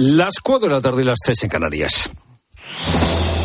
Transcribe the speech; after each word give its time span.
Las 0.00 0.34
4 0.40 0.68
de 0.68 0.74
la 0.76 0.80
tarde 0.80 1.02
y 1.02 1.04
las 1.04 1.18
3 1.18 1.42
en 1.42 1.50
Canarias. 1.50 2.08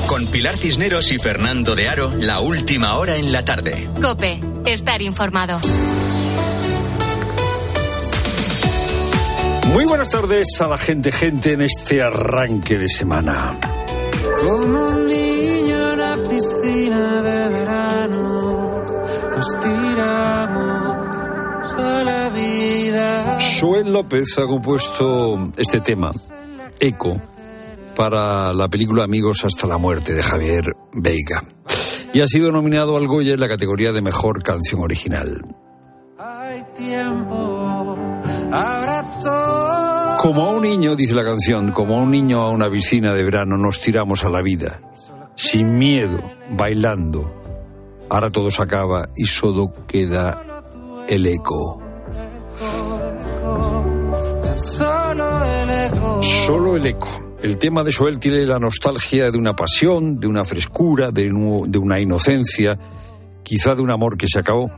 Con 0.05 0.27
Pilar 0.27 0.55
Cisneros 0.55 1.11
y 1.11 1.17
Fernando 1.17 1.73
de 1.73 1.89
Aro, 1.89 2.11
la 2.19 2.41
última 2.41 2.95
hora 2.97 3.15
en 3.15 3.31
la 3.31 3.43
tarde. 3.43 3.89
Cope, 3.99 4.39
estar 4.63 5.01
informado. 5.01 5.59
Muy 9.69 9.85
buenas 9.85 10.11
tardes 10.11 10.61
a 10.61 10.67
la 10.67 10.77
gente, 10.77 11.11
gente, 11.11 11.53
en 11.53 11.63
este 11.63 12.03
arranque 12.03 12.77
de 12.77 12.87
semana. 12.87 13.57
Como 14.39 14.85
un 14.85 15.07
niño 15.07 15.93
en 15.93 15.97
la 15.97 16.17
piscina 16.29 17.21
de 17.23 17.42
Joel 23.43 23.91
López 23.91 24.37
ha 24.39 24.45
compuesto 24.45 25.51
este 25.57 25.81
tema, 25.81 26.11
Eco, 26.79 27.19
para 27.95 28.53
la 28.53 28.67
película 28.67 29.03
Amigos 29.03 29.43
hasta 29.43 29.67
la 29.67 29.77
muerte 29.77 30.13
de 30.13 30.23
Javier 30.23 30.65
Veiga. 30.93 31.43
Y 32.13 32.21
ha 32.21 32.27
sido 32.27 32.51
nominado 32.51 32.95
al 32.95 33.07
Goya 33.07 33.33
en 33.33 33.39
la 33.39 33.47
categoría 33.47 33.91
de 33.91 34.01
Mejor 34.01 34.43
Canción 34.43 34.81
Original. 34.81 35.41
Hay 36.17 36.63
tiempo, 36.75 37.97
todo. 39.21 40.17
Como 40.21 40.45
a 40.45 40.49
un 40.51 40.63
niño, 40.63 40.95
dice 40.95 41.15
la 41.15 41.25
canción, 41.25 41.71
como 41.71 41.99
a 41.99 42.03
un 42.03 42.11
niño 42.11 42.41
a 42.41 42.51
una 42.51 42.69
piscina 42.69 43.13
de 43.13 43.23
verano 43.23 43.57
nos 43.57 43.81
tiramos 43.81 44.23
a 44.23 44.29
la 44.29 44.41
vida, 44.41 44.79
sin 45.35 45.77
miedo, 45.77 46.19
bailando. 46.51 47.41
Ahora 48.09 48.29
todo 48.29 48.49
se 48.51 48.61
acaba 48.61 49.09
y 49.17 49.25
solo 49.25 49.73
queda 49.87 50.63
el 51.09 51.25
eco. 51.25 51.82
Solo 56.21 56.75
el 56.75 56.85
eco. 56.85 57.35
El 57.41 57.57
tema 57.57 57.83
de 57.83 57.91
Joel 57.91 58.19
tiene 58.19 58.45
la 58.45 58.59
nostalgia 58.59 59.29
de 59.29 59.37
una 59.37 59.55
pasión, 59.55 60.19
de 60.19 60.27
una 60.27 60.45
frescura, 60.45 61.11
de, 61.11 61.23
de 61.23 61.77
una 61.77 61.99
inocencia, 61.99 62.79
quizá 63.43 63.75
de 63.75 63.81
un 63.81 63.91
amor 63.91 64.17
que 64.17 64.27
se 64.27 64.39
acabó. 64.39 64.71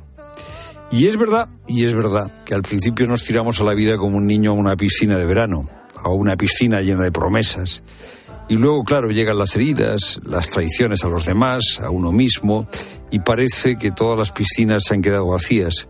Y 0.91 1.07
es 1.07 1.17
verdad, 1.17 1.47
y 1.67 1.85
es 1.85 1.93
verdad, 1.93 2.31
que 2.45 2.55
al 2.55 2.61
principio 2.61 3.05
nos 3.07 3.23
tiramos 3.23 3.59
a 3.61 3.63
la 3.63 3.73
vida 3.73 3.97
como 3.97 4.17
un 4.17 4.25
niño 4.25 4.51
a 4.51 4.53
una 4.55 4.75
piscina 4.75 5.17
de 5.17 5.25
verano, 5.25 5.67
a 5.95 6.09
una 6.09 6.37
piscina 6.37 6.81
llena 6.81 7.03
de 7.03 7.11
promesas. 7.11 7.83
Y 8.47 8.55
luego, 8.55 8.83
claro, 8.83 9.09
llegan 9.09 9.37
las 9.37 9.55
heridas, 9.55 10.19
las 10.23 10.49
traiciones 10.49 11.03
a 11.03 11.07
los 11.07 11.25
demás, 11.25 11.79
a 11.81 11.89
uno 11.89 12.11
mismo, 12.11 12.67
y 13.11 13.19
parece 13.19 13.75
que 13.75 13.91
todas 13.91 14.17
las 14.17 14.31
piscinas 14.31 14.83
se 14.85 14.93
han 14.93 15.01
quedado 15.01 15.27
vacías 15.27 15.87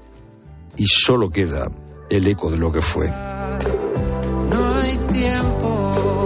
y 0.78 0.86
solo 0.86 1.30
queda 1.30 1.70
el 2.10 2.28
eco 2.28 2.50
de 2.50 2.58
lo 2.58 2.72
que 2.72 2.82
fue. 2.82 3.35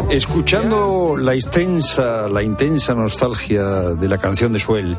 Escuchando 0.09 1.17
la 1.17 1.35
intensa, 1.35 2.27
la 2.27 2.41
intensa 2.41 2.95
nostalgia 2.95 3.63
de 3.93 4.07
la 4.07 4.17
canción 4.17 4.51
de 4.51 4.57
Suel, 4.57 4.97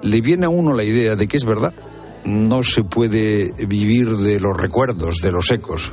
le 0.00 0.20
viene 0.20 0.46
a 0.46 0.48
uno 0.48 0.72
la 0.72 0.84
idea 0.84 1.16
de 1.16 1.26
que 1.26 1.36
es 1.36 1.44
verdad. 1.44 1.74
No 2.24 2.62
se 2.62 2.84
puede 2.84 3.50
vivir 3.66 4.16
de 4.16 4.38
los 4.38 4.56
recuerdos, 4.56 5.16
de 5.16 5.32
los 5.32 5.50
ecos. 5.50 5.92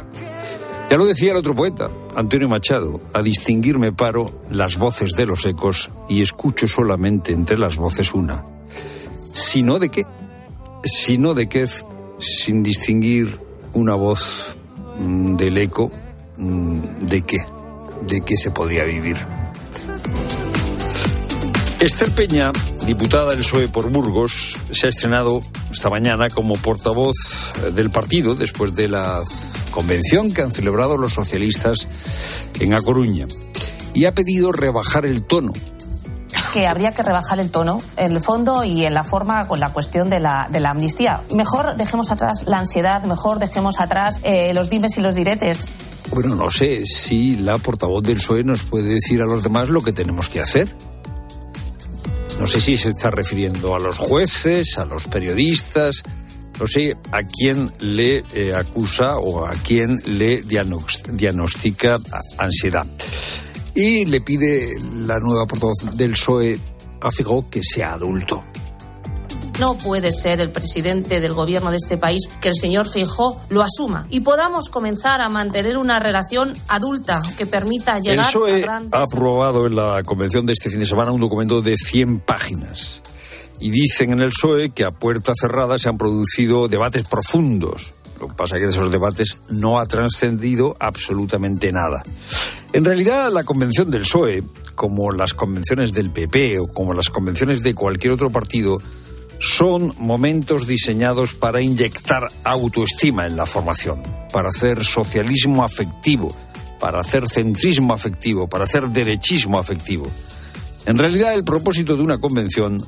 Ya 0.91 0.97
lo 0.97 1.07
decía 1.07 1.31
el 1.31 1.37
otro 1.37 1.55
poeta, 1.55 1.89
Antonio 2.15 2.47
Machado, 2.47 3.01
a 3.13 3.23
distinguir 3.23 3.79
me 3.79 3.91
paro 3.91 4.31
las 4.51 4.77
voces 4.77 5.13
de 5.13 5.25
los 5.25 5.43
ecos 5.47 5.89
y 6.07 6.21
escucho 6.21 6.67
solamente 6.67 7.31
entre 7.31 7.57
las 7.57 7.77
voces 7.77 8.13
una. 8.13 8.45
Sino 9.33 9.79
de 9.79 9.89
qué, 9.89 10.05
sino 10.83 11.33
de 11.33 11.49
qué, 11.49 11.67
sin 12.19 12.61
distinguir 12.61 13.39
una 13.73 13.95
voz 13.95 14.55
mm, 14.99 15.35
del 15.35 15.57
eco, 15.57 15.91
mm, 16.37 16.79
de 17.07 17.21
qué, 17.23 17.39
de 18.01 18.21
qué 18.21 18.37
se 18.37 18.51
podría 18.51 18.83
vivir. 18.83 19.17
Esther 21.79 22.09
Peña, 22.11 22.51
diputada 22.87 23.29
del 23.29 23.39
PSOE 23.39 23.67
por 23.67 23.91
Burgos, 23.91 24.57
se 24.71 24.87
ha 24.87 24.89
estrenado 24.89 25.41
esta 25.71 25.89
mañana 25.89 26.29
como 26.29 26.55
portavoz 26.55 27.15
del 27.73 27.91
partido 27.91 28.33
después 28.33 28.75
de 28.75 28.87
la 28.87 29.21
convención 29.71 30.31
que 30.31 30.41
han 30.41 30.51
celebrado 30.51 30.97
los 30.97 31.13
socialistas 31.13 31.87
en 32.59 32.73
A 32.73 32.81
Coruña. 32.81 33.27
Y 33.93 34.05
ha 34.05 34.15
pedido 34.15 34.51
rebajar 34.51 35.05
el 35.05 35.23
tono 35.23 35.53
que 36.55 36.67
habría 36.67 36.93
que 36.93 37.03
rebajar 37.03 37.39
el 37.41 37.51
tono 37.51 37.81
en 37.97 38.13
el 38.13 38.21
fondo 38.21 38.63
y 38.63 38.85
en 38.85 38.93
la 38.93 39.03
forma 39.03 39.45
con 39.45 39.59
la 39.59 39.73
cuestión 39.73 40.09
de 40.09 40.21
la, 40.21 40.47
de 40.49 40.61
la 40.61 40.69
amnistía. 40.69 41.19
Mejor 41.33 41.75
dejemos 41.75 42.11
atrás 42.11 42.45
la 42.47 42.59
ansiedad, 42.59 43.03
mejor 43.03 43.39
dejemos 43.39 43.81
atrás 43.81 44.21
eh, 44.23 44.53
los 44.53 44.69
dimes 44.69 44.97
y 44.97 45.01
los 45.01 45.15
diretes. 45.15 45.67
Bueno, 46.11 46.35
no 46.35 46.49
sé 46.51 46.85
si 46.85 47.35
la 47.35 47.57
portavoz 47.57 48.03
del 48.03 48.17
PSOE 48.17 48.43
nos 48.43 48.63
puede 48.63 48.93
decir 48.93 49.21
a 49.21 49.25
los 49.25 49.43
demás 49.43 49.69
lo 49.69 49.81
que 49.81 49.91
tenemos 49.91 50.29
que 50.29 50.39
hacer. 50.39 50.75
No 52.39 52.47
sé 52.47 52.59
si 52.61 52.77
se 52.77 52.89
está 52.89 53.09
refiriendo 53.11 53.75
a 53.75 53.79
los 53.79 53.97
jueces, 53.97 54.77
a 54.77 54.85
los 54.85 55.05
periodistas, 55.07 56.03
no 56.59 56.67
sé 56.67 56.95
a 57.11 57.23
quién 57.23 57.71
le 57.79 58.23
eh, 58.33 58.53
acusa 58.55 59.17
o 59.17 59.45
a 59.45 59.53
quién 59.53 60.01
le 60.05 60.43
diagnos- 60.43 61.01
diagnostica 61.11 61.97
ansiedad. 62.37 62.85
Y 63.73 64.05
le 64.05 64.21
pide 64.21 64.73
la 65.05 65.19
nueva 65.19 65.45
portavoz 65.47 65.77
del 65.95 66.11
PSOE 66.11 66.57
a 67.01 67.11
Figó 67.11 67.49
que 67.49 67.61
sea 67.63 67.93
adulto. 67.93 68.43
No 69.59 69.77
puede 69.77 70.11
ser 70.11 70.41
el 70.41 70.49
presidente 70.49 71.21
del 71.21 71.33
gobierno 71.33 71.71
de 71.71 71.77
este 71.77 71.97
país 71.97 72.27
que 72.41 72.49
el 72.49 72.55
señor 72.55 72.89
Feijóo 72.89 73.39
lo 73.49 73.61
asuma 73.61 74.05
y 74.09 74.19
podamos 74.19 74.67
comenzar 74.67 75.21
a 75.21 75.29
mantener 75.29 75.77
una 75.77 75.97
relación 75.97 76.53
adulta 76.67 77.21
que 77.37 77.45
permita 77.45 77.97
El 77.97 78.03
llegar 78.03 78.25
a 78.25 78.27
PSOE 78.27 78.59
grandes... 78.59 78.93
ha 78.93 79.03
aprobado 79.03 79.65
en 79.65 79.75
la 79.75 80.03
convención 80.03 80.45
de 80.45 80.53
este 80.53 80.69
fin 80.69 80.79
de 80.79 80.85
semana 80.85 81.13
un 81.13 81.21
documento 81.21 81.61
de 81.61 81.77
100 81.77 82.19
páginas. 82.19 83.01
Y 83.61 83.69
dicen 83.71 84.11
en 84.11 84.19
el 84.19 84.29
PSOE 84.29 84.71
que 84.71 84.83
a 84.83 84.91
puerta 84.91 85.31
cerrada 85.39 85.77
se 85.77 85.87
han 85.87 85.97
producido 85.97 86.67
debates 86.67 87.03
profundos. 87.03 87.93
Lo 88.19 88.27
que 88.27 88.33
pasa 88.33 88.57
es 88.57 88.59
que 88.59 88.67
de 88.67 88.73
esos 88.73 88.91
debates 88.91 89.37
no 89.49 89.79
ha 89.79 89.85
trascendido 89.85 90.75
absolutamente 90.81 91.71
nada. 91.71 92.03
En 92.73 92.83
realidad, 92.83 93.31
la 93.31 93.45
convención 93.45 93.89
del 93.89 94.01
PSOE, 94.01 94.43
como 94.75 95.11
las 95.11 95.33
convenciones 95.33 95.93
del 95.93 96.11
PP 96.11 96.59
o 96.59 96.67
como 96.67 96.93
las 96.93 97.09
convenciones 97.09 97.63
de 97.63 97.73
cualquier 97.73 98.11
otro 98.11 98.29
partido, 98.29 98.81
son 99.45 99.93
momentos 99.97 100.65
diseñados 100.65 101.35
para 101.35 101.61
inyectar 101.61 102.29
autoestima 102.43 103.27
en 103.27 103.37
la 103.37 103.45
formación, 103.45 104.01
para 104.31 104.49
hacer 104.49 104.83
socialismo 104.83 105.63
afectivo, 105.63 106.35
para 106.79 106.99
hacer 106.99 107.27
centrismo 107.27 107.93
afectivo, 107.93 108.47
para 108.47 108.63
hacer 108.63 108.89
derechismo 108.89 109.59
afectivo. 109.59 110.07
En 110.87 110.97
realidad, 110.97 111.33
el 111.33 111.43
propósito 111.43 111.95
de 111.95 112.03
una 112.03 112.17
convención 112.17 112.79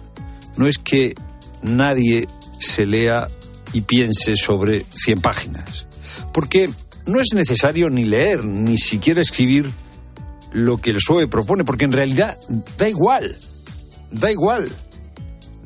no 0.58 0.68
es 0.68 0.80
que 0.80 1.14
nadie 1.62 2.28
se 2.60 2.86
lea 2.86 3.28
y 3.74 3.82
piense 3.82 4.36
sobre 4.36 4.86
100 4.90 5.22
páginas, 5.22 5.86
porque 6.34 6.70
no 7.06 7.20
es 7.20 7.28
necesario 7.34 7.90
ni 7.90 8.04
leer, 8.04 8.44
ni 8.44 8.78
siquiera 8.78 9.22
escribir 9.22 9.70
lo 10.54 10.78
que 10.78 10.90
el 10.90 10.98
PSOE 10.98 11.28
propone, 11.28 11.64
porque 11.64 11.86
en 11.86 11.92
realidad 11.92 12.38
da 12.78 12.90
igual, 12.90 13.36
da 14.12 14.32
igual. 14.32 14.68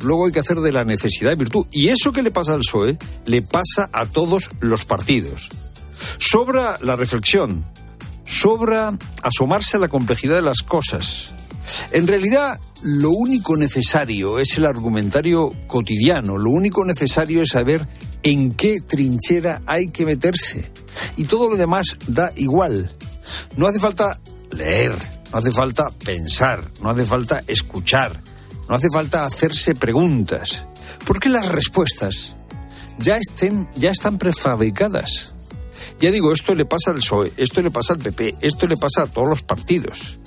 Luego 0.03 0.25
hay 0.25 0.31
que 0.31 0.39
hacer 0.39 0.59
de 0.59 0.71
la 0.71 0.83
necesidad 0.83 1.35
virtud. 1.35 1.65
Y 1.71 1.89
eso 1.89 2.11
que 2.11 2.23
le 2.23 2.31
pasa 2.31 2.53
al 2.53 2.59
PSOE 2.59 2.97
le 3.25 3.41
pasa 3.41 3.89
a 3.91 4.05
todos 4.05 4.49
los 4.59 4.85
partidos. 4.85 5.49
Sobra 6.17 6.77
la 6.81 6.95
reflexión, 6.95 7.65
sobra 8.25 8.97
asomarse 9.21 9.77
a 9.77 9.79
la 9.79 9.87
complejidad 9.87 10.35
de 10.35 10.41
las 10.41 10.61
cosas. 10.63 11.33
En 11.91 12.07
realidad, 12.07 12.59
lo 12.83 13.11
único 13.11 13.55
necesario 13.55 14.39
es 14.39 14.57
el 14.57 14.65
argumentario 14.65 15.53
cotidiano, 15.67 16.37
lo 16.37 16.51
único 16.51 16.83
necesario 16.85 17.41
es 17.41 17.49
saber 17.49 17.87
en 18.23 18.53
qué 18.53 18.81
trinchera 18.81 19.61
hay 19.65 19.89
que 19.89 20.05
meterse. 20.05 20.71
Y 21.15 21.25
todo 21.25 21.49
lo 21.49 21.55
demás 21.55 21.97
da 22.07 22.31
igual. 22.35 22.91
No 23.55 23.67
hace 23.67 23.79
falta 23.79 24.19
leer, 24.51 24.93
no 25.31 25.39
hace 25.39 25.51
falta 25.51 25.89
pensar, 26.03 26.63
no 26.81 26.89
hace 26.89 27.05
falta 27.05 27.43
escuchar, 27.47 28.11
no 28.71 28.77
hace 28.77 28.87
falta 28.89 29.25
hacerse 29.25 29.75
preguntas, 29.75 30.63
porque 31.05 31.27
las 31.27 31.49
respuestas 31.49 32.37
ya, 32.99 33.17
estén, 33.17 33.67
ya 33.75 33.91
están 33.91 34.17
prefabricadas. 34.17 35.33
Ya 35.99 36.09
digo, 36.09 36.31
esto 36.31 36.55
le 36.55 36.63
pasa 36.63 36.91
al 36.91 36.99
PSOE, 36.99 37.33
esto 37.35 37.61
le 37.61 37.69
pasa 37.69 37.95
al 37.95 37.99
PP, 37.99 38.37
esto 38.39 38.67
le 38.67 38.77
pasa 38.77 39.01
a 39.01 39.07
todos 39.07 39.27
los 39.27 39.43
partidos. 39.43 40.19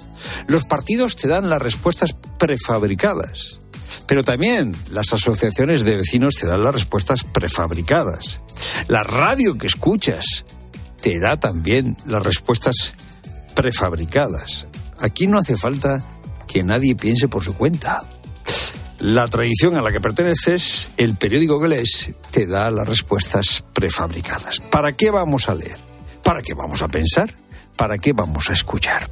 Los 0.46 0.66
partidos 0.66 1.16
te 1.16 1.26
dan 1.26 1.48
las 1.48 1.62
respuestas 1.62 2.16
prefabricadas, 2.38 3.60
pero 4.06 4.22
también 4.22 4.76
las 4.90 5.14
asociaciones 5.14 5.82
de 5.86 5.96
vecinos 5.96 6.34
te 6.34 6.46
dan 6.46 6.64
las 6.64 6.74
respuestas 6.74 7.24
prefabricadas. 7.24 8.42
La 8.88 9.04
radio 9.04 9.56
que 9.56 9.68
escuchas 9.68 10.44
te 11.00 11.18
da 11.18 11.40
también 11.40 11.96
las 12.04 12.22
respuestas 12.22 12.92
prefabricadas. 13.54 14.66
Aquí 15.00 15.28
no 15.28 15.38
hace 15.38 15.56
falta 15.56 15.96
que 16.46 16.62
nadie 16.62 16.94
piense 16.94 17.26
por 17.26 17.42
su 17.42 17.54
cuenta. 17.54 18.02
La 19.04 19.28
tradición 19.28 19.76
a 19.76 19.82
la 19.82 19.92
que 19.92 20.00
perteneces, 20.00 20.90
el 20.96 21.14
periódico 21.16 21.60
que 21.60 21.68
lees, 21.68 22.10
te 22.30 22.46
da 22.46 22.70
las 22.70 22.88
respuestas 22.88 23.62
prefabricadas. 23.74 24.60
¿Para 24.60 24.92
qué 24.92 25.10
vamos 25.10 25.50
a 25.50 25.54
leer? 25.54 25.76
¿Para 26.22 26.40
qué 26.40 26.54
vamos 26.54 26.80
a 26.80 26.88
pensar? 26.88 27.34
para 27.76 27.98
qué 27.98 28.12
vamos 28.12 28.50
a 28.50 28.52
escuchar. 28.52 29.08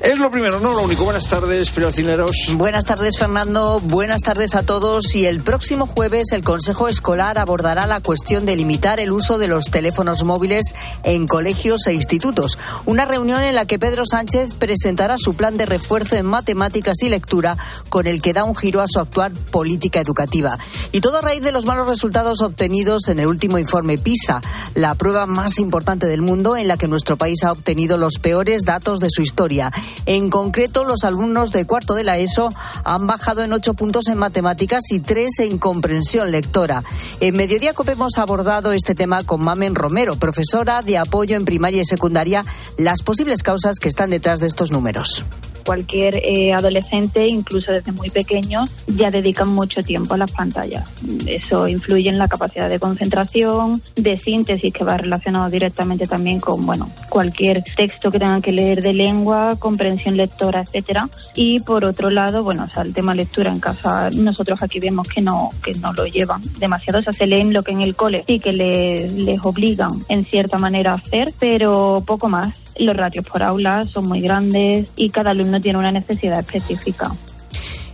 Es 0.00 0.18
lo 0.18 0.30
primero, 0.30 0.60
no 0.60 0.72
lo 0.72 0.82
único. 0.82 1.04
Buenas 1.04 1.28
tardes, 1.28 1.72
Cineros. 1.92 2.54
Buenas 2.54 2.84
tardes, 2.84 3.18
Fernando. 3.18 3.80
Buenas 3.80 4.22
tardes 4.22 4.54
a 4.54 4.62
todos. 4.62 5.14
Y 5.14 5.26
el 5.26 5.40
próximo 5.40 5.86
jueves 5.86 6.32
el 6.32 6.42
Consejo 6.42 6.88
Escolar 6.88 7.38
abordará 7.38 7.86
la 7.86 8.00
cuestión 8.00 8.46
de 8.46 8.56
limitar 8.56 9.00
el 9.00 9.12
uso 9.12 9.38
de 9.38 9.48
los 9.48 9.66
teléfonos 9.66 10.24
móviles 10.24 10.74
en 11.02 11.26
colegios 11.26 11.86
e 11.86 11.94
institutos. 11.94 12.58
Una 12.86 13.04
reunión 13.04 13.42
en 13.42 13.54
la 13.54 13.64
que 13.64 13.78
Pedro 13.78 14.04
Sánchez 14.06 14.54
presentará 14.56 15.16
su 15.18 15.34
plan 15.34 15.56
de 15.56 15.66
refuerzo 15.66 16.16
en 16.16 16.26
matemáticas 16.26 17.02
y 17.02 17.08
lectura, 17.08 17.56
con 17.88 18.06
el 18.06 18.20
que 18.22 18.32
da 18.32 18.44
un 18.44 18.56
giro 18.56 18.80
a 18.80 18.88
su 18.88 19.00
actual 19.00 19.32
política 19.32 20.00
educativa. 20.00 20.58
Y 20.92 21.00
todo 21.00 21.18
a 21.18 21.22
raíz 21.22 21.42
de 21.42 21.52
los 21.52 21.66
malos 21.66 21.88
resultados 21.88 22.40
obtenidos 22.40 23.08
en 23.08 23.20
el 23.20 23.26
último 23.26 23.58
informe 23.58 23.98
PISA, 23.98 24.40
la 24.74 24.94
prueba 24.94 25.26
más 25.26 25.58
importante 25.58 26.06
del 26.06 26.22
mundo 26.22 26.56
en 26.56 26.68
la 26.68 26.76
que 26.76 26.88
nuestro 26.88 27.16
país 27.16 27.44
ha 27.44 27.52
obtenido 27.52 27.96
los 27.96 28.18
peores 28.18 28.62
datos 28.62 29.00
de 29.00 29.08
su 29.10 29.22
historia. 29.22 29.70
En 30.06 30.30
concreto, 30.30 30.84
los 30.84 31.04
alumnos 31.04 31.52
de 31.52 31.66
cuarto 31.66 31.94
de 31.94 32.04
la 32.04 32.18
ESO 32.18 32.50
han 32.84 33.06
bajado 33.06 33.42
en 33.42 33.52
ocho 33.52 33.74
puntos 33.74 34.08
en 34.08 34.18
matemáticas 34.18 34.90
y 34.90 35.00
tres 35.00 35.38
en 35.38 35.58
comprensión 35.58 36.30
lectora. 36.30 36.82
En 37.20 37.36
Mediodía 37.36 37.74
COPE 37.74 37.92
hemos 37.92 38.18
abordado 38.18 38.72
este 38.72 38.94
tema 38.94 39.24
con 39.24 39.42
Mamen 39.42 39.74
Romero, 39.74 40.16
profesora 40.16 40.82
de 40.82 40.98
apoyo 40.98 41.36
en 41.36 41.44
primaria 41.44 41.82
y 41.82 41.86
secundaria, 41.86 42.44
las 42.76 43.02
posibles 43.02 43.42
causas 43.42 43.78
que 43.78 43.88
están 43.88 44.10
detrás 44.10 44.40
de 44.40 44.46
estos 44.46 44.70
números 44.70 45.24
cualquier 45.68 46.16
eh, 46.24 46.54
adolescente, 46.54 47.26
incluso 47.26 47.72
desde 47.72 47.92
muy 47.92 48.08
pequeño, 48.08 48.64
ya 48.86 49.10
dedican 49.10 49.48
mucho 49.48 49.82
tiempo 49.82 50.14
a 50.14 50.16
las 50.16 50.32
pantallas. 50.32 50.88
Eso 51.26 51.68
influye 51.68 52.08
en 52.08 52.16
la 52.16 52.26
capacidad 52.26 52.70
de 52.70 52.78
concentración, 52.78 53.82
de 53.94 54.18
síntesis, 54.18 54.72
que 54.72 54.82
va 54.82 54.96
relacionado 54.96 55.50
directamente 55.50 56.06
también 56.06 56.40
con 56.40 56.64
bueno 56.64 56.90
cualquier 57.10 57.62
texto 57.76 58.10
que 58.10 58.18
tengan 58.18 58.40
que 58.40 58.50
leer 58.50 58.80
de 58.80 58.94
lengua, 58.94 59.56
comprensión 59.58 60.16
lectora, 60.16 60.62
etcétera. 60.62 61.06
Y 61.34 61.60
por 61.60 61.84
otro 61.84 62.08
lado, 62.08 62.42
bueno, 62.42 62.64
o 62.64 62.72
sea, 62.72 62.82
el 62.82 62.94
tema 62.94 63.14
lectura 63.14 63.52
en 63.52 63.60
casa, 63.60 64.08
nosotros 64.16 64.62
aquí 64.62 64.80
vemos 64.80 65.06
que 65.06 65.20
no 65.20 65.50
que 65.62 65.72
no 65.72 65.92
lo 65.92 66.06
llevan 66.06 66.40
demasiado, 66.58 67.00
o 67.00 67.02
sea, 67.02 67.12
se 67.12 67.26
leen 67.26 67.52
lo 67.52 67.62
que 67.62 67.72
en 67.72 67.82
el 67.82 67.94
cole 67.94 68.24
sí 68.26 68.40
que 68.40 68.52
les 68.52 69.44
obligan 69.44 69.90
en 70.08 70.24
cierta 70.24 70.56
manera 70.56 70.92
a 70.92 70.94
hacer, 70.94 71.30
pero 71.38 72.02
poco 72.06 72.30
más. 72.30 72.54
Los 72.78 72.96
ratios 72.96 73.26
por 73.26 73.42
aula 73.42 73.84
son 73.86 74.08
muy 74.08 74.20
grandes 74.20 74.90
y 74.96 75.10
cada 75.10 75.30
alumno 75.30 75.60
tiene 75.60 75.78
una 75.78 75.90
necesidad 75.90 76.38
específica. 76.38 77.10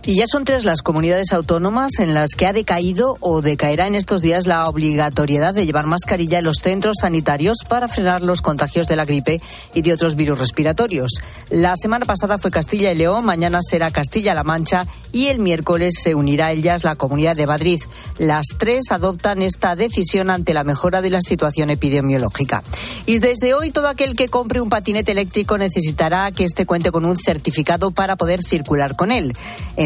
Y 0.07 0.17
ya 0.17 0.27
son 0.27 0.43
tres 0.43 0.65
las 0.65 0.83
comunidades 0.83 1.33
autónomas 1.33 1.97
en 1.97 2.13
las 2.13 2.35
que 2.35 2.45
ha 2.45 2.53
decaído 2.53 3.17
o 3.21 3.41
decaerá 3.41 3.87
en 3.87 3.95
estos 3.95 4.21
días 4.21 4.45
la 4.45 4.69
obligatoriedad 4.69 5.55
de 5.55 5.65
llevar 5.65 5.87
mascarilla 5.87 6.37
en 6.37 6.45
los 6.45 6.59
centros 6.59 6.97
sanitarios 7.01 7.57
para 7.67 7.87
frenar 7.87 8.21
los 8.21 8.43
contagios 8.43 8.87
de 8.87 8.97
la 8.97 9.05
gripe 9.05 9.41
y 9.73 9.81
de 9.81 9.93
otros 9.93 10.15
virus 10.15 10.37
respiratorios. 10.37 11.09
La 11.49 11.75
semana 11.75 12.05
pasada 12.05 12.37
fue 12.37 12.51
Castilla 12.51 12.91
y 12.91 12.95
León, 12.95 13.25
mañana 13.25 13.61
será 13.63 13.89
Castilla-La 13.89 14.43
Mancha 14.43 14.85
y 15.11 15.25
el 15.27 15.39
miércoles 15.39 15.95
se 15.99 16.13
unirá 16.13 16.47
a 16.47 16.51
ellas 16.51 16.83
la 16.83 16.95
Comunidad 16.95 17.35
de 17.35 17.47
Madrid. 17.47 17.81
Las 18.19 18.45
tres 18.59 18.91
adoptan 18.91 19.41
esta 19.41 19.75
decisión 19.75 20.29
ante 20.29 20.53
la 20.53 20.63
mejora 20.63 21.01
de 21.01 21.09
la 21.09 21.21
situación 21.21 21.71
epidemiológica. 21.71 22.63
Y 23.07 23.17
desde 23.17 23.55
hoy 23.55 23.71
todo 23.71 23.87
aquel 23.87 24.15
que 24.15 24.29
compre 24.29 24.61
un 24.61 24.69
patinete 24.69 25.13
eléctrico 25.13 25.57
necesitará 25.57 26.31
que 26.31 26.43
este 26.43 26.67
cuente 26.67 26.91
con 26.91 27.05
un 27.05 27.17
certificado 27.17 27.89
para 27.89 28.17
poder 28.17 28.43
circular 28.43 28.95
con 28.95 29.11
él. 29.11 29.33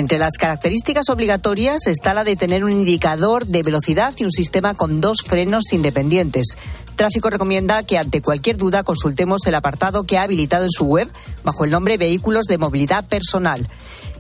Entre 0.10 0.18
las 0.18 0.40
características 0.40 1.08
obligatorias 1.10 1.86
está 1.86 2.16
la 2.16 2.24
de 2.24 2.36
tener 2.36 2.64
un 2.64 2.72
indicador 2.72 3.46
de 3.46 3.62
velocidad 3.62 4.12
y 4.18 4.24
un 4.24 4.32
sistema 4.32 4.74
con 4.74 5.02
dos 5.02 5.20
frenos 5.22 5.72
independientes. 5.72 6.58
Tráfico 6.96 7.30
recomienda 7.30 7.84
que 7.84 8.00
ante 8.00 8.20
cualquier 8.20 8.58
duda 8.58 8.82
consultemos 8.82 9.46
el 9.46 9.54
apartado 9.54 10.06
que 10.06 10.18
ha 10.18 10.24
habilitado 10.24 10.64
en 10.64 10.72
su 10.72 10.86
web 10.86 11.08
bajo 11.44 11.64
el 11.64 11.70
nombre 11.70 11.98
Vehículos 11.98 12.46
de 12.46 12.58
Movilidad 12.58 13.06
Personal. 13.06 13.70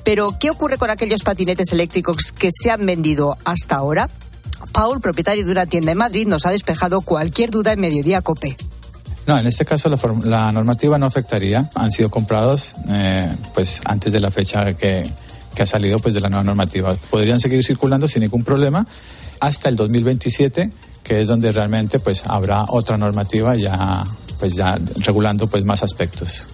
Pero, 0.03 0.37
¿qué 0.39 0.51
ocurre 0.51 0.77
con 0.77 0.91
aquellos 0.91 1.23
patinetes 1.23 1.71
eléctricos 1.71 2.33
que 2.33 2.49
se 2.53 2.69
han 2.69 2.85
vendido 2.85 3.39
hasta 3.43 3.77
ahora? 3.77 4.11
Paul, 4.71 5.01
propietario 5.01 5.43
de 5.43 5.51
una 5.51 5.65
tienda 5.65 5.93
en 5.93 5.97
Madrid, 5.97 6.27
nos 6.27 6.45
ha 6.45 6.51
despejado 6.51 7.01
cualquier 7.01 7.49
duda 7.49 7.71
en 7.71 7.79
Mediodía 7.79 8.21
Cope. 8.21 8.55
No, 9.25 9.39
en 9.39 9.47
este 9.47 9.65
caso 9.65 9.89
la, 10.23 10.51
normativa 10.51 10.99
no 10.99 11.07
afectaría. 11.07 11.67
Han 11.73 11.91
sido 11.91 12.11
comprados 12.11 12.75
eh, 12.89 13.35
pues 13.55 13.81
antes 13.85 14.13
de 14.13 14.19
la 14.19 14.29
fecha 14.29 14.73
que, 14.73 15.11
que 15.59 15.63
ha 15.63 15.65
salido 15.65 15.99
pues 15.99 16.13
de 16.13 16.21
la 16.21 16.29
nueva 16.29 16.45
normativa. 16.45 16.95
Podrían 17.09 17.41
seguir 17.41 17.65
circulando 17.65 18.07
sin 18.07 18.21
ningún 18.21 18.45
problema 18.45 18.87
hasta 19.41 19.67
el 19.67 19.75
2027, 19.75 20.71
que 21.03 21.19
es 21.19 21.27
donde 21.27 21.51
realmente 21.51 21.99
pues 21.99 22.23
habrá 22.27 22.63
otra 22.69 22.97
normativa 22.97 23.55
ya 23.55 24.05
pues 24.39 24.53
ya 24.53 24.79
regulando 25.03 25.47
pues 25.47 25.65
más 25.65 25.83
aspectos. 25.83 26.47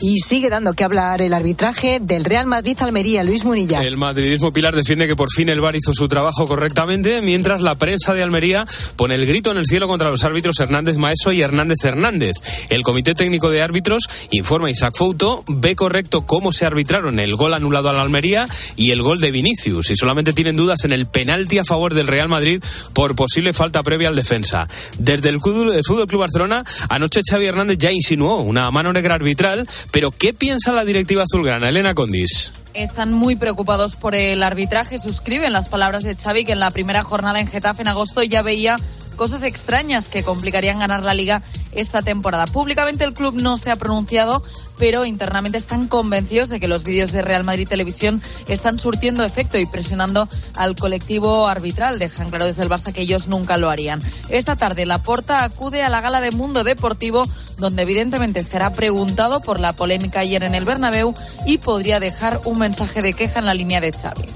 Y 0.00 0.18
sigue 0.18 0.50
dando 0.50 0.74
que 0.74 0.84
hablar 0.84 1.22
el 1.22 1.32
arbitraje 1.32 2.00
del 2.00 2.24
Real 2.24 2.46
Madrid-Almería, 2.46 3.22
Luis 3.22 3.44
Munilla. 3.44 3.82
El 3.82 3.96
madridismo 3.96 4.52
Pilar 4.52 4.74
defiende 4.74 5.06
que 5.06 5.16
por 5.16 5.28
fin 5.30 5.48
el 5.48 5.60
VAR 5.60 5.76
hizo 5.76 5.92
su 5.94 6.08
trabajo 6.08 6.46
correctamente, 6.46 7.22
mientras 7.22 7.62
la 7.62 7.76
prensa 7.76 8.12
de 8.12 8.22
Almería 8.22 8.66
pone 8.96 9.14
el 9.14 9.26
grito 9.26 9.50
en 9.50 9.58
el 9.58 9.66
cielo 9.66 9.88
contra 9.88 10.10
los 10.10 10.24
árbitros 10.24 10.58
Hernández 10.60 10.96
Maeso 10.96 11.32
y 11.32 11.40
Hernández 11.40 11.78
Hernández. 11.84 12.36
El 12.70 12.82
Comité 12.82 13.14
Técnico 13.14 13.50
de 13.50 13.62
Árbitros 13.62 14.08
informa 14.30 14.70
Isaac 14.70 14.94
Fouto, 14.96 15.44
ve 15.48 15.76
correcto 15.76 16.26
cómo 16.26 16.52
se 16.52 16.66
arbitraron 16.66 17.20
el 17.20 17.36
gol 17.36 17.54
anulado 17.54 17.88
a 17.88 17.92
la 17.92 18.02
Almería 18.02 18.46
y 18.76 18.90
el 18.90 19.02
gol 19.02 19.20
de 19.20 19.30
Vinicius, 19.30 19.90
y 19.90 19.96
solamente 19.96 20.32
tienen 20.32 20.56
dudas 20.56 20.84
en 20.84 20.92
el 20.92 21.06
penalti 21.06 21.58
a 21.58 21.64
favor 21.64 21.94
del 21.94 22.08
Real 22.08 22.28
Madrid 22.28 22.62
por 22.92 23.14
posible 23.14 23.52
falta 23.52 23.82
previa 23.82 24.08
al 24.08 24.16
defensa. 24.16 24.68
Desde 24.98 25.28
el 25.28 25.40
Fútbol 25.40 26.06
Club 26.06 26.20
Barcelona, 26.20 26.64
anoche 26.88 27.20
Xavi 27.28 27.46
Hernández 27.46 27.78
ya 27.78 27.92
insinuó 27.92 28.42
una 28.42 28.70
mano 28.70 28.92
negra 28.92 29.14
arbitral 29.14 29.66
pero 29.90 30.10
¿qué 30.10 30.32
piensa 30.32 30.72
la 30.72 30.84
directiva 30.84 31.24
azulgrana, 31.24 31.68
Elena 31.68 31.94
Condis? 31.94 32.52
Están 32.74 33.12
muy 33.12 33.36
preocupados 33.36 33.96
por 33.96 34.14
el 34.14 34.42
arbitraje. 34.42 34.98
Suscriben 34.98 35.52
las 35.52 35.68
palabras 35.68 36.02
de 36.02 36.16
Xavi 36.16 36.44
que 36.44 36.52
en 36.52 36.60
la 36.60 36.70
primera 36.70 37.02
jornada 37.04 37.40
en 37.40 37.46
Getafe 37.46 37.82
en 37.82 37.88
agosto 37.88 38.22
ya 38.22 38.42
veía 38.42 38.76
cosas 39.14 39.44
extrañas 39.44 40.08
que 40.08 40.24
complicarían 40.24 40.80
ganar 40.80 41.02
la 41.02 41.14
liga 41.14 41.42
esta 41.72 42.02
temporada. 42.02 42.46
Públicamente 42.46 43.04
el 43.04 43.14
club 43.14 43.34
no 43.34 43.58
se 43.58 43.70
ha 43.70 43.76
pronunciado, 43.76 44.42
pero 44.78 45.04
internamente 45.04 45.58
están 45.58 45.88
convencidos 45.88 46.48
de 46.48 46.60
que 46.60 46.68
los 46.68 46.84
vídeos 46.84 47.12
de 47.12 47.22
Real 47.22 47.44
Madrid 47.44 47.68
Televisión 47.68 48.22
están 48.48 48.78
surtiendo 48.78 49.24
efecto 49.24 49.58
y 49.58 49.66
presionando 49.66 50.28
al 50.56 50.76
colectivo 50.76 51.48
arbitral. 51.48 51.98
Dejan 51.98 52.30
claro 52.30 52.46
desde 52.46 52.62
el 52.62 52.70
Barça 52.70 52.92
que 52.92 53.02
ellos 53.02 53.28
nunca 53.28 53.58
lo 53.58 53.70
harían. 53.70 54.02
Esta 54.28 54.56
tarde 54.56 54.86
la 54.86 55.02
Porta 55.02 55.44
acude 55.44 55.82
a 55.82 55.88
la 55.88 56.00
gala 56.00 56.20
de 56.20 56.30
Mundo 56.30 56.64
Deportivo, 56.64 57.26
donde 57.58 57.82
evidentemente 57.82 58.42
será 58.42 58.72
preguntado 58.72 59.40
por 59.40 59.60
la 59.60 59.74
polémica 59.74 60.20
ayer 60.20 60.42
en 60.42 60.54
el 60.54 60.64
Bernabéu 60.64 61.14
y 61.46 61.58
podría 61.58 62.00
dejar 62.00 62.40
un 62.44 62.58
mensaje 62.58 63.02
de 63.02 63.14
queja 63.14 63.40
en 63.40 63.46
la 63.46 63.54
línea 63.54 63.80
de 63.80 63.92
Xavi. 63.92 64.26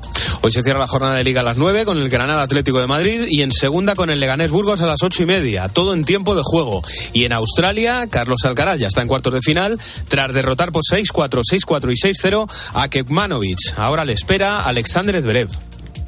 Hoy 0.41 0.53
se 0.53 0.63
cierra 0.63 0.79
la 0.79 0.87
jornada 0.87 1.17
de 1.17 1.25
Liga 1.25 1.41
a 1.41 1.45
las 1.45 1.57
9 1.57 1.85
con 1.85 1.99
el 1.99 2.09
Granada 2.09 2.43
Atlético 2.43 2.81
de 2.81 2.87
Madrid 2.87 3.27
y 3.29 3.43
en 3.43 3.51
segunda 3.51 3.97
con 3.97 4.09
el 4.09 4.21
Leganés 4.21 4.53
Burgos 4.53 4.81
a 4.81 4.87
las 4.87 5.03
ocho 5.03 5.25
y 5.25 5.27
media. 5.27 5.69
Todo 5.69 5.95
en 5.95 6.05
tiempo 6.05 6.37
de 6.37 6.43
juego. 6.45 6.83
Y 7.13 7.25
en 7.25 7.33
Australia, 7.33 8.07
Carlos 8.09 8.45
Alcaraz 8.45 8.79
ya 8.79 8.87
está 8.87 9.03
en 9.03 9.09
cuartos 9.09 9.33
de 9.33 9.41
final 9.41 9.79
tras 10.07 10.28
derrotar 10.33 10.73
por 10.73 10.83
6-4, 10.83 11.43
6-4 11.43 11.93
y 11.93 12.15
6-0 12.15 12.51
a 12.75 12.89
Kekmanovic. 12.89 13.59
Ahora 13.77 14.05
le 14.05 14.13
espera 14.13 14.65
Alexander 14.65 15.21
Zverev. 15.21 15.49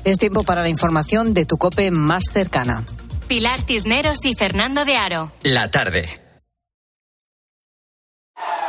Es 0.04 0.18
tiempo 0.18 0.44
para 0.44 0.62
la 0.62 0.68
información 0.68 1.34
de 1.34 1.44
tu 1.44 1.58
cope 1.58 1.90
más 1.90 2.24
cercana. 2.32 2.84
Pilar 3.28 3.60
Cisneros 3.66 4.24
y 4.24 4.34
Fernando 4.34 4.84
de 4.84 4.96
Aro. 4.96 5.32
La 5.42 5.70
tarde. 5.70 6.08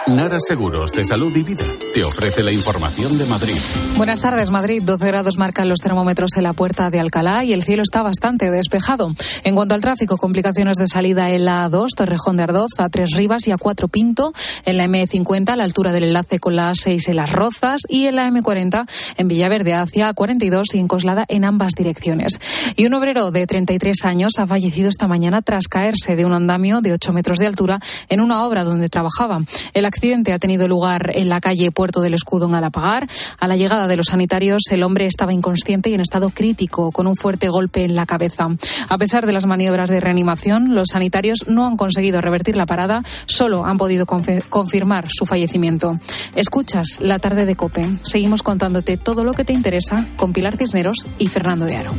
Nara 0.08 0.40
Seguros 0.40 0.92
de 0.92 1.06
Salud 1.06 1.36
y 1.38 1.44
Vida 1.44 1.64
te 1.94 2.04
ofrece 2.04 2.44
la 2.44 2.52
información 2.52 3.18
de 3.20 3.26
Madrid. 3.26 3.56
Buenas 3.98 4.20
tardes, 4.20 4.50
Madrid. 4.50 4.82
12 4.84 5.06
grados 5.06 5.38
marcan 5.38 5.70
los 5.70 5.80
termómetros 5.80 6.38
en 6.38 6.44
la 6.44 6.54
puerta 6.54 6.90
de 6.90 7.00
Alcalá 7.00 7.44
y 7.44 7.54
el 7.54 7.64
cielo 7.64 7.84
está 7.84 8.02
bastante 8.02 8.50
despejado. 8.50 9.12
En 9.44 9.56
cuanto 9.56 9.76
al 9.76 9.82
tráfico, 9.82 10.18
complicaciones 10.18 10.78
de 10.78 10.88
salida 10.88 11.30
en 11.30 11.46
la 11.46 11.70
A2, 11.70 11.90
Torrejón 11.96 12.36
de 12.36 12.44
Ardoz, 12.44 12.72
a 12.80 12.90
Tres 12.90 13.12
Rivas 13.16 13.48
y 13.48 13.52
a 13.52 13.58
Cuatro 13.58 13.88
Pinto, 13.90 14.34
en 14.66 14.78
la 14.78 14.88
M50 14.88 15.50
a 15.50 15.56
la 15.56 15.64
altura 15.64 15.92
del 15.92 16.06
enlace 16.06 16.40
con 16.40 16.56
la 16.56 16.72
A6 16.72 17.10
en 17.10 17.16
Las 17.16 17.32
Rozas 17.32 17.82
y 17.88 18.08
en 18.08 18.16
la 18.16 18.28
M40 18.28 18.90
en 19.18 19.28
Villaverde 19.28 19.76
hacia 19.76 20.12
42 20.14 20.74
y 20.74 20.80
en 20.80 20.88
Coslada 20.88 21.26
en 21.28 21.46
ambas 21.46 21.74
direcciones. 21.78 22.40
Y 22.76 22.88
un 22.88 22.96
obrero 22.96 23.32
de 23.32 23.46
33 23.46 24.04
años 24.06 24.34
ha 24.40 24.48
fallecido 24.48 24.90
esta 24.90 25.08
mañana 25.08 25.44
tras 25.44 25.68
caerse 25.68 26.16
de 26.16 26.26
un 26.26 26.34
andamio 26.34 26.82
de 26.82 26.92
8 26.94 27.14
metros 27.14 27.38
de 27.38 27.46
altura 27.46 27.80
en 28.10 28.20
una 28.20 28.44
obra 28.44 28.64
donde 28.64 28.90
trabajaba. 28.90 29.40
El 29.74 29.86
accidente 29.92 30.32
ha 30.32 30.40
tenido 30.40 30.68
lugar 30.70 31.12
en 31.16 31.28
la 31.28 31.42
calle 31.42 31.70
Puerto 31.72 32.00
del 32.02 32.14
Escudo 32.14 32.48
en 32.48 32.56
Alapagar. 32.56 33.08
A 33.40 33.48
la 33.48 33.58
llegada 33.58 33.88
de 33.88 33.98
los 33.98 34.08
sanitarios, 34.08 34.64
el 34.72 34.84
hombre 34.84 35.06
estaba 35.06 35.34
inconsciente 35.34 35.90
y 35.90 35.94
en 35.94 36.02
estado 36.02 36.30
crítico, 36.30 36.92
con 36.92 37.08
un 37.08 37.16
fuerte 37.16 37.50
golpe 37.50 37.84
en 37.84 37.96
la 37.96 38.06
cabeza. 38.06 38.50
A 38.88 38.98
pesar 38.98 39.26
de 39.26 39.34
las 39.34 39.46
maniobras 39.46 39.90
de 39.90 40.00
reanimación, 40.00 40.74
los 40.74 40.88
sanitarios 40.92 41.46
no 41.48 41.68
han 41.68 41.76
conseguido 41.76 42.22
revertir 42.22 42.56
la 42.56 42.66
parada, 42.66 43.04
solo 43.26 43.66
han 43.66 43.78
podido 43.78 44.06
confirmar 44.06 45.08
su 45.10 45.26
fallecimiento. 45.26 46.00
Escuchas 46.36 47.00
la 47.02 47.20
tarde 47.20 47.46
de 47.46 47.56
Cope. 47.56 47.86
Seguimos 48.04 48.44
contándote 48.44 48.96
todo 48.96 49.26
lo 49.26 49.34
que 49.34 49.44
te 49.44 49.54
interesa 49.54 50.08
con 50.16 50.32
Pilar 50.32 50.56
Cisneros 50.56 51.08
y 51.20 51.28
Fernando 51.28 51.66
de 51.66 51.76
Aro. 51.76 51.92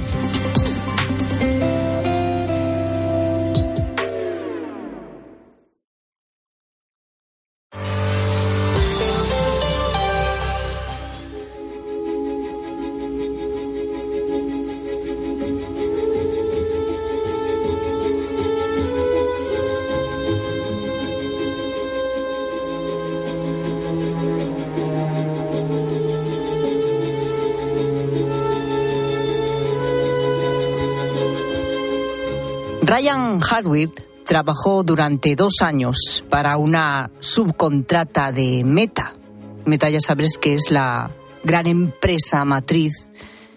Ryan 33.03 33.41
Hardwick 33.41 34.25
trabajó 34.25 34.85
durante 34.85 35.35
dos 35.35 35.55
años 35.61 36.23
para 36.31 36.57
una 36.57 37.11
subcontrata 37.19 38.31
de 38.31 38.63
Meta. 38.63 39.17
Meta 39.65 39.91
ya 39.91 40.01
sabes 40.01 40.39
que 40.39 40.55
es 40.55 40.71
la 40.71 41.11
gran 41.43 41.67
empresa 41.67 42.45
matriz 42.45 43.11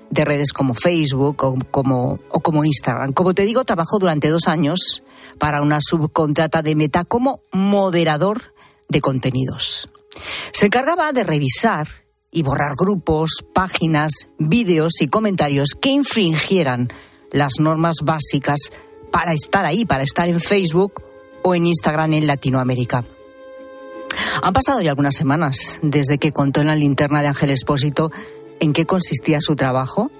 de 0.10 0.26
redes 0.26 0.52
como 0.52 0.74
Facebook 0.74 1.44
o 1.44 1.56
como, 1.70 2.20
o 2.32 2.40
como 2.40 2.66
Instagram. 2.66 3.14
Como 3.14 3.36
te 3.36 3.44
digo, 3.44 3.64
trabajó 3.66 4.00
durante 4.00 4.30
dos 4.30 4.48
años 4.48 5.04
para 5.38 5.62
una 5.62 5.78
subcontrata 5.80 6.64
de 6.64 6.74
Meta 6.74 7.06
como 7.06 7.42
moderador 7.54 8.56
de 8.90 9.00
contenidos. 9.00 9.90
Se 10.54 10.66
encargaba 10.66 11.12
de 11.12 11.24
revisar 11.24 11.88
y 12.32 12.42
borrar 12.42 12.76
grupos, 12.76 13.46
páginas, 13.54 14.28
vídeos 14.40 15.02
y 15.02 15.08
comentarios 15.08 15.76
que 15.80 15.92
infringieran 15.92 16.90
las 17.32 17.60
normas 17.60 17.98
básicas 18.04 18.72
para 19.16 19.32
estar 19.32 19.64
ahí, 19.64 19.86
para 19.86 20.04
estar 20.04 20.28
en 20.28 20.42
Facebook 20.42 21.02
o 21.42 21.56
en 21.56 21.68
Instagram 21.68 22.12
en 22.12 22.28
Latinoamérica. 22.28 23.06
Han 24.44 24.52
pasado 24.52 24.82
ya 24.82 24.90
algunas 24.90 25.16
semanas 25.16 25.80
desde 25.82 26.18
que 26.18 26.34
contó 26.34 26.60
en 26.60 26.68
la 26.68 26.76
linterna 26.76 27.22
de 27.22 27.30
Ángel 27.30 27.50
Espósito 27.50 28.12
en 28.60 28.74
qué 28.74 28.86
consistía 28.86 29.40
su 29.40 29.56
trabajo 29.56 30.12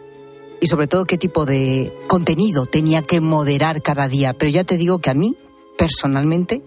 y 0.62 0.68
sobre 0.68 0.88
todo 0.88 1.04
qué 1.04 1.18
tipo 1.18 1.46
de 1.46 1.92
contenido 2.08 2.68
tenía 2.68 3.02
que 3.02 3.20
moderar 3.20 3.82
cada 3.82 4.08
día. 4.08 4.34
Pero 4.34 4.50
ya 4.50 4.64
te 4.64 4.78
digo 4.78 5.00
que 5.00 5.10
a 5.10 5.14
mí, 5.14 5.36
personalmente, 5.78 6.64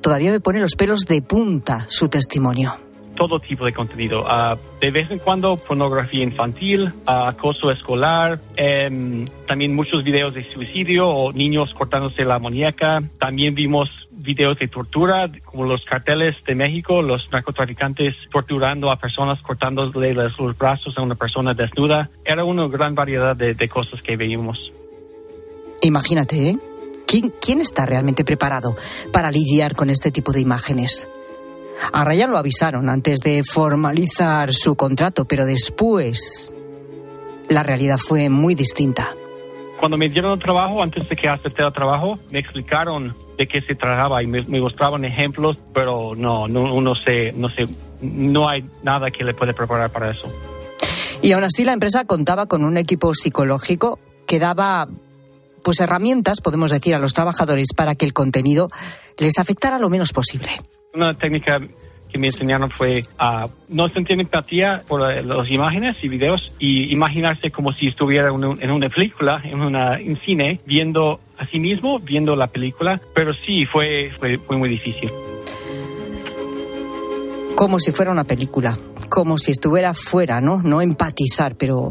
todavía 0.00 0.30
me 0.30 0.40
pone 0.40 0.60
los 0.60 0.76
pelos 0.76 1.00
de 1.00 1.20
punta 1.20 1.86
su 1.90 2.08
testimonio 2.08 2.74
todo 3.14 3.40
tipo 3.40 3.64
de 3.64 3.72
contenido. 3.72 4.22
Uh, 4.22 4.58
de 4.80 4.90
vez 4.90 5.10
en 5.10 5.18
cuando 5.18 5.56
pornografía 5.56 6.22
infantil, 6.22 6.88
uh, 7.06 7.28
acoso 7.28 7.70
escolar, 7.70 8.40
um, 8.90 9.24
también 9.46 9.74
muchos 9.74 10.04
videos 10.04 10.34
de 10.34 10.44
suicidio 10.52 11.08
o 11.08 11.32
niños 11.32 11.72
cortándose 11.74 12.24
la 12.24 12.38
muñeca. 12.38 13.02
También 13.18 13.54
vimos 13.54 13.90
videos 14.10 14.58
de 14.58 14.68
tortura, 14.68 15.30
como 15.44 15.64
los 15.64 15.84
carteles 15.84 16.36
de 16.46 16.54
México, 16.54 17.02
los 17.02 17.28
narcotraficantes 17.30 18.14
torturando 18.30 18.90
a 18.90 18.96
personas, 18.96 19.40
cortándole 19.42 20.14
los 20.14 20.58
brazos 20.58 20.96
a 20.96 21.02
una 21.02 21.14
persona 21.14 21.54
desnuda. 21.54 22.10
Era 22.24 22.44
una 22.44 22.66
gran 22.68 22.94
variedad 22.94 23.36
de, 23.36 23.54
de 23.54 23.68
cosas 23.68 24.02
que 24.02 24.16
veíamos. 24.16 24.72
Imagínate, 25.82 26.50
¿eh? 26.50 26.58
¿Quién, 27.06 27.32
¿Quién 27.40 27.60
está 27.60 27.84
realmente 27.84 28.24
preparado 28.24 28.74
para 29.12 29.30
lidiar 29.30 29.74
con 29.74 29.90
este 29.90 30.10
tipo 30.10 30.32
de 30.32 30.40
imágenes? 30.40 31.06
A 31.92 32.04
Ryan 32.04 32.30
lo 32.30 32.38
avisaron 32.38 32.88
antes 32.88 33.20
de 33.20 33.42
formalizar 33.44 34.52
su 34.52 34.76
contrato, 34.76 35.24
pero 35.24 35.44
después 35.44 36.52
la 37.48 37.62
realidad 37.62 37.98
fue 37.98 38.28
muy 38.28 38.54
distinta. 38.54 39.14
Cuando 39.78 39.98
me 39.98 40.08
dieron 40.08 40.32
el 40.32 40.38
trabajo, 40.38 40.82
antes 40.82 41.08
de 41.08 41.16
que 41.16 41.28
acepté 41.28 41.62
el 41.62 41.72
trabajo, 41.72 42.18
me 42.30 42.38
explicaron 42.38 43.14
de 43.36 43.46
qué 43.46 43.60
se 43.60 43.74
trataba 43.74 44.22
y 44.22 44.26
me, 44.26 44.42
mostraban 44.60 45.04
ejemplos, 45.04 45.58
pero 45.74 46.14
no, 46.16 46.48
no, 46.48 46.80
no 46.80 46.94
sé, 46.94 47.32
no 47.32 47.50
sé, 47.50 47.66
no 48.00 48.48
hay 48.48 48.64
nada 48.82 49.10
que 49.10 49.24
le 49.24 49.34
puede 49.34 49.52
preparar 49.52 49.90
para 49.90 50.10
eso. 50.10 50.26
Y 51.20 51.32
aún 51.32 51.44
así 51.44 51.64
la 51.64 51.72
empresa 51.72 52.04
contaba 52.04 52.46
con 52.46 52.64
un 52.64 52.76
equipo 52.76 53.14
psicológico 53.14 53.98
que 54.26 54.38
daba 54.38 54.88
pues 55.62 55.80
herramientas, 55.80 56.40
podemos 56.42 56.70
decir, 56.70 56.94
a 56.94 56.98
los 56.98 57.14
trabajadores 57.14 57.68
para 57.74 57.94
que 57.94 58.04
el 58.04 58.12
contenido 58.12 58.70
les 59.18 59.38
afectara 59.38 59.78
lo 59.78 59.88
menos 59.88 60.12
posible. 60.12 60.50
Una 60.94 61.14
técnica 61.14 61.60
que 62.14 62.18
me 62.20 62.28
enseñaron 62.28 62.70
fue 62.70 63.02
a 63.18 63.48
no 63.68 63.88
sentir 63.88 64.20
empatía 64.20 64.80
por 64.86 65.10
eh, 65.10 65.24
las 65.24 65.50
imágenes 65.50 65.96
y 66.04 66.08
videos 66.08 66.54
y 66.60 66.92
imaginarse 66.92 67.50
como 67.50 67.72
si 67.72 67.88
estuviera 67.88 68.28
en 68.28 68.70
una 68.70 68.88
película, 68.88 69.42
en 69.44 69.60
un 69.60 70.20
cine, 70.24 70.60
viendo 70.64 71.18
a 71.36 71.46
sí 71.48 71.58
mismo, 71.58 71.98
viendo 71.98 72.36
la 72.36 72.46
película, 72.46 73.00
pero 73.14 73.34
sí 73.34 73.66
fue, 73.66 74.12
fue, 74.18 74.56
muy 74.56 74.68
difícil. 74.68 75.10
Como 77.56 77.80
si 77.80 77.90
fuera 77.90 78.12
una 78.12 78.24
película, 78.24 78.78
como 79.08 79.36
si 79.36 79.50
estuviera 79.50 79.94
fuera, 79.94 80.40
¿no? 80.40 80.62
No 80.62 80.80
empatizar, 80.80 81.56
pero 81.56 81.90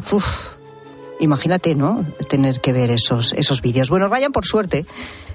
imagínate, 1.19 1.75
¿no? 1.75 2.05
Tener 2.29 2.59
que 2.59 2.73
ver 2.73 2.91
esos, 2.91 3.33
esos 3.33 3.61
vídeos. 3.61 3.89
Bueno, 3.89 4.09
vayan 4.09 4.31
por 4.31 4.45
suerte 4.45 4.85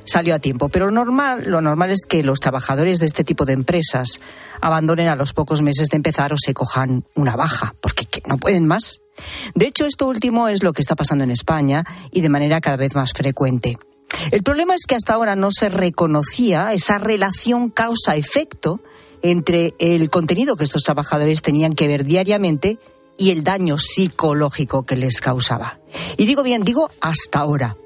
salió 0.08 0.34
a 0.34 0.38
tiempo. 0.38 0.68
Pero 0.68 0.90
normal, 0.90 1.44
lo 1.46 1.60
normal 1.60 1.90
es 1.90 2.06
que 2.08 2.22
los 2.22 2.40
trabajadores 2.40 2.98
de 2.98 3.06
este 3.06 3.24
tipo 3.24 3.44
de 3.44 3.52
empresas 3.52 4.20
abandonen 4.60 5.08
a 5.08 5.16
los 5.16 5.32
pocos 5.32 5.62
meses 5.62 5.88
de 5.88 5.96
empezar 5.96 6.32
o 6.32 6.36
se 6.38 6.54
cojan 6.54 7.04
una 7.14 7.36
baja, 7.36 7.74
porque 7.80 8.06
no 8.26 8.38
pueden 8.38 8.66
más. 8.66 9.00
De 9.54 9.66
hecho, 9.66 9.86
esto 9.86 10.06
último 10.06 10.48
es 10.48 10.62
lo 10.62 10.72
que 10.72 10.80
está 10.80 10.96
pasando 10.96 11.24
en 11.24 11.30
España 11.30 11.84
y 12.10 12.20
de 12.20 12.28
manera 12.28 12.60
cada 12.60 12.76
vez 12.76 12.94
más 12.94 13.12
frecuente. 13.12 13.76
El 14.30 14.42
problema 14.42 14.74
es 14.74 14.86
que 14.86 14.94
hasta 14.94 15.14
ahora 15.14 15.36
no 15.36 15.50
se 15.52 15.68
reconocía 15.68 16.72
esa 16.72 16.98
relación 16.98 17.68
causa-efecto 17.68 18.80
entre 19.20 19.74
el 19.78 20.08
contenido 20.10 20.56
que 20.56 20.64
estos 20.64 20.84
trabajadores 20.84 21.42
tenían 21.42 21.72
que 21.72 21.88
ver 21.88 22.04
diariamente 22.04 22.78
y 23.18 23.30
el 23.30 23.44
daño 23.44 23.76
psicológico 23.76 24.84
que 24.84 24.96
les 24.96 25.20
causaba. 25.20 25.80
Y 26.16 26.26
digo 26.26 26.42
bien, 26.42 26.62
digo 26.62 26.90
hasta 27.00 27.40
ahora, 27.40 27.76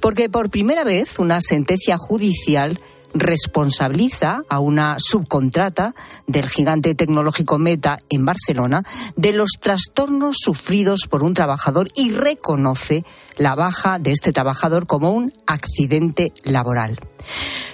porque 0.00 0.30
por 0.30 0.48
primera 0.48 0.84
vez 0.84 1.18
una 1.18 1.40
sentencia 1.40 1.98
judicial 1.98 2.80
responsabiliza 3.14 4.42
a 4.48 4.60
una 4.60 4.96
subcontrata 4.98 5.94
del 6.26 6.48
gigante 6.48 6.94
tecnológico 6.94 7.58
Meta 7.58 7.98
en 8.08 8.24
Barcelona 8.24 8.82
de 9.16 9.32
los 9.32 9.52
trastornos 9.60 10.36
sufridos 10.38 11.06
por 11.08 11.22
un 11.22 11.34
trabajador 11.34 11.88
y 11.94 12.10
reconoce 12.10 13.04
la 13.36 13.54
baja 13.54 13.98
de 13.98 14.12
este 14.12 14.32
trabajador 14.32 14.86
como 14.86 15.10
un 15.12 15.32
accidente 15.46 16.32
laboral. 16.44 16.98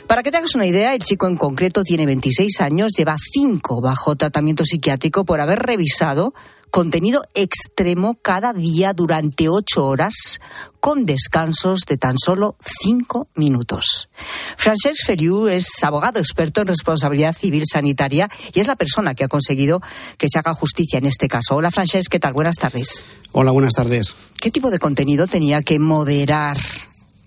Para 0.06 0.22
que 0.22 0.30
te 0.30 0.36
hagas 0.36 0.54
una 0.54 0.66
idea, 0.66 0.94
el 0.94 1.02
chico 1.02 1.26
en 1.26 1.36
concreto 1.36 1.82
tiene 1.82 2.06
26 2.06 2.60
años, 2.60 2.92
lleva 2.96 3.16
5 3.18 3.80
bajo 3.80 4.16
tratamiento 4.16 4.64
psiquiátrico 4.64 5.24
por 5.24 5.40
haber 5.40 5.60
revisado 5.60 6.34
contenido 6.74 7.22
extremo 7.34 8.18
cada 8.20 8.52
día 8.52 8.94
durante 8.94 9.48
ocho 9.48 9.86
horas, 9.86 10.40
con 10.80 11.04
descansos 11.06 11.82
de 11.88 11.98
tan 11.98 12.18
solo 12.18 12.56
cinco 12.82 13.28
minutos. 13.36 14.08
Francesc 14.56 15.06
Feriu 15.06 15.46
es 15.46 15.66
abogado 15.82 16.18
experto 16.18 16.62
en 16.62 16.66
responsabilidad 16.66 17.32
civil 17.32 17.62
sanitaria 17.64 18.28
y 18.52 18.58
es 18.58 18.66
la 18.66 18.74
persona 18.74 19.14
que 19.14 19.22
ha 19.22 19.28
conseguido 19.28 19.80
que 20.18 20.28
se 20.28 20.36
haga 20.36 20.52
justicia 20.52 20.98
en 20.98 21.06
este 21.06 21.28
caso. 21.28 21.54
Hola 21.54 21.70
Francesc, 21.70 22.10
¿qué 22.10 22.18
tal? 22.18 22.32
Buenas 22.32 22.56
tardes. 22.56 23.04
Hola, 23.30 23.52
buenas 23.52 23.74
tardes. 23.74 24.12
¿Qué 24.40 24.50
tipo 24.50 24.72
de 24.72 24.80
contenido 24.80 25.28
tenía 25.28 25.62
que 25.62 25.78
moderar 25.78 26.56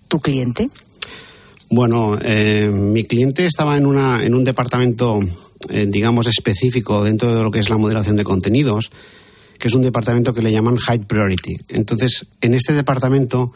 tu 0.08 0.20
cliente? 0.20 0.68
Bueno, 1.70 2.18
eh, 2.20 2.68
mi 2.70 3.04
cliente 3.04 3.46
estaba 3.46 3.78
en, 3.78 3.86
una, 3.86 4.22
en 4.22 4.34
un 4.34 4.44
departamento, 4.44 5.20
eh, 5.70 5.86
digamos, 5.88 6.26
específico 6.26 7.02
dentro 7.02 7.34
de 7.34 7.42
lo 7.42 7.50
que 7.50 7.60
es 7.60 7.70
la 7.70 7.78
moderación 7.78 8.16
de 8.16 8.24
contenidos 8.24 8.90
que 9.58 9.68
es 9.68 9.74
un 9.74 9.82
departamento 9.82 10.32
que 10.32 10.42
le 10.42 10.52
llaman 10.52 10.76
High 10.76 11.00
Priority. 11.00 11.58
Entonces, 11.68 12.26
en 12.40 12.54
este 12.54 12.72
departamento 12.72 13.52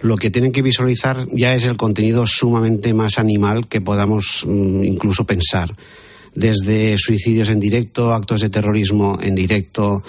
lo 0.00 0.16
que 0.16 0.30
tienen 0.30 0.52
que 0.52 0.62
visualizar 0.62 1.26
ya 1.32 1.54
es 1.54 1.64
el 1.64 1.76
contenido 1.76 2.26
sumamente 2.26 2.92
más 2.92 3.18
animal 3.18 3.66
que 3.66 3.80
podamos 3.80 4.44
mm, 4.46 4.84
incluso 4.84 5.24
pensar. 5.24 5.74
Desde 6.34 6.98
suicidios 6.98 7.48
en 7.48 7.60
directo, 7.60 8.12
actos 8.12 8.42
de 8.42 8.50
terrorismo 8.50 9.18
en 9.22 9.34
directo, 9.34 10.02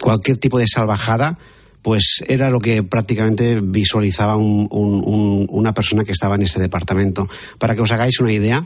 cualquier 0.00 0.38
tipo 0.38 0.58
de 0.58 0.66
salvajada, 0.66 1.38
pues 1.82 2.22
era 2.26 2.50
lo 2.50 2.58
que 2.60 2.82
prácticamente 2.82 3.60
visualizaba 3.60 4.36
una 4.36 5.74
persona 5.74 6.04
que 6.04 6.12
estaba 6.12 6.36
en 6.36 6.42
ese 6.42 6.60
departamento. 6.60 7.28
Para 7.58 7.74
que 7.74 7.82
os 7.82 7.92
hagáis 7.92 8.20
una 8.20 8.32
idea, 8.32 8.64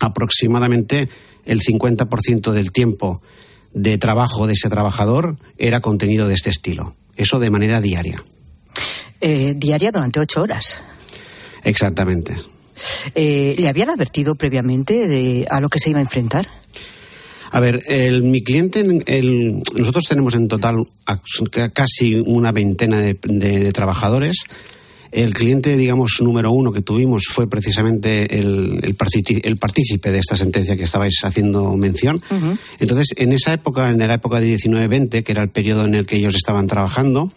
aproximadamente 0.00 1.08
el 1.44 1.60
50% 1.60 2.52
del 2.52 2.72
tiempo 2.72 3.22
de 3.76 3.98
trabajo 3.98 4.46
de 4.46 4.54
ese 4.54 4.70
trabajador 4.70 5.36
era 5.58 5.80
contenido 5.80 6.26
de 6.26 6.34
este 6.34 6.48
estilo. 6.48 6.94
Eso 7.14 7.38
de 7.38 7.50
manera 7.50 7.82
diaria. 7.82 8.24
Eh, 9.20 9.52
diaria 9.54 9.92
durante 9.92 10.18
ocho 10.18 10.40
horas. 10.40 10.76
Exactamente. 11.62 12.36
Eh, 13.14 13.54
¿Le 13.58 13.68
habían 13.68 13.90
advertido 13.90 14.34
previamente 14.34 15.06
de 15.06 15.46
a 15.50 15.60
lo 15.60 15.68
que 15.68 15.78
se 15.78 15.90
iba 15.90 15.98
a 15.98 16.02
enfrentar? 16.02 16.48
A 17.50 17.60
ver, 17.60 17.82
el, 17.86 18.22
mi 18.22 18.42
cliente, 18.42 18.80
el, 18.80 19.62
nosotros 19.76 20.04
tenemos 20.08 20.34
en 20.34 20.48
total 20.48 20.86
casi 21.74 22.14
una 22.14 22.52
veintena 22.52 23.00
de 23.00 23.72
trabajadores 23.72 24.46
el 25.16 25.32
cliente, 25.32 25.78
digamos, 25.78 26.18
número 26.20 26.52
uno 26.52 26.72
que 26.72 26.82
tuvimos 26.82 27.24
fue 27.30 27.48
precisamente 27.48 28.38
el, 28.38 28.80
el, 28.82 28.94
partícipe 29.56 30.12
de 30.12 30.18
esta 30.18 30.36
sentencia 30.36 30.76
que 30.76 30.84
estabais 30.84 31.20
haciendo 31.24 31.74
mención. 31.74 32.22
Entonces, 32.78 33.14
en 33.16 33.32
esa 33.32 33.54
época, 33.54 33.88
en 33.88 33.98
la 33.98 34.12
época 34.12 34.40
de 34.40 34.54
19-20, 34.54 35.22
que 35.22 35.32
era 35.32 35.42
el 35.42 35.48
periodo 35.48 35.86
en 35.86 35.94
el 35.94 36.04
que 36.04 36.16
ellos 36.16 36.34
estaban 36.34 36.66
trabajando, 36.66 37.32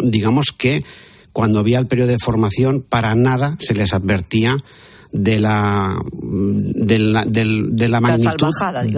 digamos 0.00 0.46
que 0.50 0.84
cuando 1.32 1.60
había 1.60 1.78
el 1.78 1.86
periodo 1.86 2.08
de 2.08 2.18
formación, 2.18 2.82
para 2.82 3.14
nada 3.14 3.56
se 3.60 3.74
les 3.74 3.94
advertía 3.94 4.56
de 5.12 5.38
la 5.38 6.00
de 6.12 6.98
la, 6.98 7.24
de, 7.24 7.88
la 7.88 8.00
magnitud 8.00 8.52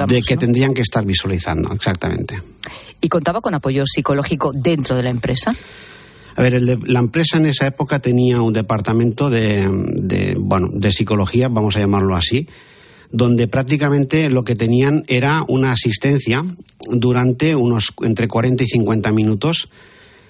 de 0.09 0.23
que 0.23 0.37
tendrían 0.38 0.73
que 0.73 0.81
estar 0.81 1.04
visualizando 1.04 1.75
exactamente. 1.75 2.40
Y 3.02 3.09
contaba 3.11 3.43
con 3.43 3.52
apoyo 3.52 3.85
psicológico 3.85 4.52
dentro 4.54 4.97
de 4.97 5.02
la 5.02 5.11
empresa 5.11 5.54
A 6.37 6.43
ver, 6.43 6.55
el 6.55 6.67
de, 6.67 6.79
la 6.85 6.99
empresa 6.99 7.38
en 7.38 7.47
esa 7.47 7.67
época 7.67 8.00
tenía 8.00 8.41
un 8.41 8.53
departamento 8.53 9.31
de, 9.31 9.69
de, 9.97 10.37
bueno, 10.38 10.69
de 10.73 10.91
psicología, 10.91 11.49
vamos 11.49 11.76
a 11.76 11.81
llamarlo 11.81 12.17
así, 12.17 12.49
donde 13.11 13.47
prácticamente 13.47 14.29
lo 14.31 14.43
que 14.43 14.57
tenían 14.57 15.05
era 15.07 15.45
una 15.47 15.71
asistencia 15.71 16.45
durante 16.91 17.55
unos 17.55 17.95
entre 18.03 18.26
40 18.26 18.64
y 18.64 18.67
50 18.67 19.12
minutos, 19.12 19.69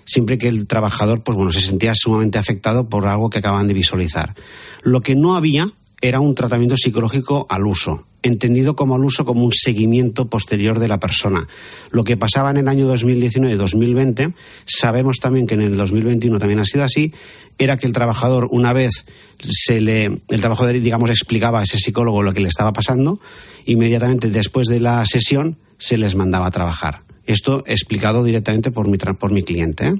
siempre 0.04 0.36
que 0.36 0.48
el 0.48 0.66
trabajador 0.66 1.22
pues 1.22 1.36
bueno, 1.36 1.50
se 1.50 1.60
sentía 1.60 1.94
sumamente 1.94 2.38
afectado 2.38 2.88
por 2.88 3.06
algo 3.06 3.30
que 3.30 3.38
acaban 3.38 3.66
de 3.66 3.74
visualizar. 3.74 4.34
Lo 4.82 5.00
que 5.00 5.14
no 5.14 5.34
había 5.34 5.72
era 6.06 6.20
un 6.20 6.34
tratamiento 6.34 6.76
psicológico 6.76 7.46
al 7.48 7.66
uso 7.66 8.04
entendido 8.22 8.74
como 8.74 8.94
al 8.94 9.04
uso 9.04 9.24
como 9.24 9.44
un 9.44 9.52
seguimiento 9.52 10.26
posterior 10.26 10.78
de 10.78 10.88
la 10.88 10.98
persona. 10.98 11.46
Lo 11.90 12.04
que 12.04 12.16
pasaba 12.16 12.50
en 12.50 12.56
el 12.56 12.68
año 12.68 12.86
2019 12.86 13.54
y 13.54 13.58
2020, 13.58 14.32
sabemos 14.64 15.18
también 15.18 15.46
que 15.46 15.54
en 15.54 15.60
el 15.60 15.76
2021 15.76 16.38
también 16.38 16.58
ha 16.58 16.64
sido 16.64 16.84
así, 16.84 17.12
era 17.58 17.76
que 17.76 17.86
el 17.86 17.92
trabajador, 17.92 18.48
una 18.50 18.72
vez 18.72 19.04
se 19.46 19.80
le, 19.82 20.04
el 20.04 20.40
trabajador, 20.40 20.72
digamos, 20.72 21.10
explicaba 21.10 21.60
a 21.60 21.64
ese 21.64 21.76
psicólogo 21.76 22.22
lo 22.22 22.32
que 22.32 22.40
le 22.40 22.48
estaba 22.48 22.72
pasando, 22.72 23.20
inmediatamente 23.66 24.30
después 24.30 24.68
de 24.68 24.80
la 24.80 25.04
sesión 25.04 25.58
se 25.76 25.98
les 25.98 26.16
mandaba 26.16 26.46
a 26.46 26.50
trabajar. 26.50 27.00
Esto 27.26 27.62
explicado 27.66 28.24
directamente 28.24 28.70
por 28.70 28.88
mi, 28.88 28.96
por 28.96 29.32
mi 29.32 29.42
cliente. 29.42 29.88
¿eh? 29.88 29.94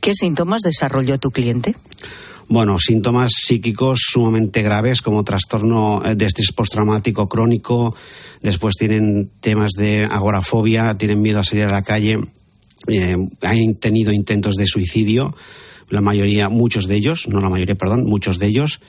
¿Qué 0.00 0.14
síntomas 0.14 0.62
desarrolló 0.62 1.18
tu 1.18 1.30
cliente? 1.30 1.74
Bueno, 2.50 2.80
síntomas 2.80 3.30
psíquicos 3.32 4.00
sumamente 4.02 4.60
graves 4.62 5.02
como 5.02 5.22
trastorno 5.22 6.02
eh, 6.04 6.16
de 6.16 6.26
estrés 6.26 6.50
postraumático 6.50 7.28
crónico, 7.28 7.94
después 8.42 8.74
tienen 8.74 9.30
temas 9.40 9.70
de 9.76 10.02
agorafobia, 10.04 10.98
tienen 10.98 11.22
miedo 11.22 11.38
a 11.38 11.44
salir 11.44 11.66
a 11.66 11.70
la 11.70 11.82
calle, 11.82 12.18
eh, 12.88 13.16
han 13.42 13.74
tenido 13.76 14.12
intentos 14.12 14.56
de 14.56 14.66
suicidio, 14.66 15.32
la 15.90 16.00
mayoría, 16.00 16.48
muchos 16.48 16.88
de 16.88 16.96
ellos, 16.96 17.28
no 17.28 17.40
la 17.40 17.50
mayoría, 17.50 17.76
perdón, 17.76 18.04
muchos 18.04 18.40
de 18.40 18.46
ellos, 18.46 18.80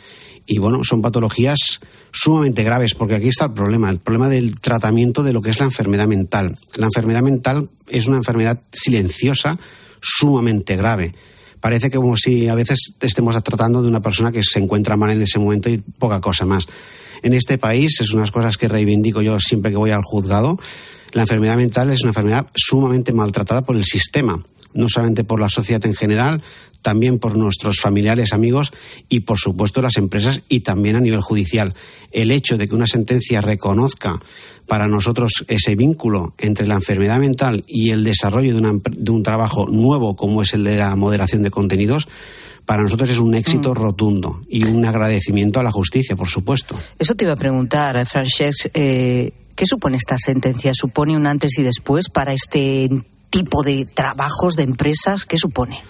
y 0.47 0.57
bueno, 0.57 0.83
son 0.83 1.03
patologías 1.03 1.81
sumamente 2.11 2.63
graves, 2.63 2.95
porque 2.95 3.13
aquí 3.13 3.27
está 3.27 3.45
el 3.45 3.53
problema, 3.53 3.91
el 3.91 3.99
problema 3.99 4.27
del 4.27 4.59
tratamiento 4.59 5.21
de 5.21 5.33
lo 5.33 5.41
que 5.41 5.51
es 5.51 5.59
la 5.59 5.65
enfermedad 5.65 6.07
mental. 6.07 6.57
La 6.77 6.87
enfermedad 6.87 7.21
mental 7.21 7.69
es 7.87 8.07
una 8.07 8.17
enfermedad 8.17 8.59
silenciosa, 8.71 9.59
sumamente 10.01 10.75
grave 10.75 11.13
parece 11.61 11.89
que 11.89 11.97
como 11.97 12.17
si 12.17 12.49
a 12.49 12.55
veces 12.55 12.93
estemos 12.99 13.41
tratando 13.43 13.81
de 13.81 13.87
una 13.87 14.01
persona 14.01 14.31
que 14.31 14.43
se 14.43 14.59
encuentra 14.59 14.97
mal 14.97 15.11
en 15.11 15.21
ese 15.21 15.39
momento 15.39 15.69
y 15.69 15.77
poca 15.77 16.19
cosa 16.19 16.45
más. 16.45 16.67
En 17.23 17.33
este 17.33 17.57
país, 17.57 18.01
es 18.01 18.11
unas 18.11 18.31
cosas 18.31 18.57
que 18.57 18.67
reivindico 18.67 19.21
yo 19.21 19.39
siempre 19.39 19.71
que 19.71 19.77
voy 19.77 19.91
al 19.91 20.01
juzgado, 20.03 20.59
la 21.13 21.21
enfermedad 21.21 21.57
mental 21.57 21.89
es 21.91 22.01
una 22.01 22.09
enfermedad 22.09 22.47
sumamente 22.55 23.13
maltratada 23.13 23.61
por 23.61 23.75
el 23.75 23.85
sistema, 23.85 24.43
no 24.73 24.89
solamente 24.89 25.23
por 25.23 25.39
la 25.39 25.49
sociedad 25.49 25.85
en 25.85 25.93
general, 25.93 26.41
también 26.81 27.19
por 27.19 27.37
nuestros 27.37 27.77
familiares, 27.79 28.33
amigos 28.33 28.71
y, 29.09 29.21
por 29.21 29.37
supuesto, 29.37 29.81
las 29.81 29.97
empresas 29.97 30.41
y 30.49 30.61
también 30.61 30.95
a 30.95 30.99
nivel 30.99 31.21
judicial. 31.21 31.73
El 32.11 32.31
hecho 32.31 32.57
de 32.57 32.67
que 32.67 32.75
una 32.75 32.87
sentencia 32.87 33.41
reconozca 33.41 34.19
para 34.67 34.87
nosotros 34.87 35.45
ese 35.47 35.75
vínculo 35.75 36.33
entre 36.37 36.67
la 36.67 36.75
enfermedad 36.75 37.19
mental 37.19 37.63
y 37.67 37.89
el 37.89 38.03
desarrollo 38.03 38.55
de, 38.55 39.11
un 39.11 39.23
trabajo 39.23 39.67
nuevo 39.67 40.15
como 40.15 40.41
es 40.41 40.53
el 40.53 40.63
de 40.63 40.77
la 40.77 40.95
moderación 40.95 41.43
de 41.43 41.51
contenidos, 41.51 42.07
para 42.65 42.83
nosotros 42.83 43.09
es 43.09 43.19
un 43.19 43.35
éxito 43.35 43.71
mm. 43.71 43.75
rotundo 43.75 44.41
y 44.49 44.63
un 44.63 44.85
agradecimiento 44.85 45.59
a 45.59 45.63
la 45.63 45.71
justicia, 45.71 46.15
por 46.15 46.29
supuesto. 46.29 46.77
Eso 46.97 47.15
te 47.15 47.25
iba 47.25 47.33
a 47.33 47.37
preguntar, 47.37 48.05
Francesc. 48.05 48.67
Eh, 48.73 49.33
¿Qué 49.55 49.65
supone 49.65 49.97
esta 49.97 50.17
sentencia? 50.17 50.71
¿Supone 50.73 51.17
un 51.17 51.27
antes 51.27 51.59
y 51.59 51.63
después 51.63 52.09
para 52.09 52.33
este 52.33 52.89
tipo 53.29 53.63
de 53.63 53.85
trabajos, 53.85 54.55
de 54.55 54.63
empresas? 54.63 55.25
¿Qué 55.25 55.37
supone? 55.37 55.81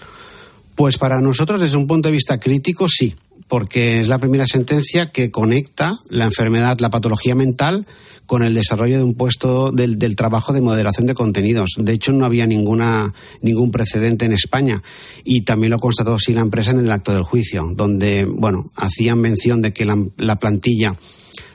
Pues 0.74 0.98
para 0.98 1.20
nosotros, 1.20 1.60
desde 1.60 1.76
un 1.76 1.86
punto 1.86 2.08
de 2.08 2.12
vista 2.12 2.38
crítico, 2.38 2.88
sí, 2.88 3.14
porque 3.48 4.00
es 4.00 4.08
la 4.08 4.18
primera 4.18 4.46
sentencia 4.46 5.10
que 5.10 5.30
conecta 5.30 5.98
la 6.08 6.24
enfermedad, 6.24 6.78
la 6.80 6.90
patología 6.90 7.34
mental, 7.34 7.86
con 8.26 8.42
el 8.42 8.54
desarrollo 8.54 8.96
de 8.96 9.04
un 9.04 9.12
puesto 9.12 9.72
del, 9.72 9.98
trabajo 10.16 10.54
de 10.54 10.62
moderación 10.62 11.06
de 11.06 11.12
contenidos. 11.12 11.72
De 11.76 11.92
hecho, 11.92 12.12
no 12.12 12.24
había 12.24 12.46
ninguna, 12.46 13.12
ningún 13.42 13.70
precedente 13.70 14.24
en 14.24 14.32
España 14.32 14.82
y 15.22 15.42
también 15.42 15.72
lo 15.72 15.78
constató 15.78 16.14
así 16.14 16.32
la 16.32 16.40
empresa 16.40 16.70
en 16.70 16.78
el 16.78 16.90
acto 16.90 17.12
del 17.12 17.24
juicio, 17.24 17.66
donde, 17.74 18.24
bueno, 18.24 18.70
hacían 18.74 19.20
mención 19.20 19.60
de 19.60 19.74
que 19.74 19.84
la, 19.84 20.36
plantilla, 20.36 20.96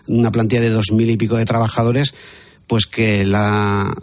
una 0.05 0.31
plantilla 0.31 0.61
de 0.61 0.69
dos 0.69 0.91
mil 0.91 1.09
y 1.09 1.17
pico 1.17 1.37
de 1.37 1.45
trabajadores, 1.45 2.13
pues 2.67 2.85
que 2.85 3.25
las, 3.25 3.95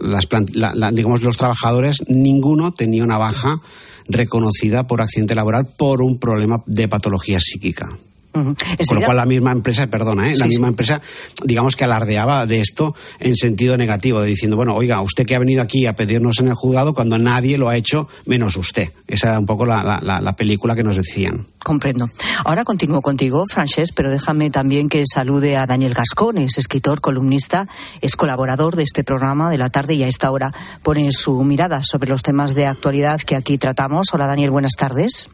digamos, 0.91 1.23
los 1.23 1.37
trabajadores, 1.37 2.03
ninguno 2.09 2.73
tenía 2.73 3.05
una 3.05 3.17
baja 3.17 3.61
reconocida 4.07 4.85
por 4.85 5.01
accidente 5.01 5.35
laboral 5.35 5.65
por 5.65 6.01
un 6.01 6.19
problema 6.19 6.57
de 6.65 6.87
patología 6.87 7.39
psíquica. 7.39 7.97
Con 8.35 8.99
lo 8.99 9.01
cual 9.01 9.17
la 9.17 9.25
misma 9.25 9.51
empresa, 9.51 9.87
perdona, 9.87 10.29
¿eh? 10.29 10.35
la 10.35 10.45
misma 10.45 10.67
empresa, 10.67 11.01
digamos 11.43 11.75
que 11.75 11.85
alardeaba 11.85 12.45
de 12.45 12.59
esto 12.59 12.93
en 13.19 13.35
sentido 13.35 13.77
negativo, 13.77 14.21
diciendo, 14.21 14.57
bueno, 14.57 14.75
oiga, 14.75 15.01
usted 15.01 15.25
que 15.25 15.35
ha 15.35 15.39
venido 15.39 15.61
aquí 15.61 15.85
a 15.85 15.93
pedirnos 15.93 16.39
en 16.39 16.49
el 16.49 16.53
juzgado 16.53 16.93
cuando 16.93 17.17
nadie 17.17 17.57
lo 17.57 17.69
ha 17.69 17.77
hecho 17.77 18.09
menos 18.25 18.57
usted. 18.57 18.89
Esa 19.07 19.29
era 19.29 19.39
un 19.39 19.45
poco 19.45 19.65
la, 19.65 20.01
la, 20.01 20.35
película 20.35 20.75
que 20.75 20.83
nos 20.83 20.97
decían. 20.97 21.45
Comprendo. 21.63 22.09
Ahora 22.43 22.65
continúo 22.65 23.01
contigo, 23.01 23.45
Frances, 23.47 23.91
pero 23.93 24.09
déjame 24.09 24.49
también 24.49 24.89
que 24.89 25.03
salude 25.05 25.55
a 25.55 25.65
Daniel 25.65 25.93
Gascón, 25.93 26.37
es 26.37 26.57
escritor, 26.57 27.01
columnista, 27.01 27.67
es 28.01 28.15
colaborador 28.15 28.75
de 28.75 28.83
este 28.83 29.03
programa 29.03 29.49
de 29.49 29.57
la 29.57 29.69
tarde 29.69 29.93
y 29.93 30.03
a 30.03 30.07
esta 30.07 30.29
hora 30.31 30.53
pone 30.83 31.11
su 31.11 31.43
mirada 31.43 31.81
sobre 31.83 32.09
los 32.09 32.23
temas 32.23 32.53
de 32.53 32.65
actualidad 32.65 33.21
que 33.21 33.35
aquí 33.35 33.57
tratamos. 33.57 34.07
Hola 34.11 34.27
Daniel, 34.27 34.51
buenas 34.51 34.73
tardes. 34.73 35.29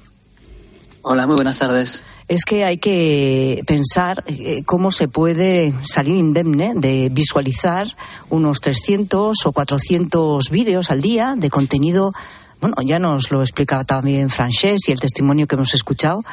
Hola, 1.03 1.25
muy 1.25 1.35
buenas 1.35 1.57
tardes. 1.57 2.03
Es 2.27 2.45
que 2.45 2.63
hay 2.63 2.77
que 2.77 3.63
pensar 3.65 4.23
eh, 4.27 4.63
cómo 4.65 4.91
se 4.91 5.07
puede 5.07 5.73
salir 5.83 6.15
indemne 6.15 6.73
de 6.75 7.09
visualizar 7.11 7.87
unos 8.29 8.61
300 8.61 9.45
o 9.45 9.51
400 9.51 10.49
vídeos 10.51 10.91
al 10.91 11.01
día 11.01 11.33
de 11.35 11.49
contenido. 11.49 12.13
Bueno, 12.59 12.75
ya 12.85 12.99
nos 12.99 13.31
lo 13.31 13.41
explicaba 13.41 13.83
también 13.83 14.29
Frances 14.29 14.81
y 14.87 14.91
el 14.91 14.99
testimonio 14.99 15.47
que 15.47 15.55
hemos 15.55 15.73
escuchado. 15.73 16.23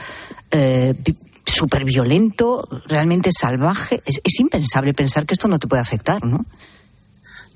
Eh, 0.50 0.94
súper 1.46 1.84
violento, 1.84 2.68
realmente 2.86 3.32
salvaje. 3.32 4.02
Es, 4.04 4.20
es, 4.22 4.38
impensable 4.38 4.92
pensar 4.92 5.24
que 5.24 5.32
esto 5.32 5.48
no 5.48 5.58
te 5.58 5.66
puede 5.66 5.80
afectar, 5.80 6.22
¿no? 6.24 6.44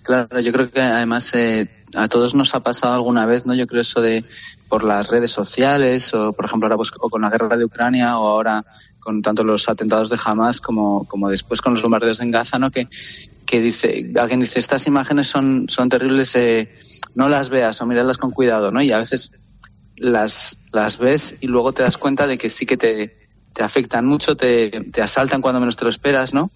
Claro, 0.03 0.41
yo 0.41 0.51
creo 0.51 0.71
que 0.71 0.81
además 0.81 1.31
eh, 1.35 1.69
a 1.95 2.09
todos 2.09 2.35
nos 2.35 2.55
ha 2.55 2.61
pasado 2.61 2.95
alguna 2.95 3.27
vez, 3.27 3.47
¿no? 3.47 3.55
Yo 3.55 3.67
creo 3.67 3.83
eso 3.83 4.01
de 4.01 4.25
por 4.69 4.85
las 4.85 5.09
redes 5.09 5.31
sociales 5.31 6.13
o, 6.15 6.33
por 6.33 6.47
ejemplo, 6.47 6.67
ahora 6.67 6.77
pues, 6.77 6.91
o 6.99 7.11
con 7.11 7.23
la 7.23 7.31
guerra 7.31 7.57
de 7.57 7.65
Ucrania 7.65 8.19
o 8.19 8.29
ahora 8.29 8.65
con 9.01 9.21
tanto 9.21 9.45
los 9.45 9.69
atentados 9.69 10.09
de 10.09 10.19
Hamas 10.25 10.61
como, 10.61 11.05
como 11.07 11.29
después 11.29 11.61
con 11.61 11.75
los 11.75 11.83
bombardeos 11.83 12.21
en 12.21 12.31
Gaza, 12.31 12.59
¿no? 12.59 12.71
Que, 12.71 12.89
que 13.47 13.61
dice, 13.61 14.13
alguien 14.19 14.41
dice, 14.41 14.59
estas 14.59 14.87
imágenes 14.87 15.29
son, 15.29 15.67
son 15.69 15.89
terribles, 15.89 16.35
eh, 16.37 16.79
no 17.15 17.29
las 17.29 17.51
veas 17.51 17.81
o 17.81 17.87
míralas 17.87 18.19
con 18.19 18.31
cuidado, 18.31 18.71
¿no? 18.71 18.81
Y 18.81 18.93
a 18.93 18.99
veces 18.99 19.33
las, 19.97 20.57
las 20.73 20.99
ves 20.99 21.37
y 21.41 21.49
luego 21.49 21.73
te 21.73 21.83
das 21.83 21.99
cuenta 21.99 22.27
de 22.27 22.39
que 22.39 22.49
sí 22.49 22.65
que 22.65 22.77
te, 22.77 23.17
te 23.53 23.63
afectan 23.63 24.07
mucho, 24.07 24.37
te, 24.37 24.71
te 24.71 25.03
asaltan 25.03 25.43
cuando 25.43 25.61
menos 25.61 25.77
te 25.77 25.85
lo 25.85 25.91
esperas, 25.91 26.33
¿no? 26.33 26.51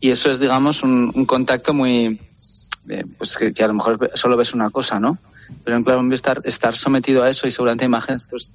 Y 0.00 0.10
eso 0.10 0.30
es, 0.30 0.40
digamos, 0.40 0.82
un, 0.82 1.12
un 1.14 1.26
contacto 1.26 1.74
muy, 1.74 2.18
eh, 2.88 3.04
pues 3.18 3.36
que, 3.36 3.62
a 3.62 3.68
lo 3.68 3.74
mejor 3.74 4.10
solo 4.14 4.36
ves 4.36 4.54
una 4.54 4.70
cosa, 4.70 4.98
¿no? 5.00 5.18
Pero 5.64 5.76
en 5.76 5.84
claro, 5.84 6.12
estar, 6.12 6.40
estar 6.44 6.74
sometido 6.74 7.22
a 7.22 7.30
eso 7.30 7.46
y 7.46 7.50
seguramente 7.50 7.84
imágenes 7.84 8.24
pues 8.28 8.54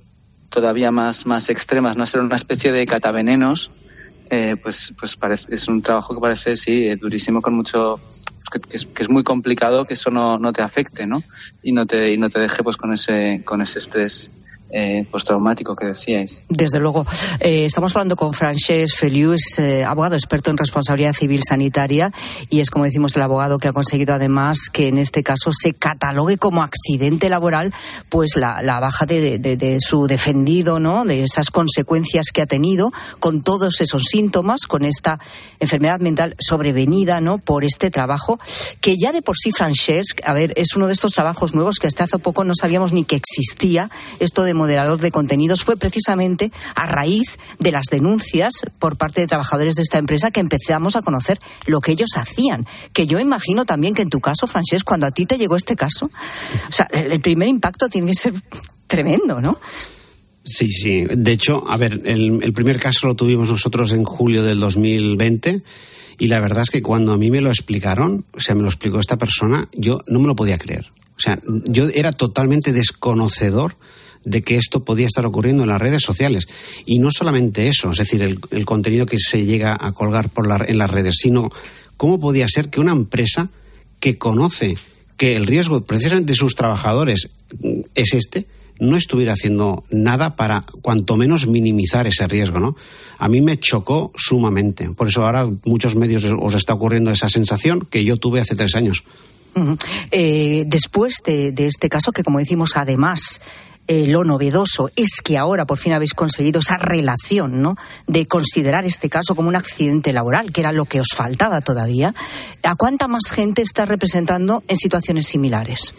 todavía 0.49 0.91
más, 0.91 1.25
más 1.25 1.49
extremas, 1.49 1.97
no 1.97 2.05
ser 2.05 2.21
una 2.21 2.35
especie 2.35 2.71
de 2.71 2.85
catavenenos, 2.85 3.71
eh, 4.29 4.55
pues, 4.61 4.93
pues 4.99 5.15
parece, 5.17 5.53
es 5.53 5.67
un 5.67 5.81
trabajo 5.81 6.15
que 6.15 6.21
parece, 6.21 6.57
sí, 6.57 6.87
eh, 6.87 6.95
durísimo 6.95 7.41
con 7.41 7.53
mucho, 7.53 7.99
que, 8.51 8.59
es, 8.75 8.85
que, 8.85 9.03
es, 9.03 9.09
muy 9.09 9.23
complicado 9.23 9.85
que 9.85 9.93
eso 9.93 10.09
no, 10.09 10.39
no 10.39 10.53
te 10.53 10.61
afecte, 10.61 11.05
¿no? 11.05 11.21
Y 11.61 11.71
no 11.73 11.85
te, 11.85 12.11
y 12.11 12.17
no 12.17 12.29
te 12.29 12.39
deje 12.39 12.63
pues 12.63 12.77
con 12.77 12.93
ese, 12.93 13.43
con 13.43 13.61
ese 13.61 13.79
estrés 13.79 14.31
eh, 14.71 15.05
postraumático 15.09 15.75
que 15.75 15.87
decíais. 15.87 16.43
Desde 16.49 16.79
luego. 16.79 17.05
Eh, 17.39 17.65
estamos 17.65 17.95
hablando 17.95 18.15
con 18.15 18.33
Frances 18.33 18.95
Feliu, 18.95 19.33
es 19.33 19.59
eh, 19.59 19.83
abogado 19.83 20.15
experto 20.15 20.49
en 20.49 20.57
responsabilidad 20.57 21.13
civil 21.13 21.43
sanitaria 21.47 22.11
y 22.49 22.59
es, 22.59 22.69
como 22.69 22.85
decimos, 22.85 23.15
el 23.15 23.21
abogado 23.21 23.57
que 23.57 23.67
ha 23.67 23.73
conseguido 23.73 24.13
además 24.13 24.69
que 24.71 24.87
en 24.87 24.97
este 24.97 25.23
caso 25.23 25.51
se 25.53 25.73
catalogue 25.73 26.37
como 26.37 26.63
accidente 26.63 27.29
laboral 27.29 27.73
pues 28.09 28.35
la, 28.35 28.79
baja 28.79 29.05
de, 29.05 29.77
su 29.79 30.07
defendido, 30.07 30.79
¿no? 30.79 31.05
De 31.05 31.23
esas 31.23 31.51
consecuencias 31.51 32.27
que 32.33 32.41
ha 32.41 32.45
tenido 32.45 32.91
con 33.19 33.43
todos 33.43 33.81
esos 33.81 34.03
síntomas, 34.03 34.61
con 34.67 34.83
esta 34.83 35.19
enfermedad 35.59 35.99
mental 35.99 36.35
sobrevenida, 36.39 37.21
¿no? 37.21 37.37
Por 37.37 37.63
este 37.63 37.89
trabajo 37.89 38.39
que 38.81 38.97
ya 38.97 39.11
de 39.11 39.21
por 39.21 39.37
sí 39.37 39.51
Frances, 39.51 40.15
a 40.23 40.33
ver, 40.33 40.53
es 40.55 40.75
uno 40.75 40.87
de 40.87 40.93
estos 40.93 41.11
trabajos 41.13 41.55
nuevos 41.55 41.77
que 41.79 41.87
hasta 41.87 42.05
hace 42.05 42.19
poco 42.19 42.43
no 42.43 42.53
sabíamos 42.55 42.93
ni 42.93 43.03
que 43.03 43.15
existía, 43.15 43.89
esto 44.19 44.43
de 44.43 44.53
moderador 44.53 44.99
de 44.99 45.11
contenidos 45.11 45.63
fue 45.63 45.77
precisamente 45.77 46.51
a 46.75 46.85
raíz 46.85 47.39
de 47.59 47.71
las 47.71 47.85
denuncias 47.87 48.53
por 48.79 48.97
parte 48.97 49.21
de 49.21 49.27
trabajadores 49.27 49.75
de 49.75 49.81
esta 49.81 49.97
empresa 49.97 50.31
que 50.31 50.39
empezamos 50.39 50.95
a 50.95 51.01
conocer 51.01 51.39
lo 51.65 51.81
que 51.81 51.91
ellos 51.91 52.11
hacían. 52.15 52.65
Que 52.93 53.07
yo 53.07 53.19
imagino 53.19 53.65
también 53.65 53.93
que 53.93 54.01
en 54.01 54.09
tu 54.09 54.19
caso, 54.19 54.47
Francés, 54.47 54.83
cuando 54.83 55.05
a 55.05 55.11
ti 55.11 55.25
te 55.25 55.37
llegó 55.37 55.55
este 55.55 55.75
caso, 55.75 56.05
o 56.05 56.71
sea, 56.71 56.87
el 56.91 57.19
primer 57.21 57.47
impacto 57.47 57.89
tiene 57.89 58.07
que 58.07 58.15
ser 58.15 58.33
tremendo, 58.87 59.41
¿no? 59.41 59.59
Sí, 60.45 60.69
sí. 60.69 61.05
De 61.09 61.31
hecho, 61.31 61.63
a 61.67 61.75
ver, 61.75 62.01
el, 62.05 62.39
el, 62.43 62.53
primer 62.53 62.79
caso 62.79 63.07
lo 63.07 63.15
tuvimos 63.15 63.49
nosotros 63.49 63.91
en 63.93 64.03
julio 64.03 64.43
del 64.43 64.59
2020 64.59 65.61
y 66.19 66.27
la 66.27 66.39
verdad 66.39 66.61
es 66.61 66.69
que 66.69 66.83
cuando 66.83 67.13
a 67.13 67.17
mí 67.17 67.31
me 67.31 67.41
lo 67.41 67.49
explicaron, 67.49 68.23
o 68.31 68.39
sea, 68.39 68.53
me 68.53 68.61
lo 68.61 68.67
explicó 68.67 68.99
esta 68.99 69.17
persona, 69.17 69.67
yo 69.73 70.01
no 70.07 70.19
me 70.19 70.27
lo 70.27 70.35
podía 70.35 70.59
creer. 70.59 70.85
O 71.17 71.19
sea, 71.19 71.39
yo 71.65 71.87
era 71.93 72.11
totalmente 72.11 72.73
desconocedor 72.73 73.75
de 74.23 74.43
que 74.43 74.55
esto 74.55 74.83
podía 74.83 75.07
estar 75.07 75.25
ocurriendo 75.25 75.63
en 75.63 75.69
las 75.69 75.81
redes 75.81 76.03
sociales. 76.03 76.47
Y 76.85 76.99
no 76.99 77.09
solamente 77.11 77.67
eso, 77.67 77.91
es 77.91 77.97
decir, 77.97 78.21
el, 78.21 78.39
el 78.51 78.65
contenido 78.65 79.07
que 79.07 79.17
se 79.17 79.45
llega 79.45 79.75
a 79.79 79.91
colgar 79.93 80.29
por 80.29 80.47
la, 80.47 80.63
en 80.67 80.77
las 80.77 80.91
redes, 80.91 81.15
sino 81.17 81.49
cómo 81.97 82.19
podía 82.19 82.47
ser 82.47 82.69
que 82.69 82.79
una 82.79 82.91
empresa 82.91 83.49
que 83.99 84.17
conoce 84.17 84.75
que 85.17 85.35
el 85.35 85.47
riesgo 85.47 85.81
precisamente 85.81 86.33
de 86.33 86.37
sus 86.37 86.55
trabajadores 86.55 87.29
es 87.95 88.13
este, 88.13 88.45
no 88.79 88.97
estuviera 88.97 89.33
haciendo 89.33 89.83
nada 89.89 90.35
para 90.35 90.65
cuanto 90.81 91.17
menos 91.17 91.47
minimizar 91.47 92.07
ese 92.07 92.27
riesgo, 92.27 92.59
¿no? 92.59 92.75
A 93.17 93.27
mí 93.27 93.41
me 93.41 93.57
chocó 93.57 94.11
sumamente. 94.15 94.89
Por 94.89 95.07
eso 95.07 95.25
ahora 95.25 95.47
muchos 95.63 95.95
medios 95.95 96.23
os 96.25 96.53
está 96.53 96.73
ocurriendo 96.73 97.11
esa 97.11 97.29
sensación 97.29 97.87
que 97.89 98.03
yo 98.03 98.17
tuve 98.17 98.41
hace 98.41 98.55
tres 98.55 98.75
años. 98.75 99.03
Eh, 100.11 100.63
después 100.67 101.21
de, 101.25 101.53
de, 101.53 101.67
este 101.67 101.87
caso, 101.87 102.11
que 102.11 102.23
como 102.23 102.39
decimos, 102.39 102.71
además 102.75 103.39
eh, 103.87 104.07
lo 104.07 104.23
novedoso 104.23 104.89
es 104.95 105.21
que 105.23 105.37
ahora 105.37 105.65
por 105.65 105.77
fin 105.77 105.93
habéis 105.93 106.15
conseguido 106.15 106.59
esa 106.59 106.77
relación, 106.77 107.61
¿no? 107.61 107.77
De 108.07 108.25
considerar 108.25 108.83
este 108.85 109.09
caso 109.09 109.35
como 109.35 109.47
un 109.47 109.55
accidente 109.55 110.11
laboral, 110.11 110.51
que 110.51 110.61
era 110.61 110.71
lo 110.71 110.85
que 110.85 110.99
os 110.99 111.09
faltaba 111.15 111.61
todavía. 111.61 112.15
¿A 112.63 112.75
cuánta 112.75 113.07
más 113.07 113.31
gente 113.31 113.61
está 113.61 113.85
representando 113.85 114.63
en 114.67 114.77
situaciones 114.77 115.27
similares? 115.27 115.93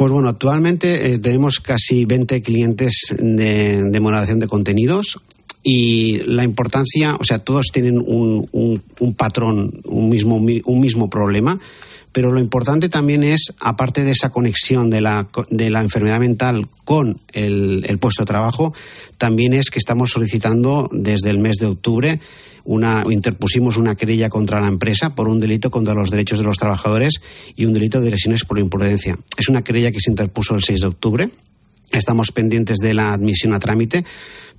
Pues 0.00 0.12
bueno, 0.12 0.30
actualmente 0.30 1.12
eh, 1.12 1.18
tenemos 1.18 1.60
casi 1.60 2.06
20 2.06 2.40
clientes 2.40 3.14
de, 3.18 3.82
de 3.84 4.00
moderación 4.00 4.38
de 4.38 4.48
contenidos 4.48 5.18
y 5.62 6.22
la 6.24 6.42
importancia, 6.42 7.16
o 7.20 7.24
sea, 7.24 7.40
todos 7.40 7.66
tienen 7.70 7.98
un, 7.98 8.80
patrón, 9.14 9.82
un 9.84 10.08
mismo, 10.08 10.36
un 10.36 10.80
mismo 10.80 11.10
problema, 11.10 11.60
pero 12.12 12.32
lo 12.32 12.40
importante 12.40 12.88
también 12.88 13.22
es, 13.22 13.52
aparte 13.60 14.02
de 14.02 14.12
esa 14.12 14.30
conexión 14.30 14.88
de 14.88 15.02
la, 15.02 15.28
de 15.50 15.68
la 15.68 15.82
enfermedad 15.82 16.18
mental 16.18 16.66
con 16.84 17.20
el, 17.34 17.98
puesto 18.00 18.22
de 18.22 18.26
trabajo, 18.26 18.72
también 19.18 19.52
es 19.52 19.68
que 19.68 19.78
estamos 19.78 20.12
solicitando 20.12 20.88
desde 20.92 21.28
el 21.28 21.40
mes 21.40 21.56
de 21.58 21.66
octubre 21.66 22.20
una, 22.64 23.04
interpusimos 23.10 23.76
una 23.76 23.94
querella 23.94 24.28
contra 24.28 24.60
la 24.60 24.68
empresa 24.68 25.14
por 25.14 25.28
un 25.28 25.40
delito 25.40 25.70
contra 25.70 25.94
los 25.94 26.10
derechos 26.10 26.38
de 26.38 26.44
los 26.44 26.56
trabajadores 26.56 27.20
y 27.56 27.64
un 27.64 27.72
delito 27.72 28.00
de 28.00 28.10
lesiones 28.10 28.44
por 28.44 28.58
imprudencia. 28.58 29.18
Es 29.36 29.48
una 29.48 29.62
querella 29.62 29.92
que 29.92 30.00
se 30.00 30.10
interpuso 30.10 30.54
el 30.54 30.62
6 30.62 30.80
de 30.80 30.86
octubre. 30.86 31.30
Estamos 31.92 32.32
pendientes 32.32 32.78
de 32.78 32.94
la 32.94 33.12
admisión 33.12 33.54
a 33.54 33.58
trámite 33.58 34.04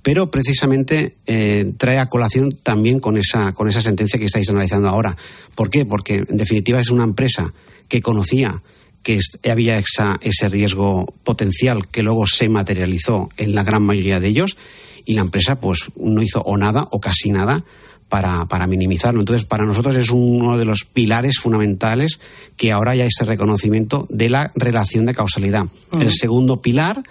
pero 0.02 0.30
precisamente 0.30 1.14
eh, 1.26 1.72
trae 1.78 1.98
a 1.98 2.06
colación 2.06 2.50
también 2.50 2.98
con 2.98 3.16
esa, 3.16 3.52
con 3.52 3.68
esa 3.68 3.80
sentencia 3.80 4.18
que 4.18 4.26
estáis 4.26 4.50
analizando 4.50 4.88
ahora. 4.88 5.16
¿Por 5.54 5.70
qué? 5.70 5.86
Porque 5.86 6.24
en 6.28 6.36
definitiva 6.36 6.80
es 6.80 6.90
una 6.90 7.04
empresa 7.04 7.54
que 7.88 8.02
conocía 8.02 8.60
que 9.02 9.20
había 9.50 9.78
esa, 9.78 10.18
ese 10.20 10.48
riesgo 10.48 11.12
potencial 11.24 11.88
que 11.88 12.02
luego 12.02 12.26
se 12.26 12.48
materializó 12.48 13.30
en 13.36 13.54
la 13.54 13.64
gran 13.64 13.82
mayoría 13.82 14.20
de 14.20 14.28
ellos 14.28 14.56
y 15.04 15.14
la 15.14 15.22
empresa 15.22 15.56
pues 15.56 15.80
no 15.96 16.22
hizo 16.22 16.40
o 16.42 16.56
nada 16.56 16.86
o 16.90 17.00
casi 17.00 17.30
nada 17.30 17.64
para, 18.12 18.44
para 18.44 18.66
minimizarlo. 18.66 19.20
Entonces, 19.20 19.46
para 19.46 19.64
nosotros 19.64 19.96
es 19.96 20.10
uno 20.10 20.58
de 20.58 20.66
los 20.66 20.84
pilares 20.84 21.38
fundamentales 21.38 22.20
que 22.58 22.70
ahora 22.70 22.94
ya 22.94 23.06
ese 23.06 23.24
reconocimiento 23.24 24.06
de 24.10 24.28
la 24.28 24.52
relación 24.54 25.06
de 25.06 25.14
causalidad. 25.14 25.64
El 25.98 26.12
segundo 26.12 26.60
pilar 26.60 27.02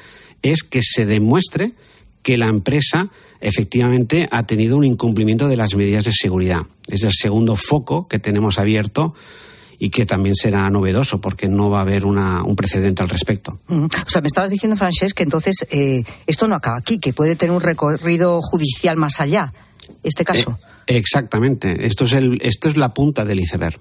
es 0.44 0.62
que 0.62 0.82
se 0.84 1.08
demuestre 1.08 1.72
que 2.22 2.38
la 2.38 2.46
empresa 2.46 3.10
efectivamente 3.40 4.30
ha 4.30 4.46
tenido 4.46 4.78
un 4.78 4.86
incumplimiento 4.86 5.48
de 5.48 5.58
las 5.58 5.74
medidas 5.74 6.06
de 6.06 6.14
seguridad. 6.14 6.68
Es 6.88 7.04
el 7.04 7.14
segundo 7.14 7.56
foco 7.56 8.08
que 8.08 8.20
tenemos 8.20 8.60
abierto 8.60 9.16
y 9.80 9.90
que 9.90 10.06
también 10.06 10.36
será 10.36 10.70
novedoso 10.70 11.20
porque 11.20 11.48
no 11.48 11.72
va 11.72 11.80
a 11.80 11.82
haber 11.82 12.06
una, 12.06 12.44
un 12.44 12.56
precedente 12.56 13.02
al 13.02 13.10
respecto. 13.10 13.58
Mm. 13.70 13.86
O 13.86 14.10
sea, 14.10 14.22
me 14.22 14.28
estabas 14.28 14.52
diciendo, 14.52 14.78
Francesc, 14.78 15.18
que 15.18 15.24
entonces 15.24 15.66
eh, 15.72 16.04
esto 16.28 16.48
no 16.48 16.54
acaba 16.54 16.78
aquí, 16.78 17.00
que 17.00 17.12
puede 17.12 17.36
tener 17.36 17.56
un 17.56 17.62
recorrido 17.62 18.40
judicial 18.40 18.98
más 18.98 19.20
allá, 19.20 19.52
este 20.04 20.24
caso. 20.24 20.60
Eh, 20.62 20.71
exactamente. 20.88 21.86
Esto 21.86 22.06
es, 22.06 22.14
el, 22.14 22.40
esto 22.42 22.70
es 22.70 22.78
la 22.78 22.94
punta 22.94 23.26
del 23.26 23.40
iceberg. 23.40 23.80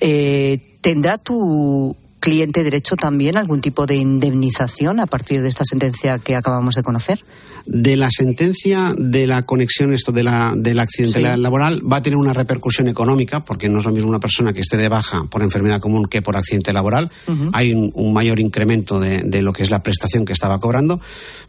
Eh, 0.00 0.78
¿Tendrá 0.80 1.18
tu 1.18 1.96
cliente 2.20 2.64
derecho 2.64 2.96
también 2.96 3.36
a 3.36 3.40
algún 3.40 3.60
tipo 3.60 3.86
de 3.86 3.96
indemnización 3.96 4.98
a 4.98 5.06
partir 5.06 5.42
de 5.42 5.48
esta 5.48 5.64
sentencia 5.64 6.18
que 6.18 6.34
acabamos 6.34 6.74
de 6.74 6.82
conocer? 6.82 7.20
De 7.66 7.96
la 7.96 8.10
sentencia 8.10 8.94
de 8.96 9.26
la 9.26 9.42
conexión 9.42 9.92
esto 9.92 10.12
de 10.12 10.22
la 10.22 10.54
del 10.56 10.78
accidente 10.78 11.18
sí. 11.18 11.40
laboral 11.40 11.80
va 11.90 11.96
a 11.96 12.02
tener 12.02 12.16
una 12.16 12.32
repercusión 12.32 12.86
económica 12.86 13.44
porque 13.44 13.68
no 13.68 13.80
es 13.80 13.84
lo 13.84 13.90
mismo 13.90 14.08
una 14.08 14.20
persona 14.20 14.52
que 14.52 14.60
esté 14.60 14.76
de 14.76 14.88
baja 14.88 15.24
por 15.28 15.42
enfermedad 15.42 15.80
común 15.80 16.06
que 16.06 16.22
por 16.22 16.36
accidente 16.36 16.72
laboral. 16.72 17.10
Uh 17.26 17.32
-huh. 17.32 17.50
Hay 17.52 17.74
un, 17.74 17.90
un, 17.94 18.12
mayor 18.12 18.38
incremento 18.38 19.00
de, 19.00 19.22
de 19.24 19.42
lo 19.42 19.52
que 19.52 19.64
es 19.64 19.70
la 19.70 19.82
prestación 19.82 20.24
que 20.24 20.32
estaba 20.32 20.58
cobrando, 20.58 21.00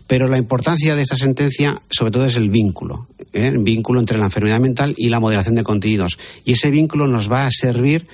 pero 0.08 0.28
la 0.28 0.38
importancia 0.38 0.96
de 0.96 1.04
esta 1.04 1.18
sentencia 1.18 1.80
sobre 1.92 2.12
todo 2.12 2.26
es 2.26 2.36
el 2.36 2.50
vínculo, 2.50 3.08
¿eh? 3.34 3.48
el 3.48 3.60
vínculo 3.60 4.00
entre 4.00 4.18
la 4.18 4.26
enfermedad 4.26 4.60
mental 4.60 4.96
y 4.98 5.10
la 5.10 5.20
moderación 5.20 5.56
de 5.56 5.64
contenidos. 5.64 6.18
Y 6.46 6.54
ese 6.54 6.72
vínculo 6.72 7.08
nos 7.08 7.32
va 7.32 7.46
a 7.46 7.52
servir 7.52 8.08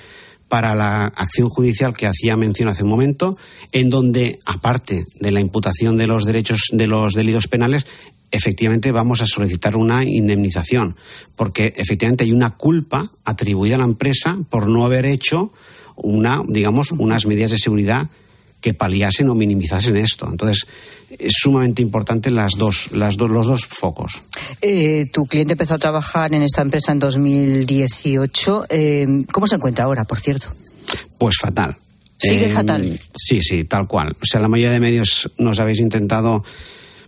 para 0.54 0.76
la 0.76 1.06
acción 1.06 1.48
judicial 1.48 1.94
que 1.94 2.06
hacía 2.06 2.36
mención 2.36 2.68
hace 2.68 2.84
un 2.84 2.88
momento, 2.88 3.36
en 3.72 3.90
donde, 3.90 4.38
aparte 4.46 5.04
de 5.18 5.32
la 5.32 5.40
imputación 5.40 5.96
de 5.96 6.06
los 6.06 6.24
derechos 6.24 6.68
de 6.70 6.86
los 6.86 7.14
delitos 7.14 7.48
penales, 7.48 7.88
efectivamente 8.30 8.92
vamos 8.92 9.20
a 9.20 9.26
solicitar 9.26 9.74
una 9.74 10.04
indemnización, 10.04 10.94
porque 11.34 11.74
efectivamente 11.76 12.22
hay 12.22 12.30
una 12.30 12.50
culpa 12.50 13.10
atribuida 13.24 13.74
a 13.74 13.78
la 13.78 13.84
empresa 13.84 14.38
por 14.48 14.68
no 14.68 14.84
haber 14.84 15.06
hecho 15.06 15.52
una, 15.96 16.40
digamos, 16.46 16.92
unas 16.92 17.26
medidas 17.26 17.50
de 17.50 17.58
seguridad 17.58 18.08
que 18.60 18.74
paliasen 18.74 19.30
o 19.30 19.34
minimizasen 19.34 19.96
esto. 19.96 20.28
Entonces, 20.30 20.68
es 21.18 21.32
sumamente 21.36 21.82
importante 21.82 22.30
las 22.30 22.52
dos, 22.56 22.90
las 22.92 23.16
do, 23.16 23.28
los 23.28 23.46
dos 23.46 23.66
focos. 23.66 24.22
Eh, 24.60 25.06
tu 25.12 25.26
cliente 25.26 25.52
empezó 25.52 25.74
a 25.74 25.78
trabajar 25.78 26.34
en 26.34 26.42
esta 26.42 26.62
empresa 26.62 26.92
en 26.92 26.98
2018. 26.98 28.66
Eh, 28.70 29.06
¿Cómo 29.32 29.46
se 29.46 29.56
encuentra 29.56 29.84
ahora, 29.84 30.04
por 30.04 30.20
cierto? 30.20 30.48
Pues 31.18 31.36
fatal. 31.40 31.76
¿Sigue 32.18 32.46
eh, 32.46 32.50
fatal? 32.50 33.00
Sí, 33.14 33.40
sí, 33.40 33.64
tal 33.64 33.86
cual. 33.86 34.16
O 34.20 34.24
sea, 34.24 34.40
la 34.40 34.48
mayoría 34.48 34.72
de 34.72 34.80
medios 34.80 35.30
nos 35.38 35.60
habéis 35.60 35.80
intentado 35.80 36.42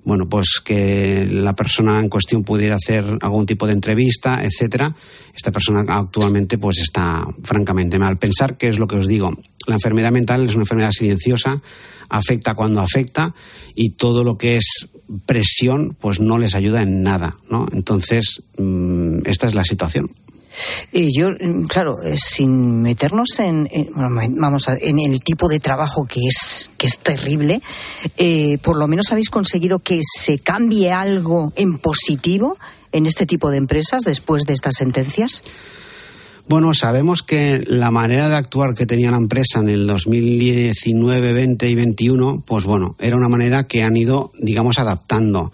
bueno, 0.06 0.24
pues 0.28 0.60
que 0.64 1.26
la 1.28 1.52
persona 1.52 1.98
en 1.98 2.08
cuestión 2.08 2.44
pudiera 2.44 2.76
hacer 2.76 3.04
algún 3.22 3.44
tipo 3.44 3.66
de 3.66 3.72
entrevista, 3.72 4.40
etcétera. 4.44 4.94
Esta 5.34 5.50
persona 5.50 5.84
actualmente 5.88 6.58
pues 6.58 6.78
está 6.78 7.26
francamente 7.42 7.98
mal. 7.98 8.16
Pensar 8.16 8.56
que 8.56 8.68
es 8.68 8.78
lo 8.78 8.86
que 8.86 8.94
os 8.94 9.08
digo, 9.08 9.36
la 9.66 9.74
enfermedad 9.74 10.12
mental 10.12 10.48
es 10.48 10.54
una 10.54 10.62
enfermedad 10.62 10.92
silenciosa, 10.92 11.60
afecta 12.08 12.54
cuando 12.54 12.80
afecta 12.80 13.34
y 13.74 13.90
todo 13.90 14.24
lo 14.24 14.36
que 14.36 14.56
es 14.56 14.88
presión 15.24 15.96
pues 16.00 16.20
no 16.20 16.38
les 16.38 16.54
ayuda 16.54 16.82
en 16.82 17.02
nada, 17.02 17.36
¿no? 17.50 17.66
Entonces, 17.72 18.42
mmm, 18.58 19.18
esta 19.24 19.46
es 19.46 19.54
la 19.54 19.64
situación. 19.64 20.10
Eh, 20.92 21.10
yo, 21.14 21.28
claro, 21.68 21.96
sin 22.16 22.80
meternos 22.80 23.38
en, 23.38 23.68
en, 23.70 23.90
vamos 24.40 24.68
a, 24.68 24.76
en 24.76 24.98
el 24.98 25.20
tipo 25.22 25.48
de 25.48 25.60
trabajo 25.60 26.06
que 26.06 26.20
es 26.26 26.70
que 26.78 26.86
es 26.86 26.98
terrible, 26.98 27.60
eh, 28.16 28.58
por 28.62 28.78
lo 28.78 28.86
menos 28.86 29.12
habéis 29.12 29.30
conseguido 29.30 29.78
que 29.80 30.00
se 30.02 30.38
cambie 30.38 30.92
algo 30.92 31.52
en 31.56 31.78
positivo 31.78 32.58
en 32.92 33.06
este 33.06 33.26
tipo 33.26 33.50
de 33.50 33.58
empresas 33.58 34.02
después 34.04 34.44
de 34.44 34.54
estas 34.54 34.76
sentencias. 34.76 35.42
Bueno, 36.48 36.74
sabemos 36.74 37.24
que 37.24 37.64
la 37.66 37.90
manera 37.90 38.28
de 38.28 38.36
actuar 38.36 38.76
que 38.76 38.86
tenía 38.86 39.10
la 39.10 39.16
empresa 39.16 39.58
en 39.58 39.68
el 39.68 39.84
2019, 39.84 41.32
20 41.32 41.68
y 41.68 41.74
21, 41.74 42.44
pues 42.46 42.64
bueno, 42.64 42.94
era 43.00 43.16
una 43.16 43.28
manera 43.28 43.64
que 43.64 43.82
han 43.82 43.96
ido, 43.96 44.30
digamos, 44.38 44.78
adaptando. 44.78 45.52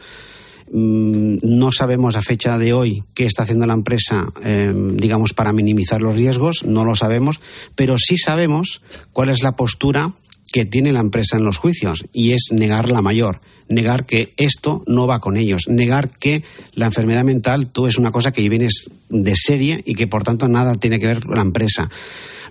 No 0.70 1.72
sabemos 1.72 2.16
a 2.16 2.22
fecha 2.22 2.58
de 2.58 2.74
hoy 2.74 3.04
qué 3.14 3.24
está 3.24 3.44
haciendo 3.44 3.66
la 3.66 3.72
empresa, 3.72 4.28
eh, 4.44 4.72
digamos, 4.94 5.32
para 5.32 5.54
minimizar 5.54 6.02
los 6.02 6.14
riesgos, 6.14 6.62
no 6.64 6.84
lo 6.84 6.94
sabemos, 6.94 7.40
pero 7.74 7.96
sí 7.96 8.18
sabemos 8.18 8.82
cuál 9.14 9.30
es 9.30 9.42
la 9.42 9.52
postura 9.52 10.12
que 10.52 10.66
tiene 10.66 10.92
la 10.92 11.00
empresa 11.00 11.38
en 11.38 11.44
los 11.44 11.56
juicios 11.56 12.04
y 12.12 12.32
es 12.32 12.52
negar 12.52 12.90
la 12.90 13.00
mayor, 13.00 13.40
negar 13.72 14.06
que 14.06 14.32
esto 14.36 14.82
no 14.86 15.06
va 15.06 15.20
con 15.20 15.36
ellos, 15.36 15.68
negar 15.68 16.10
que 16.10 16.42
la 16.74 16.86
enfermedad 16.86 17.24
mental 17.24 17.68
tú 17.68 17.86
es 17.86 17.98
una 17.98 18.10
cosa 18.10 18.32
que 18.32 18.48
vienes 18.48 18.90
de 19.08 19.34
serie 19.36 19.82
y 19.84 19.94
que 19.94 20.06
por 20.06 20.24
tanto 20.24 20.48
nada 20.48 20.74
tiene 20.76 20.98
que 20.98 21.06
ver 21.06 21.20
con 21.20 21.36
la 21.36 21.42
empresa. 21.42 21.90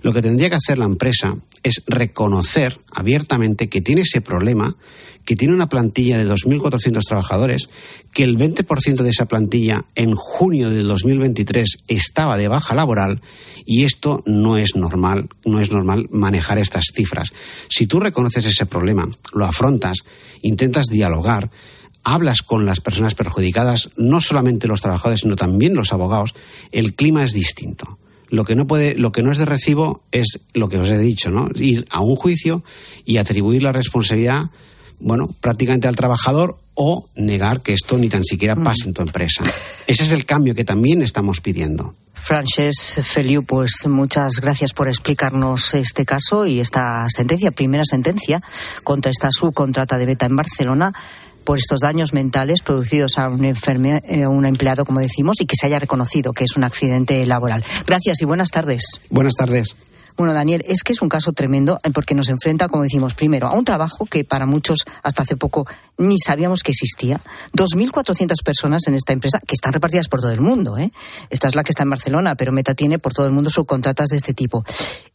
Lo 0.02 0.12
que 0.12 0.22
tendría 0.22 0.50
que 0.50 0.56
hacer 0.56 0.78
la 0.78 0.84
empresa 0.84 1.36
es 1.62 1.82
reconocer 1.86 2.78
abiertamente 2.90 3.68
que 3.68 3.80
tiene 3.80 4.02
ese 4.02 4.20
problema 4.20 4.74
que 5.24 5.36
tiene 5.36 5.54
una 5.54 5.68
plantilla 5.68 6.18
de 6.18 6.28
2.400 6.28 7.00
trabajadores, 7.06 7.68
que 8.12 8.24
el 8.24 8.36
20% 8.38 9.02
de 9.02 9.10
esa 9.10 9.26
plantilla 9.26 9.84
en 9.94 10.14
junio 10.14 10.70
del 10.70 10.88
2023 10.88 11.78
estaba 11.88 12.36
de 12.36 12.48
baja 12.48 12.74
laboral 12.74 13.20
y 13.64 13.84
esto 13.84 14.22
no 14.26 14.56
es 14.56 14.74
normal, 14.76 15.28
no 15.44 15.60
es 15.60 15.70
normal 15.70 16.08
manejar 16.10 16.58
estas 16.58 16.86
cifras. 16.94 17.32
Si 17.68 17.86
tú 17.86 18.00
reconoces 18.00 18.44
ese 18.46 18.66
problema, 18.66 19.08
lo 19.32 19.44
afrontas, 19.44 19.98
intentas 20.42 20.86
dialogar, 20.86 21.50
hablas 22.04 22.42
con 22.42 22.66
las 22.66 22.80
personas 22.80 23.14
perjudicadas, 23.14 23.90
no 23.96 24.20
solamente 24.20 24.66
los 24.66 24.80
trabajadores, 24.80 25.20
sino 25.20 25.36
también 25.36 25.74
los 25.74 25.92
abogados, 25.92 26.34
el 26.72 26.94
clima 26.94 27.24
es 27.24 27.32
distinto. 27.32 27.98
Lo 28.28 28.44
que 28.44 28.54
no 28.54 28.66
puede, 28.66 28.96
lo 28.96 29.12
que 29.12 29.22
no 29.22 29.30
es 29.30 29.38
de 29.38 29.44
recibo 29.44 30.00
es 30.10 30.40
lo 30.54 30.68
que 30.68 30.78
os 30.78 30.88
he 30.90 30.98
dicho, 30.98 31.30
¿no? 31.30 31.48
Ir 31.54 31.86
a 31.90 32.00
un 32.00 32.16
juicio 32.16 32.62
y 33.04 33.18
atribuir 33.18 33.62
la 33.62 33.72
responsabilidad, 33.72 34.50
bueno, 35.02 35.28
prácticamente 35.40 35.88
al 35.88 35.96
trabajador 35.96 36.58
o 36.74 37.06
negar 37.16 37.60
que 37.60 37.74
esto 37.74 37.98
ni 37.98 38.08
tan 38.08 38.24
siquiera 38.24 38.56
pase 38.56 38.86
en 38.86 38.94
tu 38.94 39.02
empresa. 39.02 39.44
Ese 39.86 40.04
es 40.04 40.12
el 40.12 40.24
cambio 40.24 40.54
que 40.54 40.64
también 40.64 41.02
estamos 41.02 41.40
pidiendo. 41.40 41.94
Frances 42.14 43.00
Feliu, 43.02 43.44
pues 43.44 43.86
muchas 43.88 44.34
gracias 44.40 44.72
por 44.72 44.86
explicarnos 44.86 45.74
este 45.74 46.04
caso 46.04 46.46
y 46.46 46.60
esta 46.60 47.06
sentencia, 47.08 47.50
primera 47.50 47.84
sentencia 47.84 48.40
contra 48.84 49.10
esta 49.10 49.28
subcontrata 49.32 49.98
de 49.98 50.06
Beta 50.06 50.26
en 50.26 50.36
Barcelona 50.36 50.92
por 51.44 51.58
estos 51.58 51.80
daños 51.80 52.12
mentales 52.12 52.62
producidos 52.62 53.18
a 53.18 53.28
un, 53.28 53.44
enferme, 53.44 54.00
eh, 54.06 54.28
un 54.28 54.46
empleado, 54.46 54.84
como 54.84 55.00
decimos, 55.00 55.40
y 55.40 55.46
que 55.46 55.56
se 55.56 55.66
haya 55.66 55.80
reconocido 55.80 56.32
que 56.32 56.44
es 56.44 56.56
un 56.56 56.62
accidente 56.62 57.26
laboral. 57.26 57.64
Gracias 57.86 58.22
y 58.22 58.24
buenas 58.24 58.50
tardes. 58.50 58.84
Buenas 59.10 59.34
tardes. 59.34 59.74
Bueno, 60.16 60.32
Daniel, 60.32 60.64
es 60.66 60.82
que 60.82 60.92
es 60.92 61.02
un 61.02 61.08
caso 61.08 61.32
tremendo 61.32 61.78
eh, 61.82 61.90
porque 61.90 62.14
nos 62.14 62.28
enfrenta, 62.28 62.68
como 62.68 62.82
decimos, 62.82 63.14
primero 63.14 63.48
a 63.48 63.54
un 63.54 63.64
trabajo 63.64 64.06
que 64.06 64.24
para 64.24 64.46
muchos 64.46 64.80
hasta 65.02 65.22
hace 65.22 65.36
poco 65.36 65.66
ni 65.98 66.18
sabíamos 66.18 66.62
que 66.62 66.72
existía. 66.72 67.20
2.400 67.56 68.42
personas 68.44 68.86
en 68.86 68.94
esta 68.94 69.12
empresa 69.12 69.40
que 69.40 69.54
están 69.54 69.72
repartidas 69.72 70.08
por 70.08 70.20
todo 70.20 70.32
el 70.32 70.40
mundo. 70.40 70.78
¿eh? 70.78 70.92
Esta 71.30 71.48
es 71.48 71.54
la 71.54 71.64
que 71.64 71.70
está 71.70 71.82
en 71.82 71.90
Barcelona, 71.90 72.34
pero 72.34 72.52
Meta 72.52 72.74
tiene 72.74 72.98
por 72.98 73.12
todo 73.12 73.26
el 73.26 73.32
mundo 73.32 73.50
subcontratas 73.50 74.08
de 74.08 74.16
este 74.16 74.34
tipo. 74.34 74.64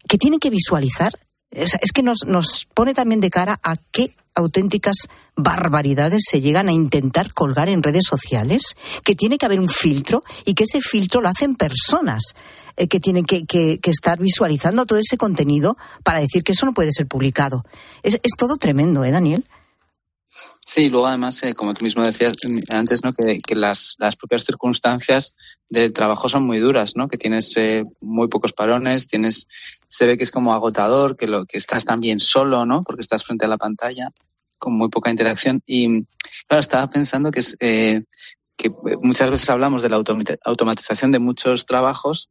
Que 0.08 0.18
tienen 0.18 0.40
que 0.40 0.50
visualizar 0.50 1.12
es 1.52 1.92
que 1.94 2.04
nos, 2.04 2.26
nos 2.26 2.68
pone 2.74 2.94
también 2.94 3.22
de 3.22 3.30
cara 3.30 3.60
a 3.64 3.78
qué 3.92 4.14
auténticas 4.38 4.96
barbaridades 5.36 6.24
se 6.30 6.42
llegan 6.42 6.70
a 6.70 6.72
intentar 6.72 7.34
colgar 7.34 7.70
en 7.70 7.84
redes 7.84 8.06
sociales, 8.06 8.76
que 9.04 9.16
tiene 9.16 9.38
que 9.38 9.46
haber 9.46 9.60
un 9.60 9.70
filtro 9.70 10.24
y 10.46 10.54
que 10.54 10.64
ese 10.64 10.82
filtro 10.82 11.22
lo 11.22 11.30
hacen 11.30 11.56
personas 11.56 12.36
eh, 12.78 12.88
que 12.88 13.00
tienen 13.00 13.26
que, 13.26 13.46
que, 13.46 13.80
estar 13.84 14.20
visualizando 14.20 14.86
todo 14.86 15.00
ese 15.00 15.18
contenido 15.18 15.78
para 16.04 16.20
decir 16.20 16.44
que 16.44 16.52
eso 16.52 16.66
no 16.66 16.74
puede 16.74 16.92
ser 16.92 17.08
publicado. 17.08 17.64
Es, 18.04 18.20
todo 18.38 18.56
tremendo, 18.58 19.04
¿eh, 19.04 19.12
Daniel? 19.12 19.46
Sí, 20.66 20.90
luego 20.90 21.08
además, 21.08 21.42
eh, 21.44 21.54
como 21.54 21.74
tú 21.74 21.86
mismo 21.86 22.04
decías 22.04 22.34
antes, 22.70 23.04
¿no? 23.04 23.14
que, 23.14 23.40
que 23.40 23.56
las, 23.56 23.96
las, 24.00 24.16
propias 24.16 24.44
circunstancias 24.44 25.34
de 25.70 25.90
trabajo 25.90 26.28
son 26.28 26.44
muy 26.44 26.60
duras, 26.60 26.96
¿no? 26.96 27.08
que 27.08 27.18
tienes 27.18 27.56
eh, 27.56 27.86
muy 28.02 28.28
pocos 28.28 28.52
parones, 28.54 29.08
tienes, 29.08 29.48
se 29.88 30.06
ve 30.06 30.18
que 30.18 30.26
es 30.26 30.32
como 30.32 30.54
agotador, 30.54 31.16
que, 31.16 31.26
lo, 31.26 31.46
que 31.46 31.58
estás 31.58 31.86
también 31.86 32.20
solo, 32.20 32.66
¿no? 32.66 32.84
porque 32.84 33.02
estás 33.02 33.24
frente 33.24 33.46
a 33.46 33.48
la 33.48 33.58
pantalla 33.58 34.10
con 34.60 34.74
muy 34.78 34.90
poca 34.90 35.10
interacción. 35.10 35.62
Y 35.66 36.04
claro, 36.48 36.60
estaba 36.60 36.88
pensando 36.88 37.32
que, 37.32 37.40
es, 37.40 37.56
eh, 37.62 38.04
que 38.58 38.70
muchas 39.02 39.32
veces 39.32 39.50
hablamos 39.50 39.84
de 39.84 39.90
la 39.90 40.04
automatización 40.44 41.12
de 41.12 41.20
muchos 41.20 41.66
trabajos 41.66 42.30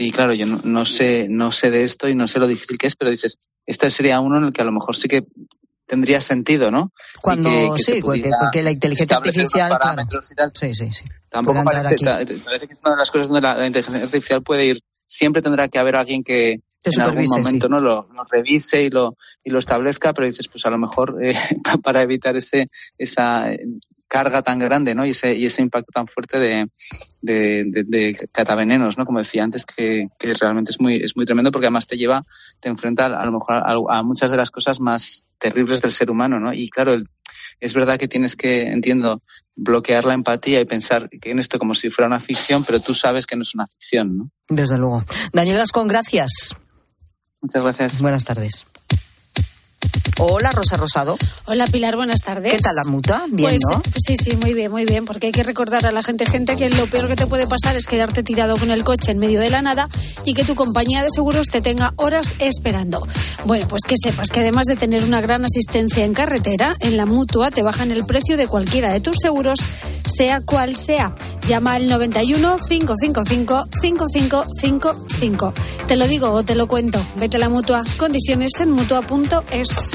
y 0.00 0.12
claro, 0.12 0.32
yo 0.32 0.46
no, 0.46 0.58
no, 0.64 0.84
sé, 0.86 1.26
no 1.28 1.52
sé 1.52 1.70
de 1.70 1.84
esto 1.84 2.08
y 2.08 2.14
no 2.14 2.26
sé 2.26 2.38
lo 2.38 2.46
difícil 2.46 2.78
que 2.78 2.86
es, 2.86 2.96
pero 2.96 3.10
dices, 3.10 3.38
este 3.66 3.90
sería 3.90 4.18
uno 4.20 4.38
en 4.38 4.44
el 4.44 4.52
que 4.52 4.62
a 4.62 4.64
lo 4.64 4.72
mejor 4.72 4.96
sí 4.96 5.08
que 5.08 5.26
tendría 5.86 6.20
sentido, 6.22 6.70
¿no? 6.70 6.92
Cuando 7.20 7.76
sí, 7.76 8.00
que, 8.52 8.62
la 8.62 8.70
inteligencia 8.70 9.16
artificial, 9.16 9.76
claro. 9.78 10.04
Sí, 10.54 10.74
sí, 10.74 10.92
sí. 10.92 11.04
Tampoco 11.28 11.62
parece, 11.64 12.02
parece 12.04 12.66
que 12.66 12.72
es 12.72 12.80
una 12.82 12.92
de 12.92 12.98
las 12.98 13.10
cosas 13.10 13.28
donde 13.28 13.42
la, 13.42 13.66
inteligencia 13.66 14.04
artificial 14.04 14.42
puede 14.42 14.64
ir. 14.64 14.82
Siempre 15.06 15.42
tendrá 15.42 15.68
que 15.68 15.78
haber 15.78 15.96
alguien 15.96 16.22
que 16.22 16.60
en 16.84 17.00
algún 17.00 17.24
momento 17.24 17.68
no 17.68 17.78
lo, 17.78 18.08
revise 18.30 18.82
y 18.82 18.88
lo 18.88 19.16
y 19.44 19.50
lo 19.50 19.58
establezca, 19.58 20.14
pero 20.14 20.26
dices, 20.26 20.48
pues 20.48 20.64
a 20.64 20.70
lo 20.70 20.78
mejor 20.78 21.18
eh, 21.22 21.34
para 21.82 22.02
evitar 22.02 22.36
ese 22.36 22.68
esa 22.96 23.50
carga 24.10 24.42
tan 24.42 24.58
grande, 24.58 24.92
¿no? 24.92 25.06
Y 25.06 25.10
ese, 25.10 25.36
y 25.36 25.46
ese 25.46 25.62
impacto 25.62 25.92
tan 25.92 26.08
fuerte 26.08 26.40
de, 26.40 26.68
de, 27.22 27.84
de, 27.86 28.28
catavenenos, 28.32 28.98
¿no? 28.98 29.04
Como 29.04 29.20
decía 29.20 29.44
antes, 29.44 29.64
que, 29.64 30.08
que, 30.18 30.34
realmente 30.34 30.72
es 30.72 30.80
muy, 30.80 30.96
es 30.96 31.16
muy 31.16 31.24
tremendo 31.24 31.52
porque 31.52 31.68
además 31.68 31.86
te 31.86 31.96
lleva, 31.96 32.26
te 32.58 32.68
enfrenta 32.68 33.06
a, 33.06 33.24
lo 33.24 33.30
mejor 33.30 33.62
a, 33.64 34.02
muchas 34.02 34.32
de 34.32 34.36
las 34.36 34.50
cosas 34.50 34.80
más 34.80 35.26
terribles 35.38 35.80
del 35.80 35.92
ser 35.92 36.10
humano, 36.10 36.40
¿no? 36.40 36.52
Y 36.52 36.68
claro, 36.70 37.00
es 37.60 37.72
verdad 37.72 38.00
que 38.00 38.08
tienes 38.08 38.34
que, 38.34 38.62
entiendo, 38.62 39.22
bloquear 39.54 40.04
la 40.04 40.14
empatía 40.14 40.60
y 40.60 40.64
pensar 40.64 41.08
que 41.08 41.30
en 41.30 41.38
esto 41.38 41.60
como 41.60 41.76
si 41.76 41.88
fuera 41.90 42.08
una 42.08 42.18
ficción, 42.18 42.64
pero 42.64 42.80
tú 42.80 42.94
sabes 42.94 43.26
que 43.26 43.36
no 43.36 43.42
es 43.42 43.54
una 43.54 43.68
ficción, 43.68 44.18
¿no? 44.18 44.30
Desde 44.48 44.76
luego. 44.76 45.04
Daniel 45.32 45.58
Gascón, 45.58 45.86
gracias. 45.86 46.56
Muchas 47.40 47.62
gracias. 47.62 48.02
Buenas 48.02 48.24
tardes. 48.24 48.66
Hola, 50.18 50.52
Rosa 50.52 50.76
Rosado. 50.76 51.16
Hola, 51.46 51.66
Pilar, 51.66 51.96
buenas 51.96 52.20
tardes. 52.20 52.52
¿Qué 52.52 52.58
tal 52.58 52.74
la 52.76 52.90
muta? 52.90 53.24
Bien, 53.30 53.50
pues, 53.50 53.62
¿no? 53.70 53.82
Sí, 53.96 54.16
sí, 54.16 54.36
muy 54.36 54.54
bien, 54.54 54.70
muy 54.70 54.84
bien, 54.84 55.04
porque 55.04 55.26
hay 55.26 55.32
que 55.32 55.42
recordar 55.42 55.86
a 55.86 55.92
la 55.92 56.02
gente, 56.02 56.26
gente, 56.26 56.56
que 56.56 56.70
lo 56.70 56.86
peor 56.86 57.08
que 57.08 57.16
te 57.16 57.26
puede 57.26 57.46
pasar 57.46 57.76
es 57.76 57.86
quedarte 57.86 58.22
tirado 58.22 58.56
con 58.56 58.70
el 58.70 58.84
coche 58.84 59.12
en 59.12 59.18
medio 59.18 59.40
de 59.40 59.50
la 59.50 59.62
nada 59.62 59.88
y 60.24 60.34
que 60.34 60.44
tu 60.44 60.54
compañía 60.54 61.02
de 61.02 61.08
seguros 61.10 61.48
te 61.48 61.60
tenga 61.60 61.92
horas 61.96 62.34
esperando. 62.38 63.06
Bueno, 63.44 63.66
pues 63.68 63.82
que 63.86 63.94
sepas 64.02 64.28
que 64.30 64.40
además 64.40 64.66
de 64.66 64.76
tener 64.76 65.04
una 65.04 65.20
gran 65.20 65.44
asistencia 65.44 66.04
en 66.04 66.14
carretera, 66.14 66.76
en 66.80 66.96
la 66.96 67.06
mutua 67.06 67.50
te 67.50 67.62
bajan 67.62 67.90
el 67.90 68.04
precio 68.04 68.36
de 68.36 68.46
cualquiera 68.46 68.92
de 68.92 69.00
tus 69.00 69.16
seguros, 69.20 69.60
sea 70.10 70.40
cual 70.40 70.76
sea. 70.76 71.14
Llama 71.48 71.74
al 71.74 71.88
91 71.88 72.58
555 72.68 73.64
5555. 73.80 75.54
Te 75.86 75.96
lo 75.96 76.06
digo 76.06 76.30
o 76.30 76.42
te 76.42 76.54
lo 76.54 76.68
cuento. 76.68 77.00
Vete 77.16 77.36
a 77.36 77.40
la 77.40 77.48
mutua. 77.48 77.82
Condiciones 77.98 78.52
en 78.60 78.72
mutua.es. 78.72 79.90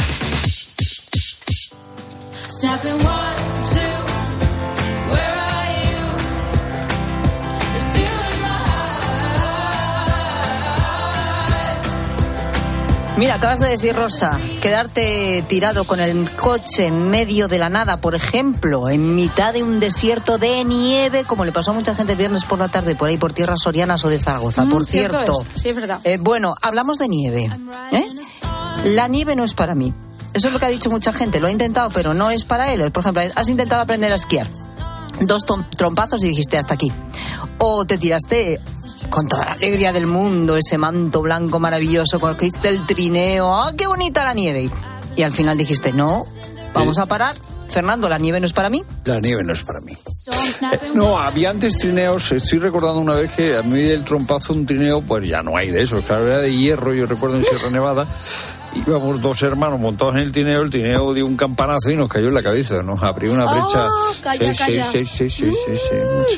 Mira, 13.17 13.35
acabas 13.35 13.61
de 13.61 13.69
decir, 13.69 13.95
Rosa, 13.95 14.37
quedarte 14.61 15.41
tirado 15.47 15.85
con 15.85 16.01
el 16.01 16.29
coche 16.31 16.87
en 16.87 17.09
medio 17.09 17.47
de 17.47 17.57
la 17.57 17.69
nada, 17.69 17.97
por 17.97 18.13
ejemplo, 18.13 18.89
en 18.89 19.15
mitad 19.15 19.53
de 19.53 19.63
un 19.63 19.79
desierto 19.79 20.37
de 20.37 20.65
nieve, 20.65 21.23
como 21.23 21.45
le 21.45 21.53
pasó 21.53 21.71
a 21.71 21.73
mucha 21.73 21.95
gente 21.95 22.11
el 22.11 22.17
viernes 22.17 22.43
por 22.43 22.59
la 22.59 22.67
tarde, 22.67 22.93
por 22.93 23.07
ahí, 23.07 23.15
por 23.15 23.31
tierras 23.31 23.61
sorianas 23.61 24.03
o 24.03 24.09
de 24.09 24.19
Zaragoza, 24.19 24.65
mm, 24.65 24.69
por 24.69 24.85
cierto. 24.85 25.33
Sí, 25.55 25.69
es 25.69 25.75
verdad. 25.77 26.01
Eh, 26.03 26.17
bueno, 26.19 26.55
hablamos 26.61 26.97
de 26.97 27.07
nieve. 27.07 27.49
¿eh? 27.93 28.05
La 28.83 29.07
nieve 29.07 29.37
no 29.37 29.45
es 29.45 29.53
para 29.53 29.75
mí. 29.75 29.93
Eso 30.33 30.47
es 30.47 30.53
lo 30.53 30.59
que 30.59 30.65
ha 30.65 30.69
dicho 30.69 30.89
mucha 30.89 31.13
gente. 31.13 31.39
Lo 31.39 31.47
ha 31.47 31.51
intentado, 31.51 31.89
pero 31.91 32.13
no 32.13 32.31
es 32.31 32.43
para 32.43 32.73
él. 32.73 32.91
Por 32.91 33.01
ejemplo, 33.01 33.23
has 33.33 33.47
intentado 33.47 33.81
aprender 33.81 34.11
a 34.11 34.15
esquiar. 34.15 34.47
Dos 35.21 35.45
trompazos 35.77 36.21
y 36.25 36.27
dijiste 36.27 36.57
hasta 36.57 36.73
aquí. 36.73 36.91
O 37.59 37.85
te 37.85 37.97
tiraste 37.97 38.59
con 39.09 39.27
toda 39.27 39.45
la 39.45 39.51
alegría 39.53 39.91
del 39.93 40.07
mundo, 40.07 40.57
ese 40.57 40.77
manto 40.77 41.21
blanco 41.21 41.59
maravilloso, 41.59 42.19
con 42.19 42.35
el 42.69 42.85
trineo. 42.85 43.55
¡Ah, 43.55 43.73
qué 43.77 43.87
bonita 43.87 44.23
la 44.23 44.33
nieve! 44.33 44.69
Y 45.15 45.23
al 45.23 45.31
final 45.31 45.57
dijiste, 45.57 45.93
no, 45.93 46.23
vamos 46.73 46.99
a 46.99 47.05
parar. 47.05 47.35
Fernando, 47.69 48.07
¿la 48.09 48.17
nieve 48.17 48.39
no 48.39 48.45
es 48.45 48.53
para 48.53 48.69
mí? 48.69 48.83
La 49.05 49.19
nieve 49.19 49.43
no 49.43 49.53
es 49.53 49.63
para 49.63 49.81
mí. 49.81 49.95
No, 50.93 51.19
había 51.19 51.49
antes 51.49 51.77
trineos. 51.77 52.31
Estoy 52.31 52.59
recordando 52.59 52.99
una 52.99 53.15
vez 53.15 53.31
que 53.33 53.57
a 53.57 53.61
mí 53.63 53.81
del 53.81 54.03
trompazo 54.03 54.53
un 54.53 54.65
trineo, 54.65 55.01
pues 55.01 55.27
ya 55.27 55.43
no 55.43 55.57
hay 55.57 55.69
de 55.69 55.81
eso. 55.81 56.01
Claro, 56.01 56.27
era 56.27 56.39
de 56.39 56.55
hierro, 56.55 56.93
yo 56.93 57.05
recuerdo 57.05 57.37
en 57.37 57.43
Sierra 57.43 57.69
Nevada 57.69 58.07
íbamos 58.75 59.21
dos 59.21 59.41
hermanos 59.43 59.79
montados 59.79 60.15
en 60.15 60.21
el 60.21 60.31
tineo, 60.31 60.61
el 60.61 60.69
tineo 60.69 61.13
dio 61.13 61.25
un 61.25 61.37
campanazo 61.37 61.91
y 61.91 61.95
nos 61.95 62.09
cayó 62.09 62.27
en 62.27 62.33
la 62.33 62.43
cabeza, 62.43 62.81
nos 62.81 63.01
abrió 63.03 63.31
una 63.31 63.45
brecha. 63.45 63.87
Oh, 63.87 64.13
calla, 64.21 64.53
sí, 64.53 64.57
calla. 64.57 64.91
Sí, 64.91 65.05
sí, 65.05 65.29
sí, 65.29 65.51
sí, 65.51 65.75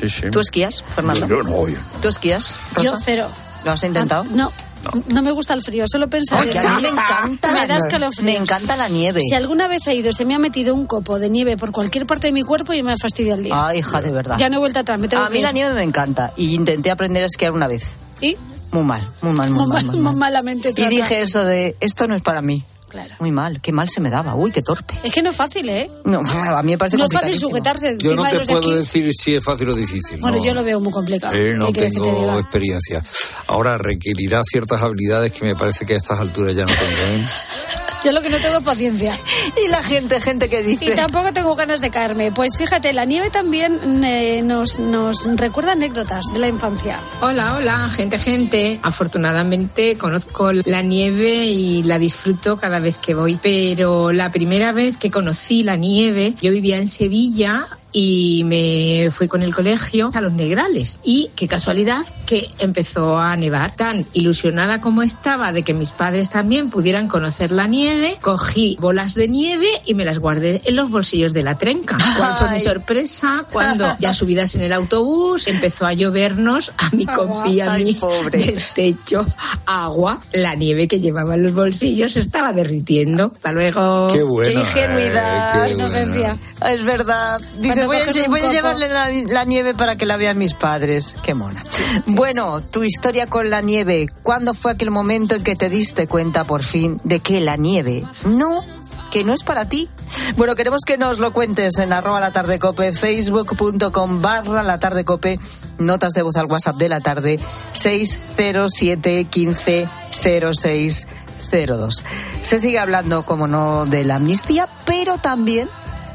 sí, 0.00 0.08
sí, 0.08 0.30
¿Tú 0.30 0.40
esquías, 0.40 0.84
Fernando? 0.94 1.26
Yo 1.26 1.42
no, 1.42 1.68
yo. 1.68 1.78
¿Tú 2.00 2.08
esquías, 2.08 2.58
Rosa? 2.74 2.90
Yo 2.90 2.96
cero. 2.98 3.28
¿Lo 3.64 3.72
has 3.72 3.82
intentado? 3.82 4.24
Ah, 4.24 4.50
no. 4.84 5.02
No. 5.14 5.22
me 5.22 5.32
gusta 5.32 5.54
el 5.54 5.62
frío, 5.62 5.84
solo 5.90 6.08
pensar. 6.08 6.40
Oye, 6.40 6.58
a 6.58 6.74
mí 6.74 6.82
me 6.82 6.88
encanta. 6.88 7.52
me 7.52 7.66
da 7.66 7.78
Me 8.22 8.36
encanta 8.36 8.76
la 8.76 8.88
nieve. 8.88 9.20
Si 9.20 9.34
alguna 9.34 9.68
vez 9.68 9.86
he 9.86 9.94
ido 9.94 10.10
y 10.10 10.12
se 10.12 10.24
me 10.24 10.34
ha 10.34 10.38
metido 10.38 10.74
un 10.74 10.86
copo 10.86 11.18
de 11.18 11.28
nieve 11.28 11.56
por 11.56 11.72
cualquier 11.72 12.06
parte 12.06 12.28
de 12.28 12.32
mi 12.32 12.42
cuerpo 12.42 12.72
y 12.72 12.82
me 12.82 12.92
ha 12.92 12.96
fastidiado 12.96 13.38
el 13.38 13.44
día. 13.44 13.54
Ah, 13.54 13.74
hija, 13.74 14.00
de 14.00 14.10
verdad. 14.10 14.36
Ya 14.38 14.48
no 14.48 14.56
he 14.56 14.58
vuelto 14.58 14.80
atrás, 14.80 14.98
me 14.98 15.08
tengo 15.08 15.22
A 15.22 15.30
mí 15.30 15.40
la 15.40 15.52
nieve 15.52 15.74
me 15.74 15.82
encanta 15.82 16.32
y 16.36 16.54
intenté 16.54 16.90
aprender 16.90 17.22
a 17.22 17.26
esquiar 17.26 17.52
una 17.52 17.68
vez. 17.68 17.84
¿Y? 18.20 18.36
Muy 18.72 18.82
mal, 18.82 19.08
muy 19.22 19.32
mal, 19.32 19.50
muy, 19.50 19.66
mal, 19.66 19.84
muy 19.86 20.00
mal. 20.00 20.16
malamente. 20.16 20.74
Y 20.76 20.86
dije 20.88 21.22
eso 21.22 21.44
de, 21.44 21.76
esto 21.80 22.06
no 22.06 22.14
es 22.14 22.22
para 22.22 22.42
mí. 22.42 22.64
Claro. 22.88 23.14
Muy 23.20 23.30
mal, 23.32 23.60
qué 23.60 23.70
mal 23.72 23.88
se 23.88 24.00
me 24.00 24.08
daba. 24.10 24.34
Uy, 24.34 24.50
qué 24.50 24.62
torpe. 24.62 24.94
Es 25.02 25.12
que 25.12 25.22
no 25.22 25.30
es 25.30 25.36
fácil, 25.36 25.68
¿eh? 25.68 25.90
No, 26.04 26.20
a 26.56 26.62
mí 26.62 26.72
me 26.72 26.78
parece 26.78 26.96
No 26.96 27.04
es 27.06 27.12
fácil 27.12 27.38
sujetarse 27.38 27.96
Yo 27.98 28.14
no 28.16 28.22
te 28.24 28.30
de 28.32 28.38
los 28.38 28.46
puedo 28.48 28.60
esquís. 28.60 28.76
decir 28.94 29.12
si 29.14 29.34
es 29.36 29.44
fácil 29.44 29.68
o 29.70 29.74
difícil. 29.74 30.20
Bueno, 30.20 30.38
no. 30.38 30.44
yo 30.44 30.54
lo 30.54 30.64
veo 30.64 30.80
muy 30.80 30.92
complicado. 30.92 31.34
Eh, 31.34 31.54
no 31.56 31.66
¿Qué 31.66 31.72
quieres 31.74 31.92
que 31.94 32.00
te 32.00 32.06
tengo 32.06 32.20
diga? 32.20 32.38
experiencia. 32.40 33.04
Ahora 33.46 33.76
requerirá 33.78 34.42
ciertas 34.44 34.80
habilidades 34.82 35.32
que 35.32 35.44
me 35.44 35.54
parece 35.54 35.84
que 35.86 35.94
a 35.94 35.96
estas 35.98 36.18
alturas 36.20 36.56
ya 36.56 36.62
no 36.62 36.72
tengo. 36.72 37.22
¿eh? 37.22 37.26
Yo 38.04 38.12
lo 38.12 38.22
que 38.22 38.30
no 38.30 38.38
tengo 38.38 38.58
es 38.58 38.64
paciencia. 38.64 39.18
Y 39.64 39.68
la 39.68 39.82
gente, 39.82 40.20
gente 40.20 40.48
que 40.48 40.62
dice. 40.62 40.84
Y 40.84 40.94
tampoco 40.94 41.32
tengo 41.32 41.56
ganas 41.56 41.80
de 41.80 41.90
caerme. 41.90 42.30
Pues 42.30 42.56
fíjate, 42.56 42.92
la 42.92 43.04
nieve 43.04 43.30
también 43.30 44.04
eh, 44.04 44.42
nos, 44.42 44.78
nos 44.78 45.24
recuerda 45.36 45.72
anécdotas 45.72 46.26
de 46.32 46.38
la 46.38 46.48
infancia. 46.48 47.00
Hola, 47.20 47.56
hola, 47.56 47.88
gente, 47.88 48.18
gente. 48.18 48.78
Afortunadamente 48.82 49.96
conozco 49.96 50.52
la 50.52 50.82
nieve 50.82 51.46
y 51.46 51.82
la 51.82 51.98
disfruto 51.98 52.56
cada 52.56 52.78
vez 52.78 52.98
que 52.98 53.14
voy, 53.14 53.38
pero 53.42 54.12
la 54.12 54.30
primera 54.30 54.72
vez 54.72 54.96
que 54.96 55.10
conocí 55.10 55.62
la 55.62 55.76
nieve, 55.76 56.34
yo 56.40 56.52
vivía 56.52 56.78
en 56.78 56.88
Sevilla 56.88 57.66
y 57.92 58.42
me 58.44 59.10
fui 59.10 59.28
con 59.28 59.42
el 59.42 59.54
colegio 59.54 60.10
a 60.14 60.20
los 60.20 60.32
Negrales. 60.32 60.98
Y 61.04 61.30
qué 61.34 61.48
casualidad 61.48 62.04
que 62.26 62.48
empezó 62.60 63.18
a 63.18 63.36
nevar. 63.36 63.74
Tan 63.74 64.06
ilusionada 64.12 64.80
como 64.80 65.02
estaba 65.02 65.52
de 65.52 65.62
que 65.62 65.74
mis 65.74 65.90
padres 65.90 66.30
también 66.30 66.70
pudieran 66.70 67.08
conocer 67.08 67.52
la 67.52 67.66
nieve, 67.66 68.16
cogí 68.20 68.76
bolas 68.80 69.14
de 69.14 69.28
nieve 69.28 69.66
y 69.86 69.94
me 69.94 70.04
las 70.04 70.18
guardé 70.18 70.60
en 70.64 70.76
los 70.76 70.90
bolsillos 70.90 71.32
de 71.32 71.42
la 71.42 71.56
trenca. 71.56 71.96
¿Cuál 72.16 72.34
fue 72.34 72.50
mi 72.50 72.60
sorpresa? 72.60 73.46
Cuando 73.52 73.96
ya 73.98 74.12
subidas 74.12 74.54
en 74.54 74.62
el 74.62 74.72
autobús 74.72 75.48
empezó 75.48 75.86
a 75.86 75.92
llovernos 75.92 76.72
a 76.76 76.90
mi 76.94 77.06
confía 77.06 77.72
a 77.72 77.78
mí 77.78 77.96
del 78.30 78.58
techo 78.74 79.26
agua. 79.66 80.20
La 80.32 80.54
nieve 80.54 80.88
que 80.88 81.00
llevaba 81.00 81.34
en 81.34 81.42
los 81.42 81.54
bolsillos 81.54 82.16
estaba 82.16 82.52
derritiendo. 82.52 83.32
Hasta 83.34 83.52
luego. 83.52 84.08
Qué 84.08 84.22
bueno. 84.22 84.50
Qué 84.50 84.58
ingenuidad, 84.58 85.66
eh, 85.66 85.68
qué 85.68 85.74
inocencia. 85.74 86.36
Es 86.66 86.84
verdad. 86.84 87.40
Dice, 87.58 87.77
voy 87.86 87.96
a, 87.96 88.28
voy 88.28 88.40
llevarle 88.52 88.88
la, 88.88 89.10
la 89.10 89.44
nieve 89.44 89.74
para 89.74 89.96
que 89.96 90.06
la 90.06 90.16
vean 90.16 90.38
mis 90.38 90.54
padres. 90.54 91.16
Qué 91.22 91.34
mona. 91.34 91.64
bueno, 92.08 92.62
tu 92.62 92.82
historia 92.82 93.26
con 93.26 93.50
la 93.50 93.60
nieve. 93.60 94.06
¿Cuándo 94.22 94.54
fue 94.54 94.72
aquel 94.72 94.90
momento 94.90 95.34
en 95.34 95.42
que 95.42 95.56
te 95.56 95.68
diste 95.68 96.06
cuenta 96.06 96.44
por 96.44 96.62
fin 96.62 97.00
de 97.04 97.20
que 97.20 97.40
la 97.40 97.56
nieve 97.56 98.04
no 98.24 98.64
que 99.10 99.24
no 99.24 99.32
es 99.32 99.42
para 99.42 99.68
ti. 99.68 99.88
Bueno, 100.36 100.54
queremos 100.54 100.82
que 100.84 100.98
nos 100.98 101.18
lo 101.18 101.32
cuentes 101.32 101.78
en 101.78 101.92
arroba 101.92 102.20
la 102.20 102.32
tarde 102.32 102.58
cope, 102.58 102.92
facebook.com 102.92 104.20
barra 104.22 104.62
la 104.62 104.78
tarde 104.78 105.04
cope, 105.04 105.38
notas 105.78 106.12
de 106.14 106.22
voz 106.22 106.36
al 106.36 106.46
WhatsApp 106.46 106.76
de 106.76 106.88
la 106.88 107.00
tarde, 107.00 107.40
607 107.72 109.24
15 109.24 109.88
0602. 110.10 112.04
Se 112.42 112.58
sigue 112.58 112.78
hablando, 112.78 113.24
como 113.24 113.46
no, 113.46 113.86
de 113.86 114.04
la 114.04 114.16
amnistía, 114.16 114.68
pero 114.84 115.18
también 115.18 115.68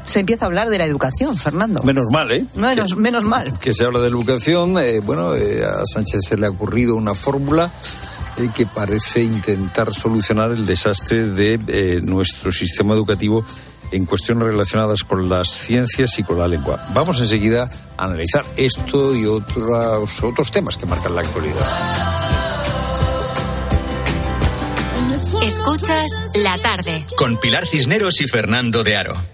se 0.04 0.20
empieza 0.20 0.44
a 0.44 0.48
hablar 0.48 0.68
de 0.68 0.78
la 0.78 0.84
educación, 0.84 1.36
Fernando. 1.36 1.82
Menos 1.82 2.04
mal, 2.10 2.30
¿eh? 2.32 2.44
Menos, 2.54 2.96
menos 2.96 3.24
mal. 3.24 3.58
que 3.58 3.72
se 3.72 3.84
habla 3.84 4.00
de 4.00 4.08
educación, 4.08 4.78
eh, 4.78 5.00
bueno, 5.00 5.34
eh, 5.34 5.64
a 5.64 5.84
Sánchez 5.86 6.20
se 6.28 6.36
le 6.36 6.46
ha 6.46 6.50
ocurrido 6.50 6.94
una 6.94 7.14
fórmula 7.14 7.72
eh, 8.36 8.48
que 8.54 8.66
parece 8.66 9.22
intentar 9.22 9.92
solucionar 9.92 10.50
el 10.50 10.66
desastre 10.66 11.28
de 11.28 11.60
eh, 11.68 12.00
nuestro 12.02 12.50
sistema 12.50 12.94
educativo 12.94 13.44
en 13.92 14.06
cuestiones 14.06 14.48
relacionadas 14.48 15.04
con 15.04 15.28
las 15.28 15.48
ciencias 15.50 16.18
y 16.18 16.24
con 16.24 16.38
la 16.38 16.48
lengua. 16.48 16.88
Vamos 16.92 17.20
enseguida 17.20 17.70
a 17.96 18.04
analizar 18.04 18.44
esto 18.56 19.14
y 19.14 19.24
otros, 19.26 20.22
otros 20.22 20.50
temas 20.50 20.76
que 20.76 20.86
marcan 20.86 21.14
la 21.14 21.20
actualidad. 21.20 21.54
Escuchas 25.42 26.10
la 26.34 26.58
tarde. 26.58 27.04
Con 27.16 27.38
Pilar 27.38 27.66
Cisneros 27.66 28.20
y 28.20 28.26
Fernando 28.26 28.82
de 28.82 28.96
Aro. 28.96 29.33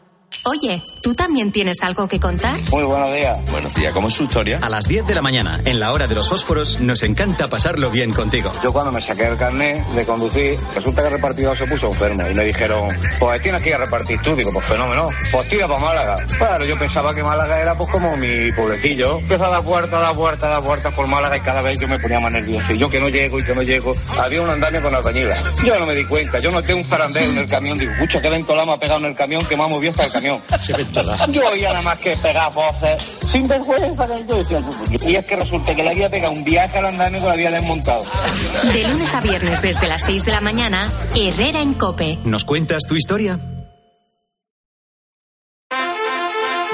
Oye, 0.43 0.81
¿tú 1.03 1.13
también 1.13 1.51
tienes 1.51 1.83
algo 1.83 2.07
que 2.07 2.19
contar? 2.19 2.57
Muy 2.71 2.83
buenos 2.83 3.13
días. 3.13 3.51
Buenos 3.51 3.75
días, 3.75 3.93
¿cómo 3.93 4.07
es 4.07 4.15
su 4.15 4.23
historia? 4.23 4.57
A 4.63 4.69
las 4.69 4.85
10 4.85 5.05
de 5.05 5.13
la 5.13 5.21
mañana, 5.21 5.61
en 5.65 5.79
la 5.79 5.91
hora 5.91 6.07
de 6.07 6.15
los 6.15 6.29
fósforos, 6.29 6.79
nos 6.81 7.03
encanta 7.03 7.47
pasarlo 7.47 7.91
bien 7.91 8.11
contigo. 8.11 8.51
Yo 8.63 8.73
cuando 8.73 8.91
me 8.91 9.01
saqué 9.03 9.27
el 9.27 9.37
carnet 9.37 9.85
de 9.89 10.03
conducir, 10.03 10.59
resulta 10.73 11.03
que 11.03 11.07
el 11.09 11.13
repartidor 11.13 11.55
se 11.55 11.67
puso 11.67 11.87
enfermo 11.89 12.23
y 12.27 12.33
me 12.33 12.45
dijeron, 12.45 12.87
pues 13.19 13.41
tienes 13.43 13.61
que 13.61 13.69
ir 13.69 13.75
a 13.75 13.77
repartir 13.77 14.19
tú. 14.23 14.35
Digo, 14.35 14.51
pues 14.51 14.65
fenómeno. 14.65 15.09
Pues 15.31 15.47
tira 15.47 15.67
para 15.67 15.79
Málaga. 15.79 16.15
Claro, 16.35 16.65
yo 16.65 16.79
pensaba 16.79 17.13
que 17.13 17.23
Málaga 17.23 17.61
era 17.61 17.75
pues 17.75 17.91
como 17.91 18.17
mi 18.17 18.51
pueblecillo. 18.53 19.19
Empezó 19.19 19.45
a 19.45 19.49
dar 19.49 19.63
puerta, 19.63 19.97
a 19.97 20.01
dar 20.01 20.15
puerta, 20.15 20.47
a 20.47 20.49
dar 20.49 20.63
puerta 20.63 20.89
por 20.89 21.05
Málaga 21.05 21.37
y 21.37 21.41
cada 21.41 21.61
vez 21.61 21.79
yo 21.79 21.87
me 21.87 21.99
ponía 21.99 22.19
más 22.19 22.31
nervioso. 22.31 22.73
Y 22.73 22.79
yo 22.79 22.89
que 22.89 22.99
no 22.99 23.09
llego 23.09 23.39
y 23.39 23.43
que 23.43 23.53
no 23.53 23.61
llego. 23.61 23.91
Había 24.19 24.41
un 24.41 24.49
andamio 24.49 24.81
con 24.81 24.95
albañila. 24.95 25.35
Yo 25.63 25.77
no 25.77 25.85
me 25.85 25.93
di 25.93 26.03
cuenta. 26.05 26.39
Yo 26.39 26.49
noté 26.49 26.73
un 26.73 26.83
zarandeo 26.83 27.29
en 27.29 27.37
el 27.37 27.47
camión. 27.47 27.77
Digo, 27.77 27.91
pucha, 27.99 28.19
qué 28.19 28.29
lento 28.31 28.55
la 28.55 28.65
me 28.65 28.73
ha 28.73 28.77
pegado 28.77 29.01
en 29.01 29.05
el 29.05 29.15
camión 29.15 29.39
que 29.47 29.55
me 29.55 29.63
ha 29.63 29.67
movido 29.67 29.91
hasta 29.91 30.05
el 30.05 30.11
camión. 30.11 30.30
Yo 31.31 31.47
oía 31.49 31.69
nada 31.69 31.81
más 31.81 31.99
que 31.99 32.15
pegar 32.17 32.51
voces 32.53 33.19
sin 33.31 33.47
vergüenza 33.47 34.07
Y 35.05 35.15
es 35.15 35.25
que 35.25 35.35
resulta 35.35 35.75
que 35.75 35.83
le 35.83 35.89
había 35.89 36.09
pegado 36.09 36.33
un 36.33 36.43
viaje 36.43 36.77
al 36.77 36.85
andamio 36.85 37.19
que 37.19 37.25
lo 37.25 37.31
había 37.31 37.51
desmontado. 37.51 38.03
De 38.73 38.87
lunes 38.87 39.13
a 39.13 39.21
viernes 39.21 39.61
desde 39.61 39.87
las 39.87 40.03
6 40.03 40.25
de 40.25 40.31
la 40.31 40.41
mañana, 40.41 40.89
Herrera 41.15 41.61
en 41.61 41.73
Cope. 41.73 42.19
¿Nos 42.23 42.45
cuentas 42.45 42.83
tu 42.87 42.95
historia? 42.95 43.39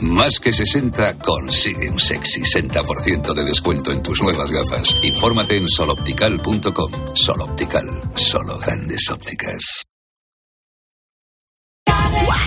Más 0.00 0.40
que 0.40 0.52
60 0.52 1.18
consigue 1.18 1.90
un 1.90 2.00
sexy 2.00 2.40
60% 2.40 3.34
de 3.34 3.44
descuento 3.44 3.92
en 3.92 4.02
tus 4.02 4.22
nuevas 4.22 4.50
gafas. 4.50 4.96
Infórmate 5.02 5.56
en 5.56 5.68
soloptical.com. 5.68 6.90
Soloptical, 7.14 7.86
solo 8.14 8.58
grandes 8.58 9.10
ópticas. 9.10 9.82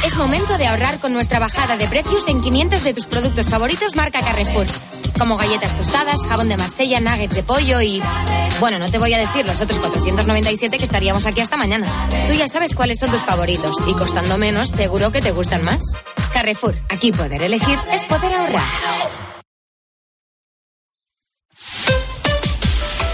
Es 0.03 0.17
momento 0.17 0.57
de 0.57 0.65
ahorrar 0.65 0.99
con 0.99 1.13
nuestra 1.13 1.39
bajada 1.39 1.77
de 1.77 1.87
precios 1.87 2.27
en 2.27 2.41
500 2.41 2.83
de 2.83 2.93
tus 2.93 3.05
productos 3.05 3.47
favoritos 3.47 3.95
marca 3.95 4.21
Carrefour. 4.21 4.65
Como 5.17 5.37
galletas 5.37 5.77
tostadas, 5.77 6.25
jabón 6.27 6.49
de 6.49 6.57
Marsella, 6.57 6.99
nuggets 6.99 7.35
de 7.35 7.43
pollo 7.43 7.81
y... 7.81 8.01
Bueno, 8.59 8.79
no 8.79 8.89
te 8.89 8.97
voy 8.97 9.13
a 9.13 9.17
decir 9.17 9.45
los 9.45 9.61
otros 9.61 9.79
497 9.79 10.77
que 10.77 10.83
estaríamos 10.83 11.25
aquí 11.25 11.41
hasta 11.41 11.55
mañana. 11.55 11.87
Tú 12.27 12.33
ya 12.33 12.47
sabes 12.47 12.75
cuáles 12.75 12.99
son 12.99 13.11
tus 13.11 13.21
favoritos 13.21 13.77
y 13.87 13.93
costando 13.93 14.37
menos 14.37 14.69
seguro 14.69 15.11
que 15.11 15.21
te 15.21 15.31
gustan 15.31 15.63
más. 15.63 15.83
Carrefour, 16.33 16.75
aquí 16.89 17.11
poder 17.11 17.43
elegir 17.43 17.77
es 17.91 18.03
poder 18.05 18.33
ahorrar. 18.33 18.63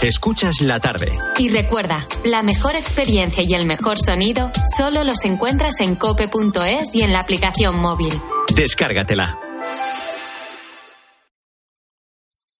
Escuchas 0.02 0.62
la 0.62 0.80
tarde. 0.80 1.12
Y 1.38 1.50
recuerda, 1.50 2.06
la 2.24 2.42
mejor 2.42 2.74
experiencia 2.76 3.44
y 3.44 3.54
el 3.54 3.66
mejor 3.66 3.98
sonido 4.00 4.50
solo 4.78 5.04
los 5.04 5.26
encuentras 5.26 5.82
en 5.82 5.96
cope.es 5.96 6.96
y 6.96 7.02
en 7.02 7.12
la 7.12 7.20
aplicación 7.20 7.78
móvil. 7.78 8.14
Descárgatela. 8.56 9.38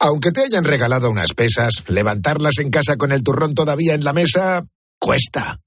Aunque 0.02 0.32
te 0.32 0.42
hayan 0.42 0.66
regalado 0.66 1.10
unas 1.10 1.34
pesas, 1.34 1.84
levantarlas 1.88 2.60
en 2.60 2.72
casa 2.72 2.98
con 2.98 3.14
el 3.14 3.24
turrón 3.24 3.54
todavía 3.54 3.94
en 3.94 4.04
la 4.04 4.14
mesa 4.14 4.66
cuesta. 5.00 5.60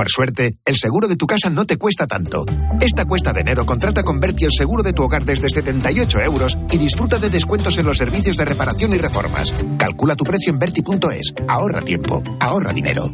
Por 0.00 0.08
suerte, 0.08 0.56
el 0.64 0.76
seguro 0.76 1.08
de 1.08 1.16
tu 1.16 1.26
casa 1.26 1.50
no 1.50 1.66
te 1.66 1.76
cuesta 1.76 2.06
tanto. 2.06 2.46
Esta 2.80 3.04
cuesta 3.04 3.34
de 3.34 3.42
enero 3.42 3.66
contrata 3.66 4.02
con 4.02 4.18
Berti 4.18 4.46
el 4.46 4.50
seguro 4.50 4.82
de 4.82 4.94
tu 4.94 5.02
hogar 5.02 5.26
desde 5.26 5.50
78 5.50 6.20
euros 6.20 6.56
y 6.70 6.78
disfruta 6.78 7.18
de 7.18 7.28
descuentos 7.28 7.76
en 7.76 7.84
los 7.84 7.98
servicios 7.98 8.38
de 8.38 8.46
reparación 8.46 8.94
y 8.94 8.96
reformas. 8.96 9.52
Calcula 9.76 10.16
tu 10.16 10.24
precio 10.24 10.54
en 10.54 10.58
Berti.es. 10.58 11.34
Ahorra 11.46 11.82
tiempo, 11.82 12.22
ahorra 12.40 12.72
dinero. 12.72 13.10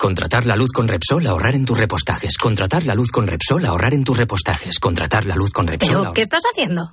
Contratar 0.00 0.46
la 0.46 0.56
luz 0.56 0.72
con 0.72 0.88
Repsol, 0.88 1.24
ahorrar 1.28 1.54
en 1.54 1.64
tus 1.64 1.78
repostajes. 1.78 2.36
Contratar 2.38 2.86
la 2.86 2.96
luz 2.96 3.12
con 3.12 3.28
Repsol, 3.28 3.64
ahorrar 3.64 3.94
en 3.94 4.02
tus 4.02 4.18
repostajes. 4.18 4.80
Contratar 4.80 5.26
la 5.26 5.36
luz 5.36 5.52
con 5.52 5.68
Repsol. 5.68 6.00
¿Pero 6.00 6.12
qué 6.12 6.22
estás 6.22 6.42
haciendo? 6.52 6.92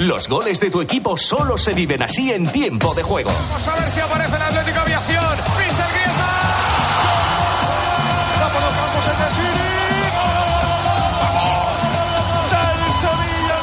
Los 0.00 0.28
goles 0.28 0.58
de 0.60 0.70
tu 0.70 0.80
equipo 0.80 1.14
solo 1.14 1.58
se 1.58 1.74
viven 1.74 2.02
así 2.02 2.32
en 2.32 2.50
tiempo 2.50 2.94
de 2.94 3.02
juego. 3.02 3.30
Vamos 3.30 3.68
a 3.68 3.74
ver 3.74 3.90
si 3.90 4.00
aparece 4.00 4.34
el 4.34 4.42
Atlético 4.42 4.80
Aviación. 4.80 5.36
Pincha 5.58 5.86
el 5.86 5.92
Griezmann. 5.92 6.40
La 8.40 8.48
colocamos 8.48 9.06
en 9.06 9.22
el 9.22 9.30
City. 9.30 9.60
Del 12.50 12.92
Sevilla 12.94 13.56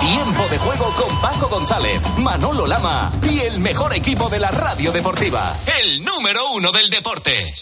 Tiempo 0.00 0.48
de 0.48 0.58
juego 0.58 0.94
con 0.94 1.20
Paco 1.20 1.48
González, 1.48 2.02
Manolo 2.16 2.66
Lama 2.66 3.12
y 3.30 3.40
el 3.40 3.60
mejor 3.60 3.92
equipo 3.92 4.30
de 4.30 4.40
la 4.40 4.50
radio 4.50 4.92
deportiva. 4.92 5.54
El 5.82 6.02
número 6.02 6.52
uno 6.52 6.72
del 6.72 6.88
deporte. 6.88 7.52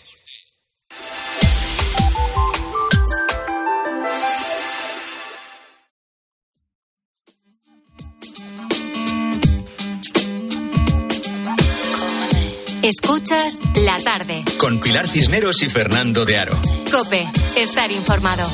Escuchas 12.85 13.61
la 13.77 13.99
tarde. 13.99 14.45
Con 14.59 14.79
Pilar 14.79 15.09
Cisneros 15.09 15.63
y 15.63 15.71
Fernando 15.71 16.27
de 16.27 16.37
Aro. 16.37 16.59
Cope, 16.93 17.27
estar 17.57 17.91
informado. 17.91 18.47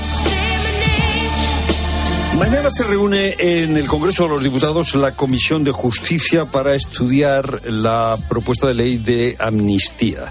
Mañana 2.38 2.70
se 2.70 2.84
reúne 2.84 3.34
en 3.40 3.76
el 3.76 3.88
Congreso 3.88 4.22
de 4.22 4.28
los 4.28 4.42
Diputados 4.44 4.94
la 4.94 5.16
Comisión 5.16 5.64
de 5.64 5.72
Justicia 5.72 6.44
para 6.44 6.76
estudiar 6.76 7.66
la 7.68 8.16
propuesta 8.28 8.68
de 8.68 8.74
ley 8.74 8.98
de 8.98 9.34
amnistía. 9.40 10.30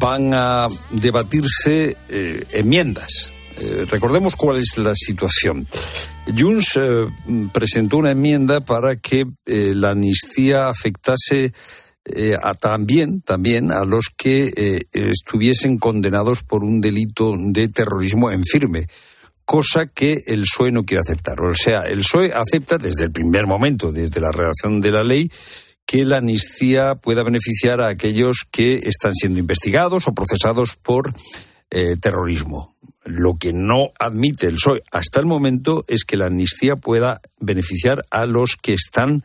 Van 0.00 0.34
a 0.34 0.66
debatirse 0.90 1.96
eh, 2.08 2.44
enmiendas. 2.50 3.30
Eh, 3.60 3.86
recordemos 3.88 4.34
cuál 4.34 4.58
es 4.58 4.76
la 4.78 4.96
situación. 4.96 5.68
Junts 6.26 6.76
eh, 6.76 7.06
presentó 7.52 7.98
una 7.98 8.10
enmienda 8.10 8.60
para 8.60 8.96
que 8.96 9.26
eh, 9.46 9.72
la 9.76 9.90
amnistía 9.90 10.68
afectase 10.68 11.52
eh, 12.04 12.36
a 12.40 12.54
también, 12.54 13.20
también 13.20 13.70
a 13.70 13.84
los 13.84 14.06
que 14.16 14.52
eh, 14.56 14.80
estuviesen 14.92 15.78
condenados 15.78 16.42
por 16.42 16.64
un 16.64 16.80
delito 16.80 17.34
de 17.38 17.68
terrorismo 17.68 18.30
en 18.30 18.44
firme, 18.44 18.88
cosa 19.44 19.86
que 19.86 20.22
el 20.26 20.42
PSOE 20.42 20.72
no 20.72 20.84
quiere 20.84 21.00
aceptar. 21.00 21.40
O 21.40 21.54
sea, 21.54 21.82
el 21.82 22.00
PSOE 22.00 22.32
acepta 22.32 22.78
desde 22.78 23.04
el 23.04 23.12
primer 23.12 23.46
momento, 23.46 23.92
desde 23.92 24.20
la 24.20 24.32
redacción 24.32 24.80
de 24.80 24.90
la 24.90 25.04
ley, 25.04 25.30
que 25.86 26.04
la 26.04 26.18
amnistía 26.18 26.94
pueda 26.94 27.22
beneficiar 27.22 27.80
a 27.80 27.88
aquellos 27.88 28.46
que 28.50 28.80
están 28.84 29.14
siendo 29.14 29.38
investigados 29.38 30.08
o 30.08 30.14
procesados 30.14 30.74
por 30.74 31.14
eh, 31.70 31.96
terrorismo. 32.00 32.74
Lo 33.04 33.34
que 33.34 33.52
no 33.52 33.90
admite 33.98 34.46
el 34.46 34.54
PSOE 34.54 34.82
hasta 34.90 35.20
el 35.20 35.26
momento 35.26 35.84
es 35.88 36.04
que 36.04 36.16
la 36.16 36.26
amnistía 36.26 36.76
pueda 36.76 37.20
beneficiar 37.38 38.04
a 38.10 38.26
los 38.26 38.56
que 38.56 38.72
están 38.72 39.22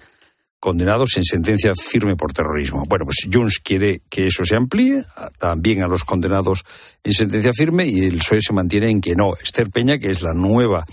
condenados 0.60 1.18
en 1.18 1.24
sentencia 1.24 1.74
firme 1.76 2.16
por 2.16 2.34
terrorismo. 2.34 2.86
Bueno, 2.88 3.06
pues 3.06 3.28
Junts 3.32 3.60
quiere 3.60 4.02
que 4.10 4.28
eso 4.28 4.46
se 4.46 4.56
amplíe 4.56 5.04
también 5.38 5.84
a 5.84 5.88
los 5.88 6.04
condenados 6.04 6.64
en 7.04 7.14
sentencia 7.14 7.52
firme 7.54 7.86
y 7.86 8.06
el 8.06 8.18
PSOE 8.18 8.42
se 8.42 8.54
mantiene 8.54 8.90
en 8.90 9.02
que 9.02 9.16
no. 9.16 9.36
Esther 9.36 9.70
Peña, 9.70 10.00
que 10.00 10.10
es 10.10 10.22
la 10.22 10.34
nueva 10.34 10.86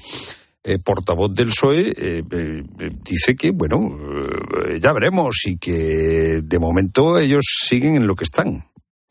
eh, 0.62 0.78
portavoz 0.78 1.34
del 1.34 1.48
PSOE, 1.48 1.94
eh, 1.96 2.22
eh, 2.30 2.62
dice 3.02 3.36
que, 3.36 3.50
bueno, 3.50 3.98
ya 4.80 4.92
veremos 4.92 5.36
y 5.46 5.56
que 5.56 6.40
de 6.42 6.58
momento 6.58 7.18
ellos 7.18 7.44
siguen 7.66 7.96
en 7.96 8.06
lo 8.06 8.14
que 8.14 8.24
están. 8.24 8.64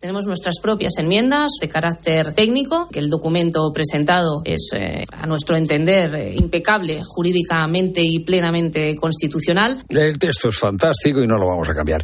Tenemos 0.03 0.25
nuestras 0.25 0.55
propias 0.61 0.97
enmiendas 0.97 1.51
de 1.61 1.69
carácter 1.69 2.33
técnico, 2.33 2.89
que 2.91 2.99
el 2.99 3.09
documento 3.09 3.71
presentado 3.73 4.41
es, 4.43 4.71
eh, 4.75 5.05
a 5.13 5.25
nuestro 5.25 5.55
entender, 5.55 6.13
eh, 6.13 6.35
impecable 6.35 6.99
jurídicamente 7.01 8.01
y 8.03 8.19
plenamente 8.19 8.97
constitucional. 8.97 9.81
El 9.87 10.19
texto 10.19 10.49
es 10.49 10.57
fantástico 10.57 11.21
y 11.23 11.25
no 11.27 11.37
lo 11.37 11.47
vamos 11.47 11.69
a 11.69 11.73
cambiar. 11.73 12.03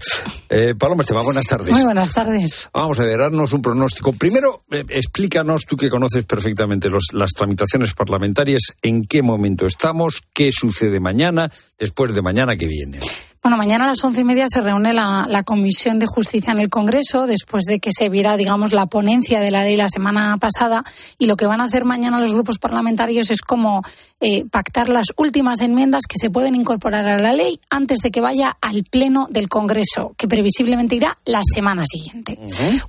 Eh, 0.50 0.76
Paloma 0.80 1.02
Esteban, 1.02 1.26
buenas 1.26 1.46
tardes. 1.48 1.72
Muy 1.72 1.84
buenas 1.84 2.14
tardes. 2.14 2.70
Vamos 2.74 2.98
a 3.02 3.04
ver, 3.04 3.18
darnos 3.18 3.52
un 3.52 3.62
pronóstico. 3.62 4.14
Primero, 4.14 4.64
eh, 4.72 4.86
explícanos, 4.88 5.66
tú 5.66 5.76
que 5.76 5.90
conoces 5.90 6.24
perfectamente 6.24 6.88
los- 6.90 7.12
las 7.12 7.32
tramitaciones 7.32 7.94
parlamentarias, 7.96 8.62
en 8.82 9.04
qué 9.04 9.22
momento 9.22 9.66
estamos, 9.66 10.22
qué 10.32 10.54
sucede 10.54 11.02
mañana, 11.02 11.52
después 11.78 12.14
de 12.14 12.22
mañana 12.22 12.56
que 12.56 12.66
viene. 12.68 13.00
Bueno, 13.42 13.56
mañana 13.56 13.86
a 13.86 13.88
las 13.88 14.04
once 14.04 14.20
y 14.20 14.24
media 14.26 14.48
se 14.50 14.60
reúne 14.60 14.92
la, 14.92 15.26
la 15.30 15.44
Comisión 15.44 15.98
de 15.98 16.06
Justicia 16.08 16.52
en 16.52 16.60
el 16.60 16.68
Congreso, 16.68 17.26
después 17.26 17.64
de 17.64 17.80
que 17.80 17.92
se 17.94 18.10
viera, 18.10 18.36
digamos, 18.36 18.74
la 18.74 18.88
ponencia 18.88 19.40
de 19.40 19.50
la 19.50 19.64
ley 19.64 19.78
la 19.78 19.88
semana 19.88 20.36
pasada. 20.38 20.84
Y 21.18 21.26
lo 21.26 21.38
que 21.38 21.46
van 21.46 21.62
a 21.62 21.64
hacer 21.64 21.86
mañana 21.86 22.20
los 22.20 22.34
grupos 22.34 22.60
parlamentarios 22.60 23.32
es 23.32 23.42
como 23.42 23.82
eh, 24.20 24.44
pactar 24.52 24.90
las 24.90 25.14
últimas 25.16 25.62
enmiendas 25.62 26.04
que 26.06 26.18
se 26.20 26.30
pueden 26.30 26.54
incorporar 26.54 27.08
a 27.08 27.18
la 27.18 27.32
ley 27.32 27.62
antes 27.70 28.00
de 28.00 28.12
que 28.12 28.20
vaya 28.20 28.58
al 28.60 28.84
Pleno 28.84 29.28
del 29.30 29.48
Congreso, 29.48 30.14
que 30.18 30.28
previsiblemente 30.28 30.96
irá 30.96 31.18
la 31.24 31.42
semana 31.42 31.86
siguiente. 31.86 32.38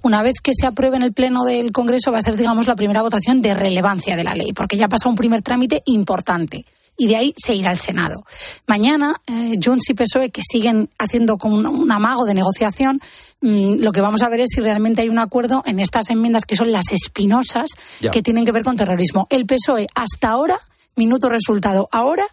Una 0.03 0.23
vez 0.23 0.41
que 0.43 0.53
se 0.53 0.67
apruebe 0.67 0.97
en 0.97 1.05
el 1.05 1.13
Pleno 1.13 1.45
del 1.45 1.71
Congreso 1.71 2.11
va 2.11 2.19
a 2.19 2.23
ser, 2.23 2.37
digamos, 2.37 2.67
la 2.67 2.75
primera 2.75 3.03
votación 3.03 3.41
de 3.41 3.55
relevancia 3.55 4.17
de 4.17 4.25
la 4.25 4.35
ley, 4.35 4.53
porque 4.53 4.77
ya 4.77 4.89
pasa 4.89 5.09
un 5.09 5.15
primer 5.15 5.43
trámite 5.43 5.83
importante. 5.87 6.67
Y 7.03 7.09
de 7.09 7.17
ahí 7.17 7.33
se 7.35 7.55
irá 7.55 7.71
al 7.71 7.79
Senado. 7.79 8.27
Mañana, 8.67 9.15
eh, 9.27 9.59
Junts 9.63 9.89
y 9.89 9.95
PSOE, 9.95 10.29
que 10.29 10.43
siguen 10.43 10.91
haciendo 10.99 11.39
como 11.39 11.57
un, 11.57 11.67
un 11.67 11.91
amago 11.91 12.27
de 12.27 12.35
negociación, 12.35 13.01
mm, 13.41 13.77
lo 13.81 13.91
que 13.93 14.03
vamos 14.03 14.21
a 14.21 14.29
ver 14.29 14.41
es 14.41 14.51
si 14.55 14.61
realmente 14.61 15.01
hay 15.01 15.09
un 15.09 15.19
acuerdo 15.19 15.63
en 15.65 15.81
estas 15.81 16.11
enmiendas 16.11 16.45
que 16.45 16.57
son 16.57 16.71
las 16.73 16.93
espinosas 16.93 17.71
Ya. 18.03 18.11
que 18.11 18.23
tienen 18.23 18.45
que 18.45 18.53
ver 18.53 18.65
con 18.65 18.77
terrorismo. 18.77 19.27
El 19.31 19.47
PSOE, 19.47 19.87
hasta 19.95 20.29
ahora, 20.29 20.61
minuto 20.97 21.29
resultado, 21.29 21.89
ahora 21.93 22.27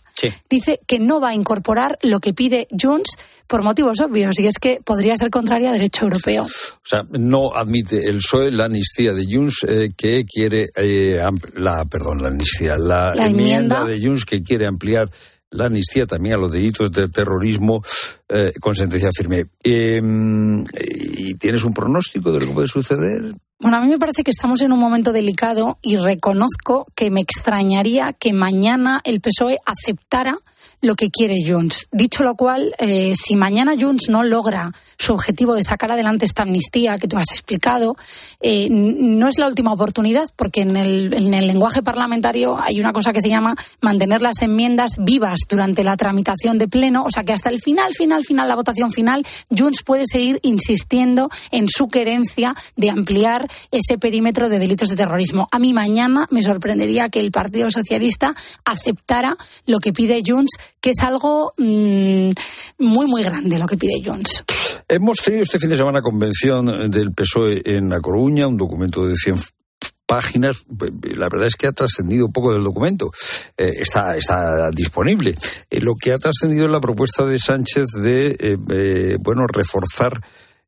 dice 0.49 0.79
que 0.87 0.99
no 0.99 1.21
va 1.21 1.29
a 1.29 1.33
incorporar 1.35 1.97
lo 2.01 2.19
que 2.19 2.33
pide 2.33 2.67
Junts 2.71 3.17
por 3.45 3.61
motivos 3.61 4.01
obvios, 4.01 4.39
y 4.39 4.47
es 4.47 4.57
que 4.59 4.81
podría 4.83 5.15
ser 5.15 5.29
contraria 5.29 5.69
a 5.69 5.73
derecho 5.73 6.05
europeo. 6.05 6.43
O 6.43 6.47
sea, 6.83 7.03
no 7.11 7.53
admite 7.55 8.07
el 8.09 8.17
PSOE 8.17 8.51
la 8.51 8.65
amnistía 8.65 9.13
de 9.13 9.25
Junts 9.29 9.63
eh, 9.67 9.91
que 9.95 10.25
quiere 10.25 10.65
eh, 10.75 11.21
la 11.55 11.85
perdón, 11.85 12.21
la 12.21 12.29
amnistía, 12.29 12.77
la, 12.77 13.15
La 13.15 13.27
enmienda. 13.27 13.85
de 13.85 14.01
Junts 14.01 14.25
que 14.25 14.43
quiere 14.43 14.65
ampliar 14.65 15.09
la 15.51 15.65
amnistía 15.65 16.05
también 16.05 16.35
a 16.35 16.37
los 16.37 16.51
delitos 16.51 16.91
de 16.91 17.07
terrorismo 17.09 17.83
eh, 18.29 18.51
con 18.59 18.75
sentencia 18.75 19.09
firme. 19.15 19.45
Eh, 19.63 20.01
¿Y 21.17 21.35
tienes 21.35 21.63
un 21.63 21.73
pronóstico 21.73 22.31
de 22.31 22.39
lo 22.39 22.47
que 22.47 22.53
puede 22.53 22.67
suceder? 22.67 23.33
Bueno, 23.59 23.77
a 23.77 23.81
mí 23.81 23.89
me 23.89 23.97
parece 23.97 24.23
que 24.23 24.31
estamos 24.31 24.61
en 24.61 24.71
un 24.71 24.79
momento 24.79 25.11
delicado 25.11 25.79
y 25.81 25.97
reconozco 25.97 26.85
que 26.95 27.09
me 27.09 27.21
extrañaría 27.21 28.13
que 28.13 28.33
mañana 28.33 29.01
el 29.03 29.19
PSOE 29.19 29.57
aceptara 29.65 30.37
lo 30.81 30.95
que 30.95 31.09
quiere 31.09 31.35
Junts. 31.45 31.87
Dicho 31.91 32.23
lo 32.23 32.35
cual, 32.35 32.73
eh, 32.79 33.13
si 33.15 33.35
mañana 33.35 33.73
Junts 33.79 34.09
no 34.09 34.23
logra 34.23 34.71
su 34.97 35.13
objetivo 35.13 35.53
de 35.53 35.63
sacar 35.63 35.91
adelante 35.91 36.25
esta 36.25 36.43
amnistía 36.43 36.97
que 36.97 37.07
tú 37.07 37.17
has 37.17 37.31
explicado, 37.31 37.95
eh, 38.41 38.67
no 38.69 39.27
es 39.27 39.37
la 39.37 39.47
última 39.47 39.73
oportunidad, 39.73 40.29
porque 40.35 40.61
en 40.61 40.75
el, 40.75 41.13
en 41.13 41.33
el 41.33 41.47
lenguaje 41.47 41.83
parlamentario 41.83 42.59
hay 42.61 42.79
una 42.79 42.93
cosa 42.93 43.13
que 43.13 43.21
se 43.21 43.29
llama 43.29 43.55
mantener 43.81 44.21
las 44.21 44.41
enmiendas 44.41 44.93
vivas 44.97 45.39
durante 45.47 45.83
la 45.83 45.97
tramitación 45.97 46.57
de 46.57 46.67
pleno, 46.67 47.03
o 47.03 47.11
sea 47.11 47.23
que 47.23 47.33
hasta 47.33 47.49
el 47.49 47.59
final, 47.59 47.93
final, 47.93 48.23
final, 48.23 48.47
la 48.47 48.55
votación 48.55 48.91
final, 48.91 49.25
Junts 49.55 49.83
puede 49.83 50.05
seguir 50.07 50.39
insistiendo 50.43 51.29
en 51.51 51.67
su 51.69 51.87
querencia 51.87 52.55
de 52.75 52.89
ampliar 52.89 53.47
ese 53.71 53.97
perímetro 53.97 54.49
de 54.49 54.59
delitos 54.59 54.89
de 54.89 54.95
terrorismo. 54.95 55.47
A 55.51 55.59
mí 55.59 55.73
mañana 55.73 56.27
me 56.31 56.43
sorprendería 56.43 57.09
que 57.09 57.19
el 57.19 57.31
Partido 57.31 57.69
Socialista 57.69 58.35
aceptara 58.65 59.37
lo 59.65 59.79
que 59.79 59.93
pide 59.93 60.21
Junts, 60.25 60.57
que 60.81 60.91
es 60.91 60.99
algo 61.01 61.53
mm, 61.57 62.31
muy, 62.79 63.05
muy 63.05 63.23
grande 63.23 63.57
lo 63.57 63.67
que 63.67 63.77
pide 63.77 64.01
Junts. 64.03 64.43
Hemos 64.87 65.17
tenido 65.17 65.43
este 65.43 65.59
fin 65.59 65.69
de 65.69 65.77
semana 65.77 66.01
convención 66.01 66.89
del 66.89 67.11
PSOE 67.11 67.61
en 67.65 67.89
La 67.89 67.99
Coruña, 67.99 68.47
un 68.47 68.57
documento 68.57 69.05
de 69.05 69.15
100 69.15 69.37
páginas. 70.07 70.65
La 71.15 71.27
verdad 71.29 71.47
es 71.47 71.55
que 71.55 71.67
ha 71.67 71.71
trascendido 71.71 72.29
poco 72.29 72.53
del 72.53 72.63
documento. 72.63 73.11
Eh, 73.57 73.73
está, 73.79 74.15
está 74.15 74.71
disponible. 74.71 75.37
Eh, 75.69 75.81
lo 75.81 75.93
que 75.95 76.13
ha 76.13 76.17
trascendido 76.17 76.65
es 76.65 76.71
la 76.71 76.79
propuesta 76.79 77.25
de 77.25 77.37
Sánchez 77.37 77.87
de, 78.01 78.35
eh, 78.39 79.17
bueno, 79.19 79.45
reforzar 79.45 80.19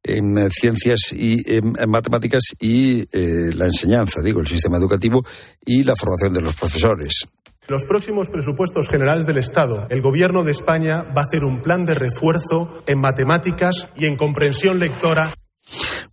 en 0.03 0.49
ciencias 0.49 1.11
y 1.11 1.43
matemáticas 1.85 2.41
y 2.57 3.05
la 3.53 3.65
enseñanza, 3.65 4.21
digo, 4.21 4.39
el 4.39 4.47
sistema 4.47 4.77
educativo 4.77 5.25
y 5.65 5.83
la 5.83 5.93
formación 5.93 6.33
de 6.33 6.39
los 6.39 6.55
profesores. 6.55 7.27
Los 7.69 7.85
próximos 7.85 8.29
presupuestos 8.31 8.89
generales 8.89 9.27
del 9.27 9.37
Estado, 9.37 9.85
el 9.91 10.01
Gobierno 10.01 10.43
de 10.43 10.51
España 10.51 11.03
va 11.15 11.21
a 11.21 11.25
hacer 11.25 11.43
un 11.43 11.61
plan 11.61 11.85
de 11.85 11.93
refuerzo 11.93 12.83
en 12.87 12.99
matemáticas 12.99 13.89
y 13.95 14.07
en 14.07 14.15
comprensión 14.15 14.79
lectora. 14.79 15.31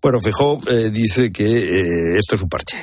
Bueno, 0.02 0.20
Fijó 0.20 0.60
eh, 0.68 0.90
dice 0.90 1.32
que 1.32 2.18
esto 2.18 2.34
es 2.34 2.42
un 2.42 2.50
parche 2.50 2.76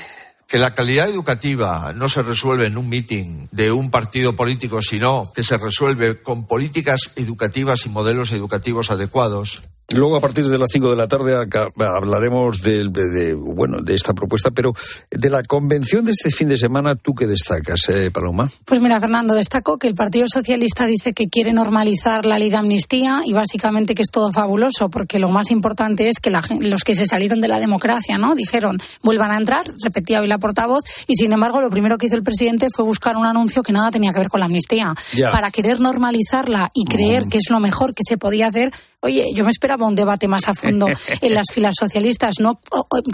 que 0.53 0.59
la 0.59 0.75
calidad 0.75 1.09
educativa 1.09 1.93
no 1.95 2.09
se 2.09 2.21
resuelve 2.21 2.67
en 2.67 2.77
un 2.77 2.87
meeting 2.87 3.47
de 3.51 3.71
un 3.71 3.89
partido 3.89 4.35
político, 4.35 4.83
sino 4.83 5.25
que 5.33 5.43
se 5.43 5.57
resuelve 5.57 6.21
con 6.21 6.45
políticas 6.45 7.11
educativas 7.15 7.87
y 7.87 7.89
modelos 7.89 8.31
educativos 8.33 8.91
adecuados. 8.91 9.63
Luego, 9.93 10.17
a 10.17 10.21
partir 10.21 10.47
de 10.47 10.57
las 10.57 10.69
5 10.71 10.89
de 10.89 10.95
la 10.95 11.07
tarde, 11.07 11.35
hablaremos 11.77 12.61
de, 12.61 13.33
bueno, 13.35 13.81
de 13.81 13.95
esta 13.95 14.13
propuesta, 14.13 14.51
pero 14.51 14.73
de 15.11 15.29
la 15.29 15.43
convención 15.43 16.05
de 16.05 16.11
este 16.11 16.31
fin 16.31 16.47
de 16.47 16.57
semana, 16.57 16.95
¿tú 16.95 17.13
qué 17.13 17.27
destacas, 17.27 17.81
eh, 17.89 18.11
Paloma? 18.11 18.49
Pues 18.65 18.81
mira, 18.81 18.99
Fernando, 18.99 19.33
destaco 19.33 19.77
que 19.77 19.87
el 19.87 19.95
Partido 19.95 20.25
Socialista 20.27 20.85
dice 20.85 21.13
que 21.13 21.27
quiere 21.27 21.53
normalizar 21.53 22.25
la 22.25 22.39
ley 22.39 22.49
de 22.49 22.57
amnistía 22.57 23.21
y 23.25 23.33
básicamente 23.33 23.95
que 23.95 24.01
es 24.01 24.09
todo 24.11 24.31
fabuloso, 24.31 24.89
porque 24.89 25.19
lo 25.19 25.29
más 25.29 25.51
importante 25.51 26.09
es 26.09 26.19
que 26.19 26.31
los 26.31 26.83
que 26.83 26.95
se 26.95 27.05
salieron 27.05 27.41
de 27.41 27.47
la 27.47 27.59
democracia, 27.59 28.17
¿no? 28.17 28.35
Dijeron, 28.35 28.79
vuelvan 29.03 29.31
a 29.31 29.37
entrar, 29.37 29.65
repetía 29.83 30.21
hoy 30.21 30.27
la 30.27 30.39
portavoz, 30.39 30.83
y 31.07 31.15
sin 31.15 31.31
embargo, 31.31 31.61
lo 31.61 31.69
primero 31.69 31.97
que 31.97 32.07
hizo 32.07 32.15
el 32.15 32.23
presidente 32.23 32.69
fue 32.73 32.85
buscar 32.85 33.15
un 33.17 33.25
anuncio 33.25 33.63
que 33.63 33.73
nada 33.73 33.91
tenía 33.91 34.11
que 34.11 34.19
ver 34.19 34.29
con 34.29 34.39
la 34.39 34.47
amnistía. 34.47 34.93
Para 35.31 35.51
querer 35.51 35.79
normalizarla 35.79 36.71
y 36.73 36.85
creer 36.85 37.25
mm. 37.25 37.29
que 37.29 37.37
es 37.37 37.49
lo 37.49 37.59
mejor 37.59 37.93
que 37.93 38.03
se 38.07 38.17
podía 38.17 38.47
hacer, 38.47 38.71
oye, 39.03 39.27
yo 39.33 39.43
me 39.43 39.51
esperaba 39.51 39.85
un 39.85 39.95
debate 39.95 40.27
más 40.27 40.47
a 40.47 40.55
fondo 40.55 40.87
en 41.21 41.33
las 41.33 41.47
filas 41.51 41.75
socialistas, 41.77 42.35
no 42.39 42.59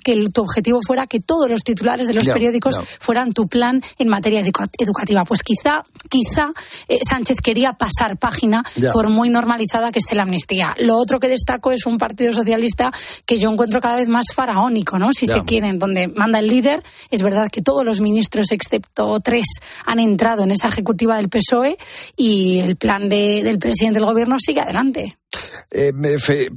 que 0.03 0.23
tu 0.29 0.41
objetivo 0.41 0.79
fuera 0.85 1.07
que 1.07 1.19
todos 1.19 1.49
los 1.49 1.63
titulares 1.63 2.07
de 2.07 2.13
los 2.13 2.25
periódicos 2.25 2.79
fueran 2.99 3.33
tu 3.33 3.47
plan 3.47 3.83
en 3.97 4.07
materia 4.07 4.41
educativa. 4.77 5.25
Pues 5.25 5.43
quizá, 5.43 5.83
quizá 6.09 6.51
eh, 6.87 6.99
Sánchez 7.07 7.41
quería 7.41 7.73
pasar 7.73 8.17
página 8.17 8.63
por 8.93 9.09
muy 9.09 9.29
normalizada 9.29 9.91
que 9.91 9.99
esté 9.99 10.15
la 10.15 10.23
amnistía. 10.23 10.75
Lo 10.79 10.97
otro 10.97 11.19
que 11.19 11.27
destaco 11.27 11.71
es 11.71 11.85
un 11.85 11.97
Partido 11.97 12.33
Socialista 12.33 12.91
que 13.25 13.39
yo 13.39 13.51
encuentro 13.51 13.81
cada 13.81 13.97
vez 13.97 14.07
más 14.07 14.27
faraónico, 14.33 14.99
¿no? 14.99 15.11
Si 15.13 15.27
se 15.27 15.43
quieren, 15.43 15.79
donde 15.79 16.07
manda 16.07 16.39
el 16.39 16.47
líder. 16.47 16.83
Es 17.09 17.23
verdad 17.23 17.49
que 17.49 17.61
todos 17.61 17.83
los 17.83 17.99
ministros, 18.01 18.51
excepto 18.51 19.19
tres, 19.19 19.47
han 19.85 19.99
entrado 19.99 20.43
en 20.43 20.51
esa 20.51 20.67
ejecutiva 20.67 21.17
del 21.17 21.29
PSOE 21.29 21.77
y 22.15 22.59
el 22.59 22.75
plan 22.75 23.09
del 23.09 23.59
presidente 23.59 23.99
del 23.99 24.05
gobierno 24.05 24.37
sigue 24.39 24.61
adelante. 24.61 25.18
Eh, 25.71 25.93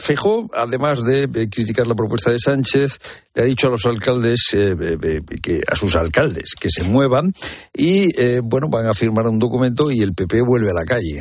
Fejó, 0.00 0.48
además 0.54 1.04
de 1.04 1.28
criticar 1.50 1.86
la 1.86 1.94
propuesta 1.94 2.30
de 2.30 2.38
Sánchez, 2.38 2.98
le 3.34 3.42
ha 3.42 3.44
dicho 3.44 3.66
a 3.66 3.70
los 3.70 3.84
alcaldes, 3.86 4.48
eh, 4.52 5.20
que 5.42 5.62
a 5.66 5.76
sus 5.76 5.96
alcaldes, 5.96 6.54
que 6.58 6.68
se 6.70 6.84
muevan 6.84 7.32
y, 7.74 8.08
eh, 8.20 8.40
bueno, 8.42 8.68
van 8.68 8.86
a 8.86 8.94
firmar 8.94 9.26
un 9.26 9.38
documento 9.38 9.90
y 9.90 10.00
el 10.00 10.14
PP 10.14 10.42
vuelve 10.42 10.70
a 10.70 10.74
la 10.74 10.84
calle. 10.84 11.20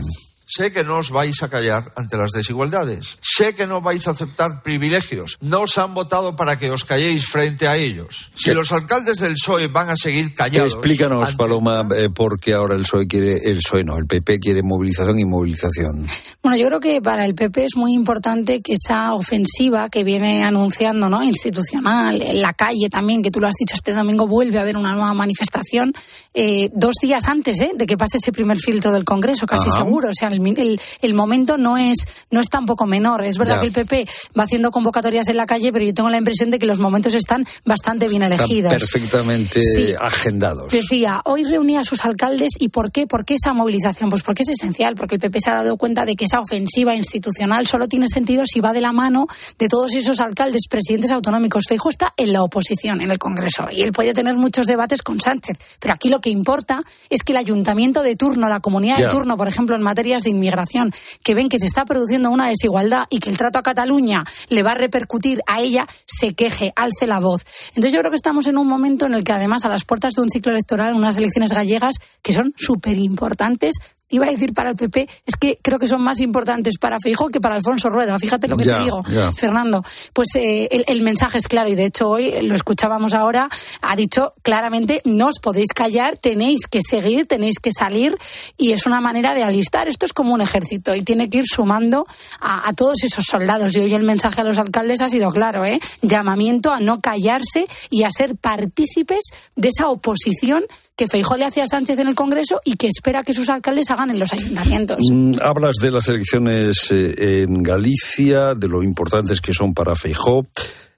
Sé 0.53 0.73
que 0.73 0.83
no 0.83 0.97
os 0.99 1.11
vais 1.11 1.41
a 1.43 1.47
callar 1.47 1.93
ante 1.95 2.17
las 2.17 2.31
desigualdades. 2.31 3.15
Sé 3.21 3.55
que 3.55 3.67
no 3.67 3.79
vais 3.79 4.05
a 4.07 4.11
aceptar 4.11 4.61
privilegios. 4.61 5.37
No 5.39 5.61
os 5.61 5.77
han 5.77 5.93
votado 5.93 6.35
para 6.35 6.59
que 6.59 6.69
os 6.69 6.83
calléis 6.83 7.25
frente 7.25 7.69
a 7.69 7.77
ellos. 7.77 8.31
Si 8.35 8.53
los 8.53 8.73
alcaldes 8.73 9.19
del 9.19 9.35
PSOE 9.35 9.67
van 9.67 9.91
a 9.91 9.95
seguir 9.95 10.35
callados. 10.35 10.73
Explícanos, 10.73 11.35
Paloma, 11.35 11.87
eh, 11.95 12.09
por 12.09 12.37
qué 12.37 12.51
ahora 12.51 12.75
el 12.75 12.81
PSOE 12.81 13.07
quiere, 13.07 13.37
el 13.49 13.59
PSOE 13.59 13.85
no, 13.85 13.97
el 13.97 14.07
PP 14.07 14.39
quiere 14.39 14.61
movilización 14.61 15.19
y 15.19 15.23
movilización. 15.23 16.05
Bueno, 16.43 16.57
yo 16.57 16.67
creo 16.67 16.81
que 16.81 17.01
para 17.01 17.25
el 17.25 17.33
PP 17.33 17.63
es 17.63 17.77
muy 17.77 17.93
importante 17.93 18.59
que 18.59 18.73
esa 18.73 19.13
ofensiva 19.13 19.89
que 19.89 20.03
viene 20.03 20.43
anunciando, 20.43 21.09
¿no? 21.09 21.23
Institucional, 21.23 22.21
en 22.21 22.41
la 22.41 22.51
calle 22.51 22.89
también, 22.89 23.23
que 23.23 23.31
tú 23.31 23.39
lo 23.39 23.47
has 23.47 23.55
dicho 23.57 23.75
este 23.75 23.93
domingo, 23.93 24.27
vuelve 24.27 24.57
a 24.57 24.63
haber 24.63 24.75
una 24.75 24.91
nueva 24.91 25.13
manifestación 25.13 25.93
eh, 26.33 26.69
dos 26.73 26.95
días 27.01 27.29
antes 27.29 27.61
¿eh? 27.61 27.71
de 27.73 27.85
que 27.85 27.95
pase 27.95 28.17
ese 28.17 28.33
primer 28.33 28.57
filtro 28.59 28.91
del 28.91 29.05
Congreso, 29.05 29.45
casi 29.45 29.69
seguro. 29.69 30.09
O 30.09 30.13
sea, 30.13 30.27
el 30.27 30.40
el, 30.45 31.13
momento 31.13 31.57
no 31.57 31.77
es, 31.77 32.07
no 32.29 32.41
es 32.41 32.49
tampoco 32.49 32.85
menor. 32.85 33.23
Es 33.23 33.37
verdad 33.37 33.59
que 33.59 33.67
el 33.67 33.73
PP 33.73 34.07
va 34.37 34.43
haciendo 34.43 34.71
convocatorias 34.71 35.27
en 35.27 35.37
la 35.37 35.45
calle, 35.45 35.71
pero 35.71 35.85
yo 35.85 35.93
tengo 35.93 36.09
la 36.09 36.17
impresión 36.17 36.51
de 36.51 36.59
que 36.59 36.65
los 36.65 36.79
momentos 36.79 37.13
están 37.13 37.45
bastante 37.65 38.07
bien 38.07 38.23
elegidos. 38.23 38.73
perfectamente 38.73 39.61
agendados. 39.99 40.71
Decía, 40.71 41.21
hoy 41.25 41.43
reunía 41.43 41.81
a 41.81 41.85
sus 41.85 42.03
alcaldes 42.05 42.51
y 42.59 42.69
¿por 42.69 42.91
qué? 42.91 43.07
¿Por 43.07 43.25
qué 43.25 43.35
esa 43.35 43.53
movilización? 43.53 44.09
Pues 44.09 44.23
porque 44.23 44.43
es 44.43 44.49
esencial, 44.49 44.95
porque 44.95 45.15
el 45.15 45.21
PP 45.21 45.39
se 45.39 45.49
ha 45.49 45.55
dado 45.55 45.77
cuenta 45.77 46.05
de 46.05 46.15
que 46.15 46.25
esa 46.25 46.39
ofensiva 46.39 46.95
institucional 46.95 47.67
solo 47.67 47.87
tiene 47.87 48.07
sentido 48.07 48.45
si 48.45 48.59
va 48.59 48.73
de 48.73 48.81
la 48.81 48.91
mano 48.91 49.27
de 49.57 49.67
todos 49.67 49.93
esos 49.93 50.19
alcaldes, 50.19 50.67
presidentes 50.69 51.11
autonómicos. 51.11 51.65
Feijo 51.67 51.89
está 51.89 52.13
en 52.17 52.33
la 52.33 52.43
oposición, 52.43 53.01
en 53.01 53.11
el 53.11 53.19
Congreso, 53.19 53.67
y 53.71 53.81
él 53.81 53.91
puede 53.91 54.13
tener 54.13 54.35
muchos 54.35 54.67
debates 54.67 55.01
con 55.01 55.19
Sánchez, 55.19 55.57
pero 55.79 55.93
aquí 55.93 56.09
lo 56.09 56.21
que 56.21 56.29
importa 56.29 56.83
es 57.09 57.23
que 57.23 57.33
el 57.33 57.37
ayuntamiento 57.37 58.03
de 58.03 58.15
turno, 58.15 58.49
la 58.49 58.59
comunidad 58.59 58.97
de 58.97 59.07
turno, 59.07 59.37
por 59.37 59.47
ejemplo, 59.47 59.75
en 59.75 59.81
materias 59.81 60.23
de 60.23 60.30
inmigración, 60.31 60.91
que 61.23 61.35
ven 61.35 61.49
que 61.49 61.59
se 61.59 61.67
está 61.67 61.85
produciendo 61.85 62.31
una 62.31 62.47
desigualdad 62.47 63.05
y 63.09 63.19
que 63.19 63.29
el 63.29 63.37
trato 63.37 63.59
a 63.59 63.63
Cataluña 63.63 64.25
le 64.49 64.63
va 64.63 64.71
a 64.71 64.75
repercutir 64.75 65.41
a 65.47 65.61
ella, 65.61 65.87
se 66.05 66.33
queje, 66.33 66.73
alce 66.75 67.07
la 67.07 67.19
voz. 67.19 67.45
Entonces 67.69 67.93
yo 67.93 67.99
creo 67.99 68.11
que 68.11 68.17
estamos 68.17 68.47
en 68.47 68.57
un 68.57 68.67
momento 68.67 69.05
en 69.05 69.13
el 69.13 69.23
que 69.23 69.33
además 69.33 69.65
a 69.65 69.69
las 69.69 69.85
puertas 69.85 70.13
de 70.13 70.21
un 70.21 70.29
ciclo 70.29 70.51
electoral, 70.51 70.95
unas 70.95 71.17
elecciones 71.17 71.51
gallegas 71.51 71.95
que 72.21 72.33
son 72.33 72.53
súper 72.57 72.97
importantes 72.97 73.75
iba 74.11 74.27
a 74.27 74.29
decir 74.29 74.53
para 74.53 74.69
el 74.69 74.75
PP, 74.75 75.07
es 75.25 75.35
que 75.37 75.59
creo 75.61 75.79
que 75.79 75.87
son 75.87 76.01
más 76.01 76.19
importantes 76.19 76.77
para 76.77 76.99
Feijóo 76.99 77.29
que 77.29 77.41
para 77.41 77.55
Alfonso 77.55 77.89
Rueda. 77.89 78.17
Fíjate 78.19 78.47
lo 78.47 78.57
que 78.57 78.65
te 78.65 78.79
digo, 78.79 79.03
Fernando. 79.35 79.83
Pues 80.13 80.29
eh, 80.35 80.83
el, 80.87 81.01
mensaje 81.01 81.37
es 81.37 81.47
claro 81.47 81.69
y 81.69 81.75
de 81.75 81.85
hecho 81.85 82.09
hoy 82.09 82.41
lo 82.41 82.55
escuchábamos 82.55 83.13
ahora, 83.13 83.49
ha 83.81 83.95
dicho 83.95 84.33
claramente 84.43 85.01
no 85.05 85.27
os 85.27 85.39
podéis 85.39 85.69
callar, 85.73 86.17
tenéis 86.17 86.67
que 86.67 86.81
seguir, 86.87 87.25
tenéis 87.25 87.59
que 87.59 87.71
salir 87.71 88.17
y 88.57 88.71
es 88.71 88.85
una 88.85 89.01
manera 89.01 89.33
de 89.33 89.43
alistar. 89.43 89.87
Esto 89.87 90.05
es 90.05 90.13
como 90.13 90.33
un 90.33 90.41
ejército 90.41 90.95
y 90.95 91.01
tiene 91.01 91.29
que 91.29 91.39
ir 91.39 91.45
sumando 91.47 92.05
a, 92.39 92.67
a 92.67 92.73
todos 92.73 93.03
esos 93.03 93.25
soldados. 93.25 93.75
Y 93.75 93.79
hoy 93.79 93.93
el 93.93 94.03
mensaje 94.03 94.41
a 94.41 94.43
los 94.43 94.57
alcaldes 94.57 95.01
ha 95.01 95.09
sido 95.09 95.31
claro, 95.31 95.65
¿eh? 95.65 95.79
llamamiento 96.01 96.71
a 96.71 96.79
no 96.79 97.01
callarse 97.01 97.67
y 97.89 98.03
a 98.03 98.09
ser 98.11 98.35
partícipes 98.35 99.25
de 99.55 99.69
esa 99.69 99.89
oposición 99.89 100.63
que 101.01 101.07
Feijó 101.07 101.35
le 101.35 101.45
hacía 101.45 101.63
a 101.63 101.67
Sánchez 101.67 101.97
en 101.97 102.09
el 102.09 102.13
Congreso 102.13 102.61
y 102.63 102.75
que 102.75 102.85
espera 102.85 103.23
que 103.23 103.33
sus 103.33 103.49
alcaldes 103.49 103.89
hagan 103.89 104.11
en 104.11 104.19
los 104.19 104.31
ayuntamientos. 104.33 104.99
Mm, 105.11 105.31
hablas 105.41 105.77
de 105.81 105.89
las 105.89 106.07
elecciones 106.09 106.91
eh, 106.91 107.41
en 107.41 107.63
Galicia, 107.63 108.53
de 108.53 108.67
lo 108.67 108.83
importantes 108.83 109.41
que 109.41 109.51
son 109.51 109.73
para 109.73 109.95
Feijó. 109.95 110.45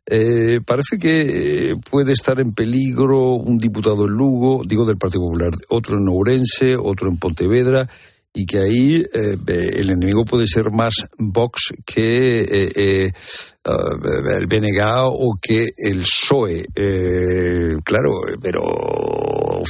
Eh, 0.05 0.59
parece 0.65 0.99
que 0.99 1.69
eh, 1.71 1.75
puede 1.89 2.11
estar 2.11 2.41
en 2.41 2.53
peligro 2.53 3.35
un 3.35 3.57
diputado 3.57 4.03
en 4.05 4.11
Lugo, 4.11 4.63
digo 4.65 4.85
del 4.85 4.97
Partido 4.97 5.21
Popular, 5.21 5.51
otro 5.69 5.97
en 5.97 6.09
Ourense, 6.09 6.75
otro 6.75 7.07
en 7.07 7.15
Pontevedra, 7.15 7.87
y 8.33 8.45
que 8.45 8.59
ahí 8.59 9.05
el 9.13 9.89
enemigo 9.89 10.25
puede 10.25 10.47
ser 10.47 10.71
más 10.71 10.93
Vox 11.17 11.73
que 11.85 12.41
el 13.63 14.47
BNG 14.47 14.81
o 15.05 15.37
que 15.41 15.69
el 15.77 15.99
PSOE. 15.99 16.65
claro, 17.83 18.11
pero 18.41 18.61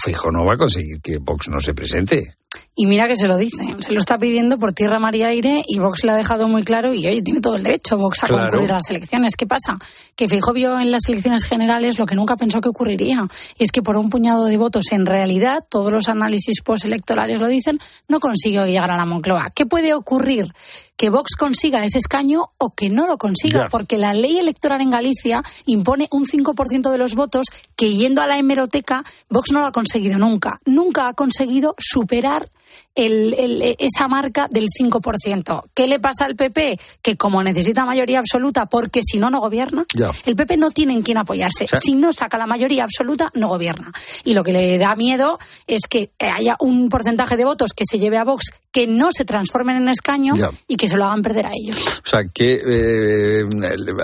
Fijo 0.01 0.31
no 0.31 0.45
va 0.45 0.53
a 0.53 0.57
conseguir 0.57 1.01
que 1.01 1.17
Vox 1.17 1.49
no 1.49 1.59
se 1.59 1.73
presente. 1.73 2.35
Y 2.75 2.87
mira 2.87 3.07
que 3.07 3.15
se 3.15 3.27
lo 3.27 3.37
dice, 3.37 3.63
se 3.81 3.91
lo 3.91 3.99
está 3.99 4.17
pidiendo 4.17 4.57
por 4.57 4.73
tierra, 4.73 4.97
mar 4.97 5.15
y 5.15 5.21
aire 5.21 5.63
y 5.67 5.77
Vox 5.77 6.03
le 6.03 6.11
ha 6.11 6.15
dejado 6.15 6.47
muy 6.47 6.63
claro 6.63 6.91
y 6.95 7.05
oye, 7.05 7.21
tiene 7.21 7.39
todo 7.39 7.55
el 7.55 7.61
derecho 7.61 7.99
Vox 7.99 8.23
a 8.23 8.27
concurrir 8.27 8.71
a 8.71 8.75
las 8.75 8.89
elecciones. 8.89 9.35
¿Qué 9.35 9.45
pasa? 9.45 9.77
Que 10.15 10.27
Fijo 10.27 10.53
vio 10.53 10.79
en 10.79 10.89
las 10.89 11.07
elecciones 11.07 11.43
generales 11.43 11.99
lo 11.99 12.07
que 12.07 12.15
nunca 12.15 12.35
pensó 12.35 12.61
que 12.61 12.69
ocurriría. 12.69 13.27
Y 13.59 13.63
es 13.63 13.71
que 13.71 13.83
por 13.83 13.95
un 13.95 14.09
puñado 14.09 14.45
de 14.45 14.57
votos, 14.57 14.85
en 14.91 15.05
realidad, 15.05 15.63
todos 15.69 15.91
los 15.91 16.09
análisis 16.09 16.61
postelectorales 16.61 17.39
lo 17.39 17.47
dicen, 17.47 17.79
no 18.07 18.19
consigue 18.19 18.65
llegar 18.65 18.89
a 18.89 18.97
la 18.97 19.05
Moncloa. 19.05 19.51
¿Qué 19.53 19.67
puede 19.67 19.93
ocurrir? 19.93 20.51
que 20.95 21.09
Vox 21.09 21.35
consiga 21.35 21.83
ese 21.83 21.97
escaño 21.97 22.45
o 22.57 22.73
que 22.75 22.89
no 22.89 23.07
lo 23.07 23.17
consiga, 23.17 23.67
porque 23.69 23.97
la 23.97 24.13
ley 24.13 24.37
electoral 24.37 24.79
en 24.79 24.91
Galicia 24.91 25.43
impone 25.65 26.07
un 26.11 26.25
5% 26.25 26.91
de 26.91 26.97
los 26.97 27.15
votos 27.15 27.47
que 27.75 27.93
yendo 27.95 28.21
a 28.21 28.27
la 28.27 28.37
hemeroteca 28.37 29.03
Vox 29.29 29.51
no 29.51 29.59
lo 29.59 29.65
ha 29.65 29.71
conseguido 29.71 30.17
nunca. 30.19 30.59
Nunca 30.65 31.07
ha 31.07 31.13
conseguido 31.13 31.75
superar 31.77 32.49
esa 32.95 34.07
marca 34.07 34.47
del 34.49 34.67
5%. 34.69 35.63
¿Qué 35.73 35.87
le 35.87 35.99
pasa 35.99 36.25
al 36.25 36.35
PP? 36.35 36.79
Que 37.01 37.17
como 37.17 37.41
necesita 37.41 37.85
mayoría 37.85 38.19
absoluta, 38.19 38.67
porque 38.67 39.01
si 39.03 39.17
no, 39.17 39.31
no 39.31 39.39
gobierna, 39.39 39.85
el 40.25 40.35
PP 40.35 40.57
no 40.57 40.69
tiene 40.69 40.93
en 40.93 41.01
quién 41.01 41.17
apoyarse. 41.17 41.67
Si 41.81 41.95
no 41.95 42.13
saca 42.13 42.37
la 42.37 42.45
mayoría 42.45 42.83
absoluta, 42.83 43.31
no 43.33 43.47
gobierna. 43.47 43.91
Y 44.23 44.35
lo 44.35 44.43
que 44.43 44.53
le 44.53 44.77
da 44.77 44.95
miedo 44.95 45.39
es 45.65 45.87
que 45.89 46.11
haya 46.19 46.55
un 46.59 46.89
porcentaje 46.89 47.35
de 47.35 47.45
votos 47.45 47.71
que 47.75 47.85
se 47.89 47.97
lleve 47.97 48.17
a 48.17 48.23
Vox 48.23 48.45
que 48.71 48.87
no 48.87 49.11
se 49.15 49.23
transformen 49.23 49.77
en 49.77 49.87
escaño 49.87 50.33
y 50.67 50.77
que 50.77 50.83
que 50.83 50.89
se 50.89 50.97
lo 50.97 51.05
hagan 51.05 51.21
perder 51.21 51.45
a 51.45 51.51
ellos. 51.53 52.01
O 52.05 52.09
sea, 52.09 52.25
que 52.25 52.61
eh, 52.61 53.45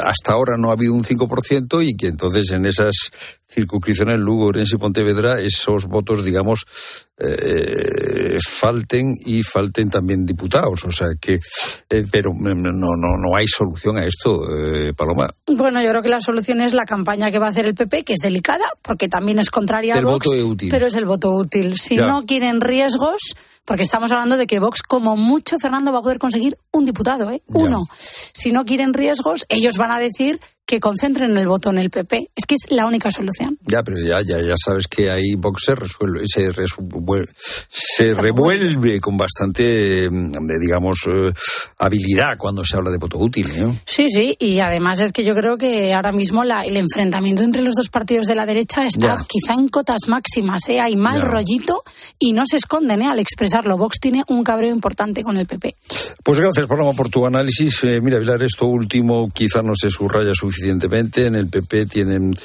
hasta 0.01 0.31
ahora 0.31 0.55
no 0.55 0.69
ha 0.69 0.73
habido 0.75 0.93
un 0.93 1.03
5% 1.03 1.85
y 1.85 1.93
que 1.93 2.07
entonces 2.07 2.51
en 2.53 2.65
esas 2.65 2.95
circunscripciones 3.49 4.19
Lugo, 4.19 4.45
Orense 4.45 4.75
y 4.75 4.79
Pontevedra 4.79 5.39
esos 5.41 5.85
votos, 5.85 6.23
digamos, 6.23 6.65
eh, 7.17 8.37
falten 8.47 9.17
y 9.25 9.43
falten 9.43 9.89
también 9.89 10.25
diputados. 10.25 10.85
O 10.85 10.91
sea 10.91 11.07
que, 11.19 11.39
eh, 11.89 12.05
pero 12.11 12.31
no, 12.33 12.53
no, 12.53 13.17
no 13.17 13.35
hay 13.35 13.47
solución 13.47 13.97
a 13.97 14.05
esto, 14.05 14.39
eh, 14.55 14.93
Paloma. 14.95 15.27
Bueno, 15.47 15.81
yo 15.81 15.89
creo 15.89 16.01
que 16.01 16.09
la 16.09 16.21
solución 16.21 16.61
es 16.61 16.73
la 16.73 16.85
campaña 16.85 17.31
que 17.31 17.39
va 17.39 17.47
a 17.47 17.49
hacer 17.49 17.65
el 17.65 17.75
PP, 17.75 18.03
que 18.03 18.13
es 18.13 18.19
delicada, 18.19 18.65
porque 18.81 19.09
también 19.09 19.39
es 19.39 19.49
contraria 19.49 19.95
a 19.95 20.01
Vox, 20.01 20.27
pero 20.69 20.87
es 20.87 20.95
el 20.95 21.05
voto 21.05 21.31
útil. 21.31 21.77
Si 21.79 21.97
no 21.97 22.25
quieren 22.25 22.61
riesgos, 22.61 23.35
porque 23.65 23.83
estamos 23.83 24.11
hablando 24.11 24.37
de 24.37 24.47
que 24.47 24.59
Vox, 24.59 24.81
como 24.81 25.17
mucho, 25.17 25.59
Fernando, 25.59 25.91
va 25.91 25.99
a 25.99 26.03
poder 26.03 26.19
conseguir 26.19 26.57
un 26.71 26.85
diputado, 26.85 27.29
¿eh? 27.31 27.41
Uno. 27.47 27.81
Si 27.97 28.51
no 28.51 28.65
quieren 28.65 28.93
riesgos, 28.93 29.45
ellos 29.49 29.77
van 29.77 29.91
a 29.91 29.99
decir 29.99 30.39
que 30.69 30.79
concentren 30.79 31.35
el 31.35 31.47
voto 31.47 31.71
en 31.71 31.79
el 31.79 31.89
PP. 31.89 32.29
Es 32.35 32.45
que 32.45 32.53
es 32.53 32.71
la 32.71 32.85
única 32.85 33.09
solución. 33.09 33.57
Ya, 33.65 33.81
pero 33.81 33.97
ya, 33.97 34.21
ya, 34.21 34.39
ya 34.39 34.53
sabes 34.55 34.87
que 34.87 35.09
ahí 35.09 35.33
Vox 35.33 35.63
se 35.65 35.73
resuelve, 35.73 36.21
se, 36.27 36.53
se 37.67 38.13
revuelve 38.13 39.01
con 39.01 39.17
bastante, 39.17 40.07
mm, 40.07 40.31
digamos, 40.59 40.99
eh, 41.07 41.33
habilidad 41.79 42.37
cuando 42.37 42.63
se 42.63 42.77
habla 42.77 42.91
de 42.91 42.99
voto 42.99 43.17
útil. 43.17 43.49
¿eh? 43.49 43.73
Sí, 43.83 44.11
sí, 44.11 44.35
y 44.37 44.59
además 44.59 44.99
es 44.99 45.11
que 45.11 45.23
yo 45.23 45.33
creo 45.33 45.57
que 45.57 45.91
ahora 45.91 46.11
mismo 46.11 46.43
la, 46.43 46.63
el 46.63 46.77
enfrentamiento 46.77 47.41
entre 47.41 47.63
los 47.63 47.73
dos 47.73 47.89
partidos 47.89 48.27
de 48.27 48.35
la 48.35 48.45
derecha 48.45 48.85
está 48.85 49.17
quizá 49.27 49.55
en 49.55 49.69
cotas 49.69 50.01
máximas. 50.07 50.69
¿eh? 50.69 50.79
Hay 50.79 50.95
mal 50.95 51.23
rollito 51.23 51.81
y 52.19 52.33
no 52.33 52.43
se 52.45 52.57
esconden 52.57 53.01
¿eh? 53.01 53.07
al 53.07 53.17
expresarlo. 53.17 53.75
Vox 53.75 53.99
tiene 53.99 54.23
un 54.27 54.43
cabreo 54.43 54.71
importante 54.71 55.23
con 55.23 55.35
el 55.37 55.47
PP. 55.47 55.75
Pues 56.23 56.39
gracias, 56.39 56.67
Paloma, 56.67 56.93
por 56.93 57.09
tu 57.09 57.25
análisis. 57.25 57.83
Eh, 57.85 58.01
mira, 58.01 58.19
Vilar, 58.19 58.43
esto 58.43 58.67
último 58.67 59.31
quizá 59.33 59.63
no 59.63 59.73
se 59.73 59.89
subraya 59.89 60.31
suficientemente 60.31 60.58
suficientemente. 60.59 61.25
En 61.25 61.35
el 61.35 61.47
PP 61.49 61.85
tienen 61.85 62.35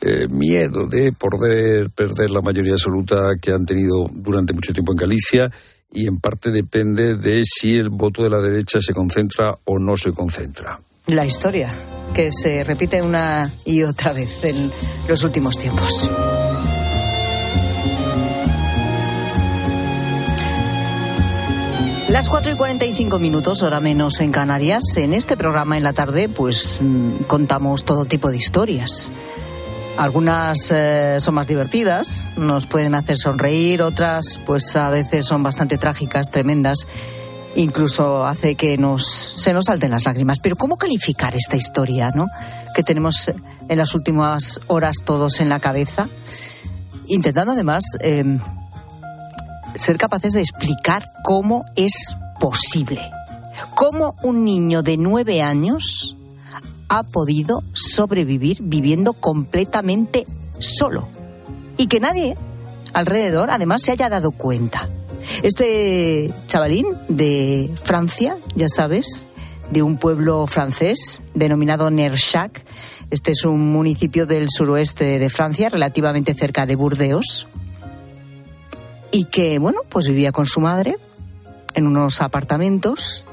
eh, 0.00 0.26
miedo 0.28 0.86
de 0.86 1.12
poder 1.12 1.90
perder 1.90 2.30
la 2.30 2.40
mayoría 2.40 2.72
absoluta 2.72 3.36
que 3.40 3.52
han 3.52 3.64
tenido 3.64 4.08
durante 4.12 4.52
mucho 4.52 4.72
tiempo 4.72 4.92
en 4.92 4.98
Galicia 4.98 5.50
y 5.92 6.06
en 6.06 6.18
parte 6.18 6.50
depende 6.50 7.16
de 7.16 7.42
si 7.44 7.76
el 7.76 7.88
voto 7.88 8.22
de 8.22 8.30
la 8.30 8.40
derecha 8.40 8.80
se 8.80 8.92
concentra 8.92 9.56
o 9.64 9.78
no 9.78 9.96
se 9.96 10.12
concentra. 10.12 10.80
La 11.06 11.26
historia 11.26 11.72
que 12.14 12.30
se 12.32 12.64
repite 12.64 13.02
una 13.02 13.50
y 13.64 13.82
otra 13.82 14.12
vez 14.12 14.44
en 14.44 14.70
los 15.08 15.24
últimos 15.24 15.58
tiempos. 15.58 16.10
Las 22.10 22.28
4 22.28 22.54
y 22.54 22.56
45 22.56 23.20
minutos, 23.20 23.62
hora 23.62 23.78
menos 23.78 24.18
en 24.18 24.32
Canarias. 24.32 24.82
En 24.96 25.14
este 25.14 25.36
programa 25.36 25.76
en 25.76 25.84
la 25.84 25.92
tarde, 25.92 26.28
pues 26.28 26.80
mm, 26.82 27.22
contamos 27.28 27.84
todo 27.84 28.04
tipo 28.04 28.32
de 28.32 28.36
historias. 28.36 29.12
Algunas 29.96 30.72
eh, 30.72 31.18
son 31.20 31.34
más 31.36 31.46
divertidas, 31.46 32.32
nos 32.36 32.66
pueden 32.66 32.96
hacer 32.96 33.16
sonreír, 33.16 33.80
otras, 33.82 34.40
pues 34.44 34.74
a 34.74 34.90
veces 34.90 35.24
son 35.24 35.44
bastante 35.44 35.78
trágicas, 35.78 36.32
tremendas. 36.32 36.88
Incluso 37.54 38.26
hace 38.26 38.56
que 38.56 38.76
nos, 38.76 39.06
se 39.06 39.52
nos 39.52 39.66
salten 39.66 39.92
las 39.92 40.04
lágrimas. 40.04 40.40
Pero 40.40 40.56
¿cómo 40.56 40.76
calificar 40.76 41.36
esta 41.36 41.56
historia, 41.56 42.10
no? 42.12 42.26
Que 42.74 42.82
tenemos 42.82 43.30
en 43.68 43.78
las 43.78 43.94
últimas 43.94 44.58
horas 44.66 44.96
todos 45.04 45.38
en 45.38 45.48
la 45.48 45.60
cabeza. 45.60 46.08
Intentando 47.06 47.52
además 47.52 47.84
em, 48.00 48.40
ser 49.74 49.98
capaces 49.98 50.32
de 50.32 50.40
explicar 50.40 51.04
cómo 51.24 51.64
es 51.76 51.92
posible. 52.40 53.00
Cómo 53.74 54.14
un 54.22 54.44
niño 54.44 54.82
de 54.82 54.96
nueve 54.96 55.42
años 55.42 56.16
ha 56.88 57.02
podido 57.04 57.62
sobrevivir 57.72 58.58
viviendo 58.60 59.12
completamente 59.12 60.26
solo. 60.58 61.06
Y 61.76 61.86
que 61.86 62.00
nadie 62.00 62.36
alrededor 62.92 63.50
además 63.50 63.82
se 63.82 63.92
haya 63.92 64.08
dado 64.08 64.32
cuenta. 64.32 64.88
Este 65.42 66.32
chavalín 66.48 66.86
de 67.08 67.70
Francia, 67.82 68.36
ya 68.56 68.68
sabes, 68.68 69.28
de 69.70 69.82
un 69.82 69.98
pueblo 69.98 70.46
francés 70.46 71.20
denominado 71.34 71.90
Nerchac, 71.90 72.64
este 73.10 73.32
es 73.32 73.44
un 73.44 73.72
municipio 73.72 74.26
del 74.26 74.48
suroeste 74.50 75.18
de 75.18 75.30
Francia, 75.30 75.68
relativamente 75.68 76.34
cerca 76.34 76.64
de 76.66 76.76
Burdeos, 76.76 77.46
y 79.10 79.24
que, 79.24 79.58
bueno, 79.58 79.80
pues 79.88 80.06
vivía 80.06 80.32
con 80.32 80.46
su 80.46 80.60
madre 80.60 80.96
en 81.74 81.86
unos 81.86 82.20
apartamentos 82.20 83.24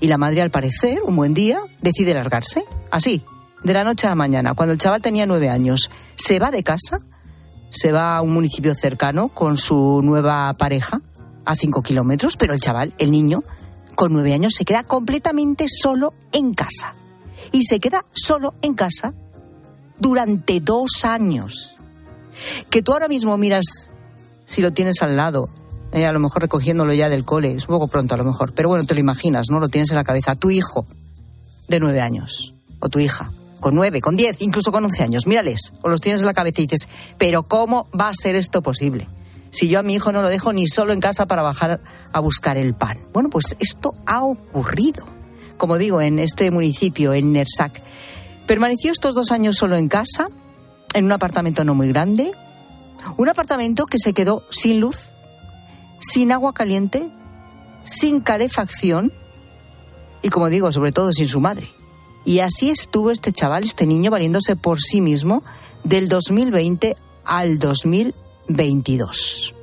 y 0.00 0.08
la 0.08 0.18
madre, 0.18 0.42
al 0.42 0.50
parecer, 0.50 1.02
un 1.02 1.16
buen 1.16 1.32
día, 1.32 1.60
decide 1.80 2.12
largarse, 2.12 2.64
así, 2.90 3.22
de 3.62 3.72
la 3.72 3.84
noche 3.84 4.06
a 4.06 4.10
la 4.10 4.16
mañana, 4.16 4.54
cuando 4.54 4.72
el 4.72 4.78
chaval 4.78 5.00
tenía 5.00 5.26
nueve 5.26 5.48
años. 5.48 5.90
Se 6.16 6.38
va 6.38 6.50
de 6.50 6.62
casa, 6.62 7.00
se 7.70 7.92
va 7.92 8.16
a 8.16 8.22
un 8.22 8.34
municipio 8.34 8.74
cercano 8.74 9.28
con 9.28 9.56
su 9.56 10.00
nueva 10.02 10.52
pareja, 10.54 11.00
a 11.44 11.56
cinco 11.56 11.82
kilómetros, 11.82 12.36
pero 12.36 12.52
el 12.52 12.60
chaval, 12.60 12.92
el 12.98 13.10
niño, 13.10 13.42
con 13.94 14.12
nueve 14.12 14.34
años, 14.34 14.54
se 14.54 14.64
queda 14.64 14.84
completamente 14.84 15.66
solo 15.68 16.12
en 16.32 16.52
casa. 16.52 16.94
Y 17.52 17.62
se 17.62 17.80
queda 17.80 18.04
solo 18.12 18.52
en 18.60 18.74
casa 18.74 19.14
durante 19.98 20.60
dos 20.60 21.04
años. 21.04 21.76
Que 22.68 22.82
tú 22.82 22.92
ahora 22.92 23.08
mismo 23.08 23.38
miras 23.38 23.85
si 24.46 24.62
lo 24.62 24.72
tienes 24.72 25.02
al 25.02 25.16
lado, 25.16 25.50
eh, 25.92 26.06
a 26.06 26.12
lo 26.12 26.20
mejor 26.20 26.42
recogiéndolo 26.42 26.94
ya 26.94 27.08
del 27.08 27.24
cole, 27.24 27.52
es 27.52 27.68
un 27.68 27.74
poco 27.74 27.88
pronto 27.88 28.14
a 28.14 28.18
lo 28.18 28.24
mejor, 28.24 28.52
pero 28.54 28.68
bueno, 28.68 28.84
te 28.84 28.94
lo 28.94 29.00
imaginas, 29.00 29.50
¿no? 29.50 29.60
Lo 29.60 29.68
tienes 29.68 29.90
en 29.90 29.96
la 29.96 30.04
cabeza. 30.04 30.34
Tu 30.34 30.50
hijo 30.50 30.86
de 31.68 31.80
nueve 31.80 32.00
años, 32.00 32.54
o 32.80 32.88
tu 32.88 32.98
hija, 32.98 33.30
con 33.60 33.74
nueve, 33.74 34.00
con 34.00 34.16
diez, 34.16 34.40
incluso 34.40 34.72
con 34.72 34.84
once 34.84 35.02
años, 35.02 35.26
mírales, 35.26 35.72
o 35.82 35.88
los 35.88 36.00
tienes 36.00 36.20
en 36.20 36.26
la 36.26 36.34
cabeza 36.34 36.62
y 36.62 36.66
dices, 36.66 36.88
pero 37.18 37.42
¿cómo 37.42 37.88
va 37.98 38.08
a 38.08 38.14
ser 38.14 38.36
esto 38.36 38.62
posible? 38.62 39.08
Si 39.50 39.68
yo 39.68 39.78
a 39.78 39.82
mi 39.82 39.94
hijo 39.94 40.12
no 40.12 40.22
lo 40.22 40.28
dejo 40.28 40.52
ni 40.52 40.66
solo 40.66 40.92
en 40.92 41.00
casa 41.00 41.26
para 41.26 41.42
bajar 41.42 41.80
a 42.12 42.20
buscar 42.20 42.58
el 42.58 42.74
pan. 42.74 42.98
Bueno, 43.12 43.30
pues 43.30 43.56
esto 43.58 43.94
ha 44.04 44.22
ocurrido. 44.22 45.04
Como 45.56 45.78
digo, 45.78 46.02
en 46.02 46.18
este 46.18 46.50
municipio, 46.50 47.14
en 47.14 47.32
Nersac. 47.32 47.80
Permaneció 48.46 48.92
estos 48.92 49.14
dos 49.14 49.32
años 49.32 49.56
solo 49.56 49.76
en 49.76 49.88
casa, 49.88 50.28
en 50.92 51.06
un 51.06 51.12
apartamento 51.12 51.64
no 51.64 51.74
muy 51.74 51.88
grande, 51.88 52.32
un 53.16 53.28
apartamento 53.28 53.86
que 53.86 53.98
se 53.98 54.12
quedó 54.12 54.44
sin 54.50 54.80
luz, 54.80 55.10
sin 55.98 56.32
agua 56.32 56.52
caliente, 56.52 57.08
sin 57.84 58.20
calefacción 58.20 59.12
y, 60.22 60.28
como 60.28 60.48
digo, 60.48 60.72
sobre 60.72 60.92
todo 60.92 61.12
sin 61.12 61.28
su 61.28 61.40
madre. 61.40 61.68
Y 62.24 62.40
así 62.40 62.70
estuvo 62.70 63.10
este 63.10 63.32
chaval, 63.32 63.64
este 63.64 63.86
niño, 63.86 64.10
valiéndose 64.10 64.56
por 64.56 64.80
sí 64.80 65.00
mismo 65.00 65.42
del 65.84 66.08
2020 66.08 66.96
al 67.24 67.58
2022. 67.58 69.54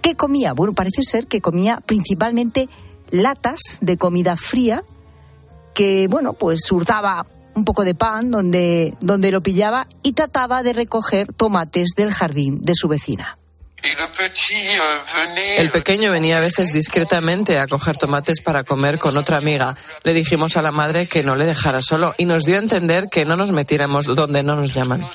¿Qué 0.00 0.14
comía? 0.14 0.52
Bueno, 0.52 0.74
parece 0.74 1.02
ser 1.02 1.26
que 1.26 1.40
comía 1.40 1.80
principalmente 1.80 2.68
latas 3.10 3.78
de 3.80 3.96
comida 3.96 4.36
fría 4.36 4.82
que, 5.74 6.08
bueno, 6.08 6.32
pues 6.32 6.70
hurtaba 6.72 7.26
un 7.54 7.64
poco 7.64 7.84
de 7.84 7.94
pan 7.94 8.30
donde, 8.30 8.94
donde 9.00 9.30
lo 9.30 9.40
pillaba 9.40 9.86
y 10.02 10.12
trataba 10.12 10.62
de 10.62 10.72
recoger 10.72 11.32
tomates 11.32 11.90
del 11.96 12.12
jardín 12.12 12.60
de 12.62 12.74
su 12.74 12.88
vecina. 12.88 13.38
El 15.58 15.70
pequeño 15.70 16.10
venía 16.10 16.38
a 16.38 16.40
veces 16.40 16.72
discretamente 16.72 17.58
a 17.58 17.66
coger 17.66 17.98
tomates 17.98 18.40
para 18.40 18.64
comer 18.64 18.98
con 18.98 19.16
otra 19.16 19.36
amiga. 19.36 19.76
Le 20.04 20.14
dijimos 20.14 20.56
a 20.56 20.62
la 20.62 20.72
madre 20.72 21.06
que 21.06 21.22
no 21.22 21.36
le 21.36 21.44
dejara 21.44 21.82
solo 21.82 22.14
y 22.16 22.24
nos 22.24 22.44
dio 22.44 22.56
a 22.56 22.60
entender 22.60 23.08
que 23.10 23.26
no 23.26 23.36
nos 23.36 23.52
metiéramos 23.52 24.06
donde 24.06 24.42
no 24.42 24.56
nos 24.56 24.72
llaman. 24.72 25.06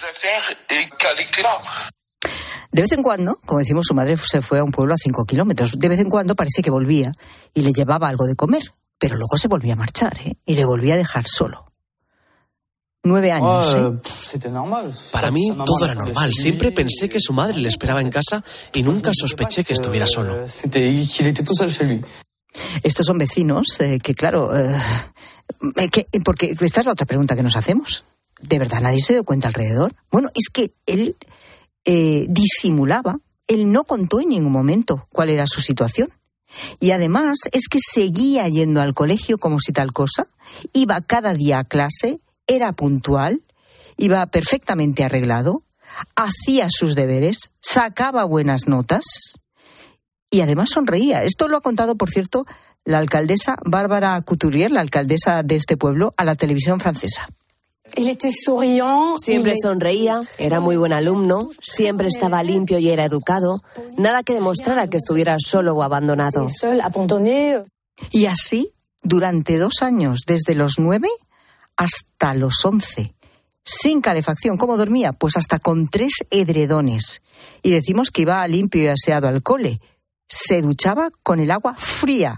De 2.72 2.82
vez 2.84 2.92
en 2.92 3.02
cuando, 3.02 3.40
como 3.46 3.60
decimos, 3.60 3.88
su 3.88 3.96
madre 3.96 4.16
se 4.18 4.42
fue 4.42 4.60
a 4.60 4.64
un 4.64 4.72
pueblo 4.72 4.94
a 4.94 4.98
cinco 4.98 5.26
kilómetros. 5.26 5.80
De 5.80 5.90
vez 5.90 6.00
en 6.00 6.10
cuando 6.10 6.36
parece 6.36 6.62
que 6.62 6.70
volvía 6.70 7.14
y 7.56 7.62
le 7.62 7.74
llevaba 7.74 8.08
algo 8.08 8.26
de 8.26 8.36
comer, 8.36 8.62
pero 9.00 9.16
luego 9.16 9.36
se 9.38 9.48
volvía 9.48 9.74
a 9.74 9.78
marchar 9.78 10.16
¿eh? 10.20 10.36
y 10.46 10.54
le 10.54 10.66
volvía 10.66 10.94
a 10.94 10.98
dejar 10.98 11.26
solo. 11.28 11.69
Nueve 13.04 13.32
años. 13.32 13.76
¿eh? 13.76 14.42
Para 15.14 15.32
mí 15.32 15.52
todo 15.66 15.86
era 15.86 15.96
normal. 15.96 16.34
Siempre 16.34 16.72
pensé 16.72 17.08
que 17.08 17.20
su 17.22 17.32
madre 17.32 17.58
le 17.58 17.70
esperaba 17.70 18.02
en 18.02 18.10
casa 18.10 18.44
y 18.74 18.84
nunca 18.84 19.12
sospeché 19.14 19.64
que 19.64 19.74
estuviera 19.74 20.06
solo. 20.06 20.46
Estos 22.84 23.06
son 23.06 23.18
vecinos 23.18 23.80
eh, 23.80 24.00
que, 24.00 24.14
claro, 24.14 24.58
eh, 24.58 24.76
porque 26.26 26.56
esta 26.60 26.82
es 26.82 26.86
la 26.86 26.92
otra 26.92 27.06
pregunta 27.06 27.36
que 27.36 27.44
nos 27.44 27.56
hacemos. 27.56 28.04
¿De 28.42 28.60
verdad 28.60 28.82
nadie 28.82 29.02
se 29.02 29.14
dio 29.14 29.24
cuenta 29.24 29.48
alrededor? 29.48 29.94
Bueno, 30.12 30.30
es 30.34 30.50
que 30.50 30.74
él 30.86 31.16
disimulaba, 31.86 33.18
él 33.48 33.72
no 33.72 33.84
contó 33.84 34.20
en 34.20 34.30
ningún 34.30 34.52
momento 34.52 35.08
cuál 35.12 35.30
era 35.30 35.48
su 35.48 35.62
situación. 35.62 36.10
Y 36.80 36.92
además 36.92 37.38
es 37.52 37.68
que 37.68 37.80
seguía 37.80 38.48
yendo 38.48 38.82
al 38.82 38.94
colegio 38.94 39.38
como 39.38 39.60
si 39.60 39.72
tal 39.72 39.94
cosa, 39.94 40.28
iba 40.74 41.00
cada 41.02 41.34
día 41.34 41.60
a 41.60 41.64
clase, 41.64 42.20
era 42.50 42.74
puntual, 42.74 43.44
iba 43.96 44.26
perfectamente 44.26 45.04
arreglado, 45.04 45.62
hacía 46.16 46.68
sus 46.70 46.96
deberes, 46.96 47.52
sacaba 47.62 48.26
buenas 48.26 48.68
notas 48.68 49.04
y 50.30 50.42
además 50.42 50.72
sonreía. 50.72 51.24
Esto 51.24 51.48
lo 51.48 51.58
ha 51.58 51.62
contado, 51.62 51.96
por 51.96 52.10
cierto, 52.10 52.46
la 52.84 52.98
alcaldesa 52.98 53.58
Bárbara 53.64 54.20
Couturier, 54.22 54.72
la 54.72 54.82
alcaldesa 54.82 55.44
de 55.44 55.56
este 55.56 55.78
pueblo, 55.78 56.14
a 56.18 56.26
la 56.26 56.36
televisión 56.36 56.80
francesa. 56.80 57.30
Siempre 59.18 59.54
sonreía, 59.62 60.20
era 60.38 60.60
muy 60.60 60.78
buen 60.78 60.94
alumno, 60.94 61.50
siempre 61.62 62.08
estaba 62.08 62.44
limpio 62.44 62.80
y 62.80 62.90
era 62.90 63.06
educado. 63.06 63.62
Nada 63.98 64.24
que 64.24 64.34
demostrara 64.34 64.88
que 64.88 64.98
estuviera 64.98 65.38
solo 65.40 65.74
o 65.74 65.84
abandonado. 65.84 66.48
Y 68.12 68.28
así, 68.28 68.74
durante 69.02 69.58
dos 69.58 69.82
años, 69.82 70.22
desde 70.28 70.54
los 70.54 70.78
nueve 70.78 71.10
hasta 71.80 72.34
los 72.34 72.66
once. 72.66 73.16
Sin 73.64 74.02
calefacción. 74.02 74.58
¿Cómo 74.58 74.76
dormía? 74.76 75.14
Pues 75.14 75.38
hasta 75.38 75.60
con 75.60 75.88
tres 75.88 76.14
edredones. 76.30 77.22
Y 77.64 77.72
decimos 77.72 78.12
que 78.12 78.24
iba 78.24 78.46
limpio 78.48 78.84
y 78.84 78.88
aseado 78.88 79.30
al 79.30 79.42
cole. 79.42 79.80
Se 80.28 80.62
duchaba 80.62 81.10
con 81.24 81.40
el 81.40 81.52
agua 81.52 81.76
fría 81.76 82.38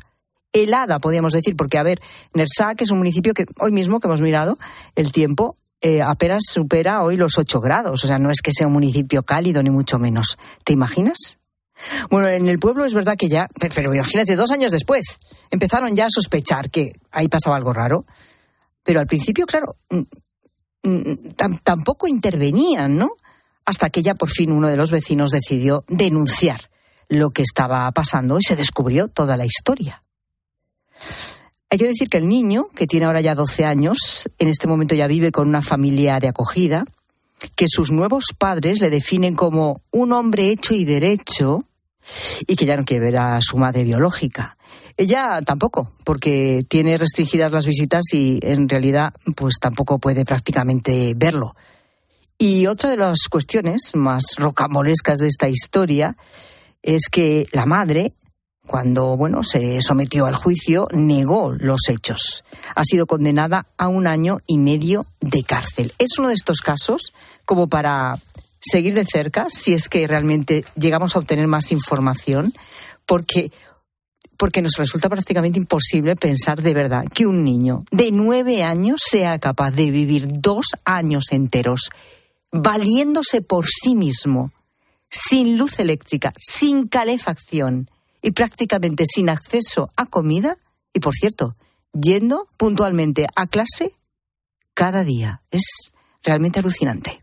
helada, 0.53 0.99
podríamos 0.99 1.33
decir, 1.33 1.55
porque, 1.55 1.77
a 1.77 1.83
ver, 1.83 2.01
Nersac 2.33 2.81
es 2.81 2.91
un 2.91 2.97
municipio 2.99 3.33
que 3.33 3.45
hoy 3.59 3.71
mismo 3.71 3.99
que 3.99 4.07
hemos 4.07 4.21
mirado, 4.21 4.57
el 4.95 5.11
tiempo 5.11 5.55
eh, 5.79 6.01
apenas 6.01 6.43
supera 6.45 7.01
hoy 7.01 7.17
los 7.17 7.37
8 7.37 7.61
grados. 7.61 8.03
O 8.03 8.07
sea, 8.07 8.19
no 8.19 8.29
es 8.29 8.41
que 8.41 8.51
sea 8.53 8.67
un 8.67 8.73
municipio 8.73 9.23
cálido, 9.23 9.63
ni 9.63 9.71
mucho 9.71 9.97
menos. 9.97 10.37
¿Te 10.63 10.73
imaginas? 10.73 11.39
Bueno, 12.11 12.27
en 12.27 12.47
el 12.47 12.59
pueblo 12.59 12.85
es 12.85 12.93
verdad 12.93 13.15
que 13.17 13.27
ya, 13.27 13.47
pero 13.73 13.95
imagínate, 13.95 14.35
dos 14.35 14.51
años 14.51 14.71
después, 14.71 15.17
empezaron 15.49 15.95
ya 15.95 16.05
a 16.05 16.11
sospechar 16.11 16.69
que 16.69 16.93
ahí 17.11 17.27
pasaba 17.27 17.55
algo 17.55 17.73
raro. 17.73 18.05
Pero 18.83 18.99
al 18.99 19.07
principio, 19.07 19.45
claro, 19.45 19.75
tampoco 21.63 22.07
intervenían, 22.07 22.97
¿no? 22.97 23.11
Hasta 23.65 23.89
que 23.89 24.01
ya 24.01 24.15
por 24.15 24.29
fin 24.29 24.51
uno 24.51 24.67
de 24.67 24.77
los 24.77 24.91
vecinos 24.91 25.31
decidió 25.31 25.83
denunciar 25.87 26.69
lo 27.07 27.29
que 27.29 27.43
estaba 27.43 27.91
pasando 27.91 28.39
y 28.39 28.43
se 28.43 28.55
descubrió 28.55 29.07
toda 29.07 29.37
la 29.37 29.45
historia. 29.45 30.03
Hay 31.69 31.77
que 31.77 31.87
decir 31.87 32.09
que 32.09 32.17
el 32.17 32.27
niño, 32.27 32.67
que 32.75 32.87
tiene 32.87 33.05
ahora 33.05 33.21
ya 33.21 33.35
12 33.35 33.65
años, 33.65 34.27
en 34.39 34.47
este 34.47 34.67
momento 34.67 34.95
ya 34.95 35.07
vive 35.07 35.31
con 35.31 35.47
una 35.47 35.61
familia 35.61 36.19
de 36.19 36.27
acogida, 36.27 36.85
que 37.55 37.65
sus 37.67 37.91
nuevos 37.91 38.25
padres 38.37 38.81
le 38.81 38.89
definen 38.89 39.35
como 39.35 39.81
un 39.91 40.11
hombre 40.11 40.49
hecho 40.49 40.73
y 40.73 40.85
derecho 40.85 41.65
y 42.45 42.55
que 42.55 42.65
ya 42.65 42.75
no 42.75 42.83
quiere 42.83 43.05
ver 43.05 43.17
a 43.17 43.39
su 43.41 43.57
madre 43.57 43.83
biológica. 43.83 44.57
Ella 44.97 45.41
tampoco, 45.45 45.91
porque 46.03 46.65
tiene 46.67 46.97
restringidas 46.97 47.51
las 47.51 47.65
visitas 47.65 48.03
y 48.13 48.39
en 48.41 48.69
realidad 48.69 49.13
pues 49.35 49.55
tampoco 49.59 49.99
puede 49.99 50.25
prácticamente 50.25 51.13
verlo. 51.15 51.55
Y 52.37 52.67
otra 52.67 52.89
de 52.89 52.97
las 52.97 53.27
cuestiones 53.29 53.91
más 53.93 54.23
rocambolescas 54.37 55.19
de 55.19 55.27
esta 55.27 55.47
historia 55.47 56.17
es 56.81 57.09
que 57.11 57.45
la 57.51 57.65
madre 57.65 58.13
cuando 58.71 59.17
bueno 59.17 59.43
se 59.43 59.81
sometió 59.81 60.27
al 60.27 60.35
juicio, 60.35 60.87
negó 60.93 61.51
los 61.51 61.89
hechos. 61.89 62.43
Ha 62.73 62.83
sido 62.83 63.05
condenada 63.05 63.65
a 63.77 63.87
un 63.87 64.07
año 64.07 64.37
y 64.47 64.57
medio 64.57 65.05
de 65.19 65.43
cárcel. 65.43 65.93
Es 65.97 66.19
uno 66.19 66.29
de 66.29 66.35
estos 66.35 66.61
casos 66.61 67.13
como 67.45 67.67
para 67.67 68.17
seguir 68.61 68.93
de 68.93 69.05
cerca 69.05 69.47
si 69.49 69.73
es 69.73 69.89
que 69.89 70.07
realmente 70.07 70.63
llegamos 70.75 71.15
a 71.15 71.19
obtener 71.19 71.47
más 71.47 71.71
información, 71.71 72.53
porque 73.05 73.51
porque 74.41 74.63
nos 74.63 74.77
resulta 74.77 75.07
prácticamente 75.07 75.59
imposible 75.59 76.15
pensar 76.15 76.63
de 76.63 76.73
verdad 76.73 77.05
que 77.13 77.27
un 77.27 77.43
niño 77.43 77.83
de 77.91 78.11
nueve 78.11 78.63
años 78.63 79.03
sea 79.07 79.37
capaz 79.37 79.69
de 79.69 79.91
vivir 79.91 80.25
dos 80.27 80.65
años 80.83 81.25
enteros 81.29 81.91
valiéndose 82.51 83.43
por 83.43 83.67
sí 83.67 83.93
mismo, 83.93 84.51
sin 85.11 85.59
luz 85.59 85.77
eléctrica, 85.77 86.33
sin 86.39 86.87
calefacción, 86.87 87.87
y 88.23 88.31
prácticamente 88.31 89.03
sin 89.05 89.29
acceso 89.29 89.91
a 89.95 90.07
comida 90.07 90.57
y, 90.91 91.01
por 91.01 91.13
cierto, 91.13 91.55
yendo 91.93 92.47
puntualmente 92.57 93.27
a 93.35 93.45
clase 93.45 93.93
cada 94.73 95.03
día. 95.03 95.43
Es 95.51 95.93
realmente 96.23 96.57
alucinante. 96.57 97.21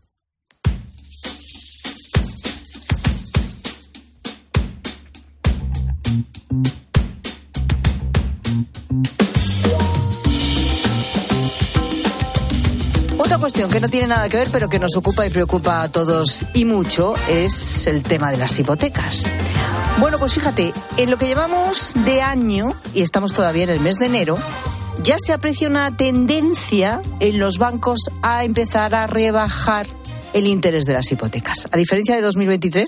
Otra 13.29 13.41
cuestión 13.41 13.69
que 13.69 13.79
no 13.79 13.87
tiene 13.89 14.07
nada 14.07 14.27
que 14.27 14.37
ver, 14.37 14.47
pero 14.51 14.69
que 14.69 14.79
nos 14.79 14.97
ocupa 14.97 15.23
y 15.23 15.29
preocupa 15.29 15.83
a 15.83 15.89
todos 15.89 16.43
y 16.55 16.65
mucho, 16.65 17.13
es 17.27 17.85
el 17.85 18.01
tema 18.01 18.31
de 18.31 18.37
las 18.37 18.57
hipotecas. 18.57 19.29
Bueno, 19.99 20.17
pues 20.17 20.33
fíjate, 20.33 20.73
en 20.97 21.11
lo 21.11 21.17
que 21.19 21.27
llevamos 21.27 21.93
de 21.93 22.23
año, 22.23 22.73
y 22.95 23.03
estamos 23.03 23.33
todavía 23.33 23.65
en 23.65 23.69
el 23.69 23.81
mes 23.81 23.97
de 23.99 24.07
enero, 24.07 24.39
ya 25.03 25.17
se 25.19 25.31
aprecia 25.31 25.67
una 25.67 25.95
tendencia 25.95 27.03
en 27.19 27.37
los 27.37 27.59
bancos 27.59 28.09
a 28.23 28.43
empezar 28.45 28.95
a 28.95 29.05
rebajar 29.05 29.85
el 30.33 30.47
interés 30.47 30.85
de 30.85 30.93
las 30.93 31.11
hipotecas. 31.11 31.67
A 31.71 31.77
diferencia 31.77 32.15
de 32.15 32.21
2023, 32.21 32.85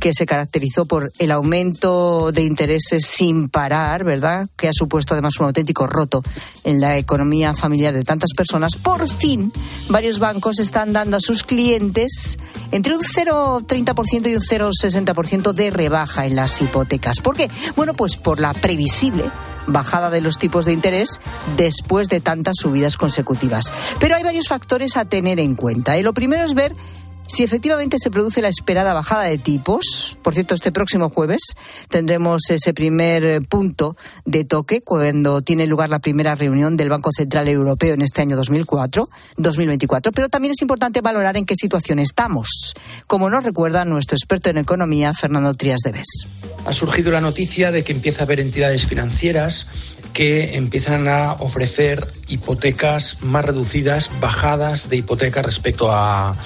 que 0.00 0.12
se 0.12 0.26
caracterizó 0.26 0.86
por 0.86 1.10
el 1.18 1.30
aumento 1.30 2.32
de 2.32 2.42
intereses 2.42 3.06
sin 3.06 3.48
parar, 3.48 4.04
¿verdad? 4.04 4.48
Que 4.56 4.68
ha 4.68 4.72
supuesto 4.72 5.14
además 5.14 5.38
un 5.40 5.46
auténtico 5.46 5.86
roto 5.86 6.22
en 6.64 6.80
la 6.80 6.98
economía 6.98 7.54
familiar 7.54 7.94
de 7.94 8.02
tantas 8.02 8.30
personas. 8.36 8.76
Por 8.76 9.08
fin, 9.08 9.52
varios 9.88 10.18
bancos 10.18 10.58
están 10.58 10.92
dando 10.92 11.16
a 11.16 11.20
sus 11.20 11.44
clientes 11.44 12.38
entre 12.72 12.96
un 12.96 13.02
0,30% 13.02 14.30
y 14.30 14.36
un 14.36 14.42
0,60% 14.42 15.52
de 15.52 15.70
rebaja 15.70 16.26
en 16.26 16.36
las 16.36 16.60
hipotecas. 16.60 17.20
¿Por 17.22 17.36
qué? 17.36 17.48
Bueno, 17.76 17.94
pues 17.94 18.16
por 18.16 18.40
la 18.40 18.52
previsible 18.52 19.24
bajada 19.66 20.10
de 20.10 20.20
los 20.20 20.38
tipos 20.38 20.64
de 20.64 20.72
interés 20.72 21.20
después 21.56 22.08
de 22.08 22.20
tantas 22.20 22.56
subidas 22.58 22.96
consecutivas. 22.96 23.72
Pero 23.98 24.16
hay 24.16 24.22
varios 24.22 24.48
factores 24.48 24.96
a 24.96 25.04
tener 25.04 25.40
en 25.40 25.54
cuenta. 25.54 25.98
Y 25.98 26.02
lo 26.02 26.14
primero 26.14 26.44
es 26.44 26.54
ver 26.54 26.74
si 27.26 27.42
efectivamente 27.42 27.98
se 27.98 28.10
produce 28.10 28.42
la 28.42 28.48
esperada 28.48 28.92
bajada 28.92 29.24
de 29.24 29.38
tipos, 29.38 30.16
por 30.22 30.34
cierto, 30.34 30.54
este 30.54 30.72
próximo 30.72 31.10
jueves 31.10 31.40
tendremos 31.88 32.42
ese 32.50 32.74
primer 32.74 33.42
punto 33.46 33.96
de 34.24 34.44
toque 34.44 34.82
cuando 34.82 35.42
tiene 35.42 35.66
lugar 35.66 35.88
la 35.88 36.00
primera 36.00 36.34
reunión 36.34 36.76
del 36.76 36.90
Banco 36.90 37.10
Central 37.16 37.48
Europeo 37.48 37.94
en 37.94 38.02
este 38.02 38.22
año 38.22 38.36
2004, 38.36 39.08
2024. 39.36 40.12
Pero 40.12 40.28
también 40.28 40.52
es 40.52 40.62
importante 40.62 41.00
valorar 41.00 41.36
en 41.36 41.46
qué 41.46 41.54
situación 41.54 41.98
estamos, 41.98 42.74
como 43.06 43.30
nos 43.30 43.44
recuerda 43.44 43.84
nuestro 43.84 44.16
experto 44.16 44.50
en 44.50 44.58
economía, 44.58 45.14
Fernando 45.14 45.54
Trías 45.54 45.80
de 45.80 45.92
Bes. 45.92 46.28
Ha 46.66 46.72
surgido 46.72 47.10
la 47.10 47.20
noticia 47.20 47.72
de 47.72 47.84
que 47.84 47.92
empieza 47.92 48.20
a 48.20 48.24
haber 48.24 48.40
entidades 48.40 48.86
financieras 48.86 49.66
que 50.12 50.54
empiezan 50.56 51.08
a 51.08 51.32
ofrecer 51.32 52.02
hipotecas 52.28 53.18
más 53.20 53.44
reducidas, 53.44 54.10
bajadas 54.20 54.88
de 54.88 54.96
hipotecas 54.98 55.44
respecto 55.44 55.90
a 55.90 56.36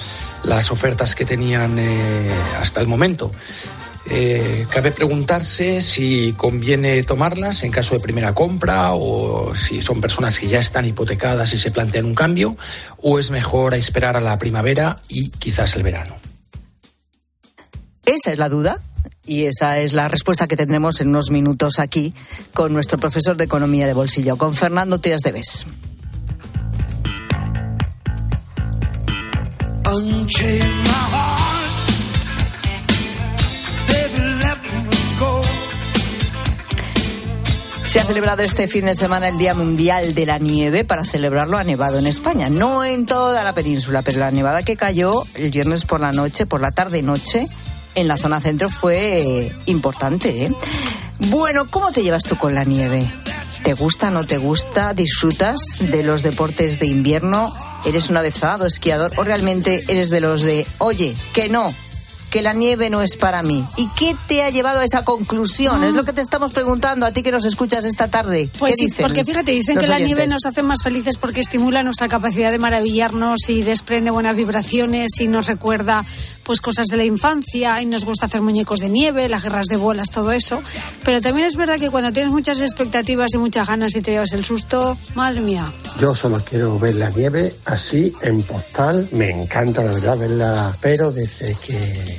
las 0.43 0.71
ofertas 0.71 1.15
que 1.15 1.25
tenían 1.25 1.77
eh, 1.79 2.29
hasta 2.59 2.81
el 2.81 2.87
momento. 2.87 3.31
Eh, 4.11 4.65
cabe 4.69 4.91
preguntarse 4.91 5.81
si 5.81 6.33
conviene 6.33 7.03
tomarlas 7.03 7.61
en 7.63 7.71
caso 7.71 7.93
de 7.93 7.99
primera 7.99 8.33
compra 8.33 8.93
o 8.93 9.53
si 9.53 9.81
son 9.81 10.01
personas 10.01 10.39
que 10.39 10.47
ya 10.47 10.57
están 10.57 10.85
hipotecadas 10.85 11.53
y 11.53 11.59
se 11.59 11.69
plantean 11.69 12.05
un 12.05 12.15
cambio 12.15 12.57
o 12.97 13.19
es 13.19 13.29
mejor 13.29 13.75
esperar 13.75 14.17
a 14.17 14.21
la 14.21 14.39
primavera 14.39 14.99
y 15.09 15.29
quizás 15.29 15.75
el 15.75 15.83
verano. 15.83 16.15
Esa 18.05 18.31
es 18.31 18.39
la 18.39 18.49
duda 18.49 18.81
y 19.25 19.45
esa 19.45 19.77
es 19.77 19.93
la 19.93 20.07
respuesta 20.07 20.47
que 20.47 20.57
tendremos 20.57 21.01
en 21.01 21.09
unos 21.09 21.29
minutos 21.29 21.77
aquí 21.77 22.15
con 22.55 22.73
nuestro 22.73 22.97
profesor 22.97 23.37
de 23.37 23.43
Economía 23.43 23.85
de 23.85 23.93
Bolsillo, 23.93 24.37
con 24.37 24.55
Fernando 24.55 24.97
Tías 24.97 25.21
de 25.21 25.31
Bes. 25.33 25.67
Se 37.83 37.99
ha 37.99 38.03
celebrado 38.03 38.43
este 38.43 38.67
fin 38.67 38.85
de 38.85 38.93
semana 38.93 39.29
el 39.29 39.39
Día 39.39 39.55
Mundial 39.55 40.13
de 40.13 40.27
la 40.27 40.37
Nieve. 40.37 40.85
Para 40.85 41.03
celebrarlo 41.03 41.57
ha 41.57 41.63
nevado 41.63 41.97
en 41.97 42.05
España, 42.05 42.47
no 42.47 42.85
en 42.85 43.07
toda 43.07 43.43
la 43.43 43.53
península, 43.53 44.03
pero 44.03 44.19
la 44.19 44.29
nevada 44.29 44.61
que 44.61 44.75
cayó 44.75 45.11
el 45.33 45.49
viernes 45.49 45.85
por 45.85 45.99
la 45.99 46.11
noche, 46.11 46.45
por 46.45 46.61
la 46.61 46.69
tarde-noche, 46.69 47.47
en 47.95 48.07
la 48.07 48.17
zona 48.17 48.41
centro 48.41 48.69
fue 48.69 49.51
importante. 49.65 50.45
¿eh? 50.45 50.51
Bueno, 51.29 51.67
¿cómo 51.71 51.91
te 51.91 52.03
llevas 52.03 52.25
tú 52.25 52.37
con 52.37 52.53
la 52.53 52.63
nieve? 52.63 53.11
¿Te 53.63 53.73
gusta, 53.73 54.11
no 54.11 54.23
te 54.23 54.37
gusta? 54.37 54.93
¿Disfrutas 54.93 55.79
de 55.79 56.03
los 56.03 56.21
deportes 56.21 56.79
de 56.79 56.85
invierno? 56.85 57.51
¿Eres 57.85 58.09
un 58.09 58.17
avezado, 58.17 58.65
esquiador 58.65 59.11
o 59.17 59.23
realmente 59.23 59.83
eres 59.87 60.09
de 60.09 60.21
los 60.21 60.41
de, 60.41 60.67
oye, 60.79 61.15
que 61.33 61.49
no? 61.49 61.73
que 62.29 62.41
la 62.41 62.53
nieve 62.53 62.89
no 62.89 63.01
es 63.01 63.15
para 63.15 63.41
mí. 63.43 63.65
¿Y 63.75 63.87
qué 63.97 64.15
te 64.27 64.43
ha 64.43 64.49
llevado 64.49 64.79
a 64.79 64.85
esa 64.85 65.03
conclusión? 65.03 65.83
Es 65.83 65.93
lo 65.93 66.03
que 66.03 66.13
te 66.13 66.21
estamos 66.21 66.53
preguntando 66.53 67.05
a 67.05 67.11
ti 67.11 67.23
que 67.23 67.31
nos 67.31 67.45
escuchas 67.45 67.85
esta 67.85 68.07
tarde. 68.07 68.49
Pues 68.59 68.75
¿Qué 68.75 68.77
sí, 68.77 68.85
dicen 68.85 69.03
porque 69.05 69.25
fíjate, 69.25 69.51
dicen 69.51 69.77
que 69.77 69.87
la 69.87 69.95
oyentes? 69.95 70.07
nieve 70.07 70.27
nos 70.27 70.45
hace 70.45 70.61
más 70.61 70.83
felices 70.83 71.17
porque 71.17 71.39
estimula 71.39 71.83
nuestra 71.83 72.07
capacidad 72.07 72.51
de 72.51 72.59
maravillarnos 72.59 73.49
y 73.49 73.63
desprende 73.63 74.11
buenas 74.11 74.35
vibraciones 74.35 75.19
y 75.19 75.27
nos 75.27 75.47
recuerda 75.47 76.05
pues 76.49 76.61
cosas 76.61 76.87
de 76.87 76.97
la 76.97 77.03
infancia 77.03 77.79
y 77.79 77.85
nos 77.85 78.05
gusta 78.05 78.25
hacer 78.25 78.41
muñecos 78.41 78.79
de 78.79 78.89
nieve, 78.89 79.29
las 79.29 79.43
guerras 79.43 79.67
de 79.67 79.77
bolas, 79.77 80.09
todo 80.09 80.31
eso. 80.31 80.59
Pero 81.03 81.21
también 81.21 81.45
es 81.45 81.55
verdad 81.55 81.77
que 81.77 81.91
cuando 81.91 82.11
tienes 82.11 82.31
muchas 82.31 82.59
expectativas 82.59 83.31
y 83.35 83.37
muchas 83.37 83.67
ganas 83.67 83.95
y 83.95 84.01
te 84.01 84.13
llevas 84.13 84.33
el 84.33 84.43
susto, 84.43 84.97
madre 85.13 85.41
mía. 85.41 85.71
Yo 85.99 86.15
solo 86.15 86.43
quiero 86.43 86.79
ver 86.79 86.95
la 86.95 87.11
nieve 87.11 87.53
así 87.65 88.11
en 88.23 88.41
postal. 88.41 89.07
Me 89.11 89.29
encanta, 89.29 89.83
la 89.83 89.91
verdad, 89.91 90.17
verla. 90.17 90.75
Pero 90.81 91.11
desde 91.11 91.55
que 91.63 91.77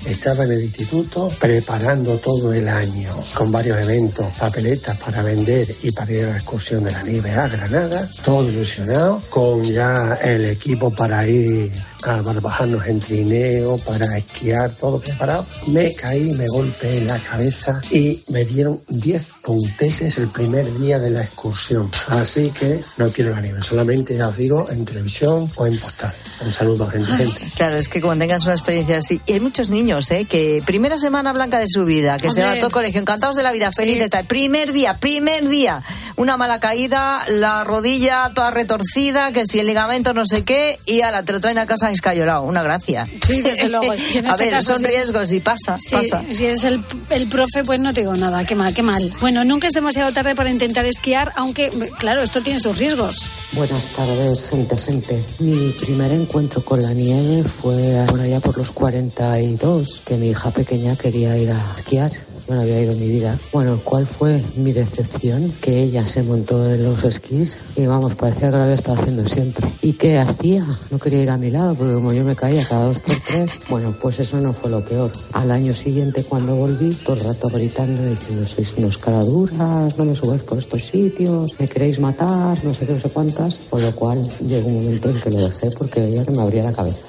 estaba 0.09 0.45
en 0.45 0.53
el 0.53 0.63
instituto, 0.63 1.29
preparando 1.41 2.17
todo 2.19 2.53
el 2.53 2.69
año 2.69 3.13
con 3.35 3.51
varios 3.51 3.79
eventos, 3.79 4.27
papeletas 4.39 4.97
para 4.99 5.25
vender 5.25 5.67
y 5.83 5.91
para 5.91 6.13
ir 6.13 6.25
a 6.27 6.29
la 6.29 6.37
excursión 6.37 6.85
de 6.85 6.93
la 6.93 7.03
nieve 7.03 7.33
a 7.33 7.49
Granada, 7.49 8.09
todo 8.25 8.49
ilusionado, 8.49 9.25
con 9.29 9.65
ya 9.65 10.17
el 10.23 10.45
equipo 10.45 10.93
para 10.93 11.27
ir 11.27 11.73
a 12.05 12.21
barbajarnos 12.23 12.87
en 12.87 13.01
trineo, 13.01 13.79
para 13.79 14.17
esquiar, 14.17 14.71
todo 14.73 15.01
preparado. 15.01 15.47
Me 15.69 15.95
caí, 15.95 16.33
me 16.33 16.47
golpeé 16.49 16.99
en 16.99 17.07
la 17.07 17.19
cabeza 17.19 17.81
y 17.91 18.23
me 18.29 18.45
dieron 18.45 18.81
10 18.89 19.27
puntetes 19.43 20.19
el 20.19 20.29
primer 20.29 20.73
día 20.79 20.99
de 20.99 21.11
la 21.11 21.23
excursión. 21.23 21.91
Así 22.09 22.51
que 22.51 22.83
no 22.97 23.11
quiero 23.13 23.31
la 23.31 23.41
nieve, 23.41 23.63
solamente 23.63 24.17
ya 24.17 24.29
os 24.29 24.37
digo 24.37 24.69
en 24.71 24.85
televisión 24.85 25.51
o 25.57 25.67
en 25.67 25.79
postal. 25.79 26.15
Un 26.45 26.53
saludo, 26.53 26.89
gente. 26.89 27.11
gente. 27.11 27.41
Claro, 27.57 27.77
es 27.77 27.89
que 27.89 28.01
cuando 28.01 28.25
tengas 28.25 28.45
una 28.45 28.55
experiencia 28.55 28.99
así. 28.99 29.21
Y 29.27 29.35
hay 29.35 29.41
muchos 29.41 29.69
niños, 29.69 30.11
¿eh? 30.11 30.25
Que 30.25 30.63
primera 30.65 30.99
semana 30.99 31.33
blanca 31.33 31.59
de 31.59 31.67
su 31.69 31.85
vida, 31.85 32.19
que 32.19 32.31
se 32.31 32.41
van 32.41 32.49
a 32.49 32.53
Hombre. 32.53 32.61
todo 32.61 32.71
colegio, 32.71 33.01
encantados 33.01 33.37
de 33.37 33.43
la 33.43 33.53
vida, 33.53 33.71
felices. 33.77 34.09
tal. 34.09 34.25
Primer 34.25 34.73
día, 34.73 34.99
primer 34.99 35.47
día, 35.49 35.83
una 36.17 36.37
mala 36.37 36.59
caída, 36.59 37.23
la 37.29 37.65
rodilla 37.65 38.31
toda 38.35 38.51
retorcida, 38.51 39.33
que 39.33 39.47
si 39.47 39.59
el 39.61 39.67
ligamento 39.67 40.15
no 40.15 40.25
sé 40.25 40.43
qué, 40.43 40.79
y 40.87 41.03
ahora 41.03 41.23
te 41.23 41.33
lo 41.33 41.41
traen 41.41 41.59
a 41.59 41.67
casa 41.67 41.90
escayolado. 41.91 42.43
Una 42.43 42.63
gracia. 42.63 43.07
Sí, 43.27 43.43
desde 43.43 43.69
luego. 43.71 43.93
A 43.93 43.95
este 43.97 44.21
ver, 44.39 44.51
caso, 44.51 44.75
son 44.75 44.85
riesgos 44.85 45.33
y 45.33 45.41
pasa, 45.41 45.77
Sí, 45.79 45.97
pasa. 45.97 46.23
si 46.33 46.45
eres 46.47 46.65
el, 46.65 46.83
el 47.11 47.27
profe, 47.29 47.65
pues 47.65 47.81
no 47.81 47.93
te 47.95 48.01
digo 48.03 48.15
nada, 48.17 48.45
qué 48.45 48.55
mal, 48.55 48.73
qué 48.75 48.83
mal. 48.83 49.13
Bueno, 49.21 49.45
nunca 49.45 49.67
es 49.69 49.73
demasiado 49.75 50.13
tarde 50.13 50.35
para 50.35 50.51
intentar 50.51 50.87
esquiar, 50.87 51.33
aunque, 51.37 51.71
claro, 51.99 52.23
esto 52.23 52.43
tiene 52.43 52.61
sus 52.61 52.79
riesgos. 52.79 53.29
Buenas 53.53 53.85
tardes, 53.97 54.45
gente, 54.45 54.77
gente. 54.77 55.25
Mi 55.39 55.71
primer 55.81 56.13
encuentro 56.13 56.65
con 56.65 56.83
la 56.83 56.93
nieve 56.93 57.43
fue 57.45 58.05
por 58.09 58.21
allá 58.21 58.41
por 58.41 58.57
los 58.59 58.71
42, 58.73 60.03
que 60.05 60.17
mi 60.17 60.31
hija 60.31 60.51
pequeña 60.51 60.97
quería 60.97 61.37
ir 61.37 61.51
a 61.51 61.75
esquiar. 61.77 62.11
Yo 62.51 62.57
no 62.57 62.63
había 62.63 62.83
ido 62.83 62.93
mi 62.97 63.09
vida. 63.09 63.39
Bueno, 63.53 63.79
¿cuál 63.85 64.09
fue 64.09 64.43
mi 64.57 64.73
decepción? 64.73 65.53
Que 65.61 65.85
ella 65.85 66.03
se 66.09 66.25
montó 66.25 66.69
en 66.69 66.83
los 66.83 67.05
esquís 67.05 67.61
y 67.77 67.87
vamos, 67.87 68.17
parecía 68.17 68.51
que 68.51 68.57
lo 68.57 68.63
había 68.65 68.75
estado 68.75 69.01
haciendo 69.01 69.29
siempre. 69.29 69.69
¿Y 69.83 69.93
qué 69.93 70.19
hacía? 70.19 70.67
No 70.91 70.99
quería 70.99 71.23
ir 71.23 71.31
a 71.31 71.37
mi 71.37 71.53
lado 71.53 71.77
porque 71.77 71.95
como 71.95 72.13
yo 72.13 72.25
me 72.25 72.35
caía 72.35 72.67
cada 72.67 72.87
dos 72.87 72.99
por 72.99 73.15
tres, 73.21 73.61
bueno, 73.69 73.95
pues 74.03 74.19
eso 74.19 74.41
no 74.41 74.53
fue 74.53 74.69
lo 74.69 74.85
peor. 74.85 75.13
Al 75.33 75.53
año 75.53 75.73
siguiente 75.73 76.25
cuando 76.25 76.57
volví, 76.57 76.93
todo 76.93 77.15
el 77.15 77.23
rato 77.23 77.49
gritando 77.51 78.05
diciendo, 78.05 78.45
sois 78.45 78.75
unos 78.79 78.99
caraduras, 78.99 79.97
no 79.97 80.05
me 80.05 80.17
subáis 80.17 80.43
por 80.43 80.59
estos 80.59 80.85
sitios, 80.85 81.53
me 81.61 81.69
queréis 81.69 82.01
matar, 82.01 82.59
no 82.65 82.75
sé 82.75 82.85
qué, 82.85 82.95
no 82.95 83.01
sé 83.01 83.11
cuántas. 83.11 83.59
Con 83.71 83.81
lo 83.81 83.95
cual 83.95 84.29
llegó 84.41 84.67
un 84.67 84.83
momento 84.83 85.09
en 85.09 85.21
que 85.21 85.31
lo 85.31 85.37
dejé 85.37 85.71
porque 85.71 86.01
veía 86.01 86.25
que 86.25 86.33
me 86.33 86.43
abría 86.43 86.65
la 86.65 86.73
cabeza. 86.73 87.07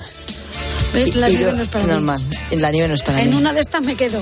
¿Ves? 0.93 1.15
La 1.15 1.29
Y 1.29 1.33
nieve 1.33 1.51
yo- 1.51 1.55
no 1.57 1.63
es 1.63 1.69
para 1.69 1.85
mí. 1.85 1.91
normal. 1.91 2.21
En 2.51 2.61
la 2.61 2.71
nieve 2.71 2.87
no 2.87 2.95
es 2.95 3.01
para 3.03 3.21
En 3.21 3.29
mí. 3.29 3.35
una 3.35 3.53
de 3.53 3.61
estas 3.61 3.81
me 3.83 3.95
quedo. 3.95 4.21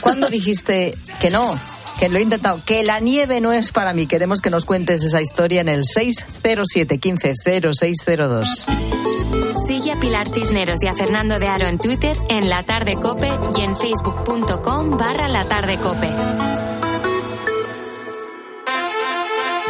¿Cuándo 0.00 0.28
dijiste 0.28 0.94
que 1.20 1.30
no? 1.30 1.58
Que 1.98 2.10
lo 2.10 2.18
he 2.18 2.22
intentado, 2.22 2.60
que 2.66 2.82
la 2.82 3.00
nieve 3.00 3.40
no 3.40 3.52
es 3.54 3.72
para 3.72 3.94
mí. 3.94 4.06
Queremos 4.06 4.42
que 4.42 4.50
nos 4.50 4.66
cuentes 4.66 5.02
esa 5.02 5.22
historia 5.22 5.62
en 5.62 5.68
el 5.70 5.84
607 5.84 6.98
15 6.98 7.32
0602. 7.34 8.66
Sigue 9.66 9.92
a 9.92 9.96
Pilar 9.98 10.28
Cisneros 10.32 10.82
y 10.82 10.86
a 10.88 10.94
Fernando 10.94 11.38
de 11.38 11.48
Aro 11.48 11.66
en 11.66 11.78
Twitter, 11.78 12.16
en 12.28 12.50
La 12.50 12.62
Tarde 12.64 12.96
Cope 12.96 13.32
y 13.56 13.62
en 13.62 13.74
facebook.com 13.76 14.98
barra 14.98 15.28
La 15.28 15.44
Tarde 15.46 15.78
Cope. 15.78 16.08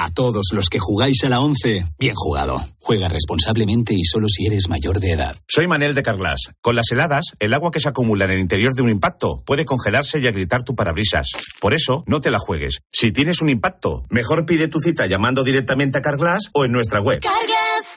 A 0.00 0.10
todos 0.10 0.50
los 0.52 0.68
que 0.68 0.78
jugáis 0.78 1.24
a 1.24 1.28
la 1.28 1.40
11, 1.40 1.84
bien 1.98 2.14
jugado. 2.14 2.62
Juega 2.78 3.08
responsablemente 3.08 3.94
y 3.94 4.04
solo 4.04 4.28
si 4.28 4.46
eres 4.46 4.68
mayor 4.68 5.00
de 5.00 5.10
edad. 5.10 5.34
Soy 5.48 5.66
Manel 5.66 5.96
de 5.96 6.04
Carglass. 6.04 6.52
Con 6.60 6.76
las 6.76 6.92
heladas, 6.92 7.32
el 7.40 7.52
agua 7.52 7.72
que 7.72 7.80
se 7.80 7.88
acumula 7.88 8.24
en 8.24 8.30
el 8.30 8.38
interior 8.38 8.74
de 8.74 8.82
un 8.82 8.90
impacto 8.90 9.42
puede 9.44 9.64
congelarse 9.64 10.20
y 10.20 10.28
agrietar 10.28 10.62
tu 10.62 10.76
parabrisas. 10.76 11.32
Por 11.60 11.74
eso, 11.74 12.04
no 12.06 12.20
te 12.20 12.30
la 12.30 12.38
juegues. 12.38 12.78
Si 12.92 13.10
tienes 13.10 13.42
un 13.42 13.48
impacto, 13.48 14.04
mejor 14.08 14.46
pide 14.46 14.68
tu 14.68 14.78
cita 14.78 15.06
llamando 15.06 15.42
directamente 15.42 15.98
a 15.98 16.02
Carglass 16.02 16.48
o 16.54 16.64
en 16.64 16.70
nuestra 16.70 17.00
web. 17.00 17.20
Carglass 17.20 17.96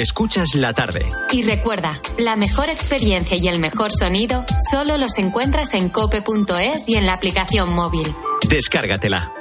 Escuchas 0.00 0.54
la 0.54 0.72
tarde. 0.72 1.04
Y 1.30 1.42
recuerda, 1.42 2.00
la 2.16 2.34
mejor 2.34 2.70
experiencia 2.70 3.36
y 3.36 3.48
el 3.48 3.58
mejor 3.58 3.92
sonido 3.92 4.46
solo 4.70 4.96
los 4.96 5.18
encuentras 5.18 5.74
en 5.74 5.90
cope.es 5.90 6.88
y 6.88 6.94
en 6.94 7.04
la 7.04 7.12
aplicación 7.12 7.74
móvil. 7.74 8.06
Descárgatela. 8.48 9.34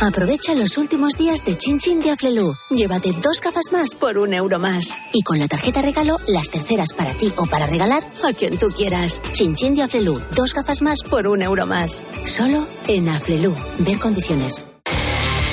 Aprovecha 0.00 0.56
los 0.56 0.76
últimos 0.78 1.16
días 1.16 1.44
de 1.44 1.56
Chin 1.56 1.78
Chin 1.78 2.00
de 2.00 2.10
Aflelu. 2.10 2.54
Llévate 2.70 3.12
dos 3.22 3.40
gafas 3.40 3.70
más 3.72 3.94
por 3.94 4.18
un 4.18 4.34
euro 4.34 4.58
más. 4.58 4.88
Y 5.12 5.22
con 5.22 5.38
la 5.38 5.46
tarjeta 5.46 5.80
regalo, 5.80 6.16
las 6.26 6.50
terceras 6.50 6.92
para 6.92 7.14
ti 7.14 7.32
o 7.36 7.46
para 7.46 7.66
regalar 7.66 8.02
a 8.28 8.32
quien 8.32 8.58
tú 8.58 8.66
quieras. 8.66 9.22
Chin 9.32 9.54
Chin 9.54 9.76
de 9.76 9.82
Aflelu. 9.82 10.20
Dos 10.34 10.54
gafas 10.54 10.82
más 10.82 11.04
por 11.04 11.28
un 11.28 11.40
euro 11.40 11.66
más. 11.66 12.04
Solo 12.26 12.66
en 12.88 13.08
Aflelu. 13.08 13.54
Ver 13.78 14.00
condiciones. 14.00 14.64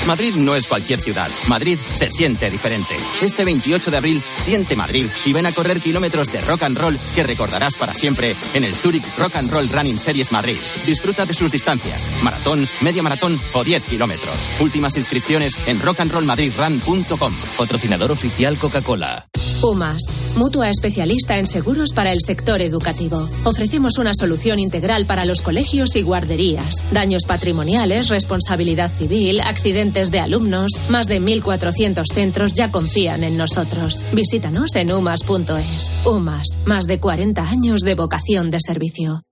Madrid 0.06 0.34
no 0.34 0.56
es 0.56 0.66
cualquier 0.66 1.00
ciudad. 1.00 1.30
Madrid 1.46 1.78
se 1.94 2.10
siente 2.10 2.50
diferente. 2.50 2.96
Este 3.20 3.44
28 3.44 3.90
de 3.90 3.96
abril, 3.96 4.22
siente 4.36 4.76
Madrid 4.76 5.06
y 5.24 5.32
ven 5.32 5.46
a 5.46 5.52
correr 5.52 5.80
kilómetros 5.80 6.32
de 6.32 6.40
rock 6.40 6.64
and 6.64 6.76
roll 6.76 6.98
que 7.14 7.22
recordarás 7.22 7.74
para 7.74 7.94
siempre 7.94 8.34
en 8.54 8.64
el 8.64 8.74
Zurich 8.74 9.04
Rock 9.16 9.36
and 9.36 9.50
Roll 9.50 9.68
Running 9.68 9.98
Series 9.98 10.32
Madrid. 10.32 10.58
Disfruta 10.86 11.24
de 11.24 11.34
sus 11.34 11.52
distancias, 11.52 12.08
maratón, 12.22 12.68
media 12.80 13.02
maratón 13.02 13.40
o 13.52 13.62
10 13.62 13.84
kilómetros. 13.84 14.36
Últimas 14.60 14.96
inscripciones 14.96 15.56
en 15.66 15.80
rockandrollmadridrun.com. 15.80 17.34
Patrocinador 17.56 18.10
oficial 18.10 18.58
Coca-Cola. 18.58 19.26
UMAS, 19.62 20.34
mutua 20.36 20.70
especialista 20.70 21.38
en 21.38 21.46
seguros 21.46 21.92
para 21.92 22.10
el 22.10 22.20
sector 22.20 22.60
educativo. 22.60 23.24
Ofrecemos 23.44 23.96
una 23.98 24.12
solución 24.12 24.58
integral 24.58 25.06
para 25.06 25.24
los 25.24 25.40
colegios 25.40 25.94
y 25.94 26.02
guarderías. 26.02 26.84
Daños 26.90 27.24
patrimoniales, 27.24 28.08
responsabilidad 28.08 28.90
civil, 28.90 29.40
accidentes 29.40 29.91
de 29.92 30.20
alumnos. 30.20 30.72
Más 30.88 31.06
de 31.06 31.20
1.400 31.20 32.04
centros 32.12 32.54
ya 32.54 32.70
confían 32.70 33.24
en 33.24 33.36
nosotros. 33.36 34.04
Visítanos 34.12 34.74
en 34.74 34.92
umas.es. 34.92 35.90
UMAS, 36.06 36.58
más 36.64 36.86
de 36.86 36.98
40 36.98 37.42
años 37.42 37.82
de 37.82 37.94
vocación 37.94 38.50
de 38.50 38.58
servicio. 38.60 39.22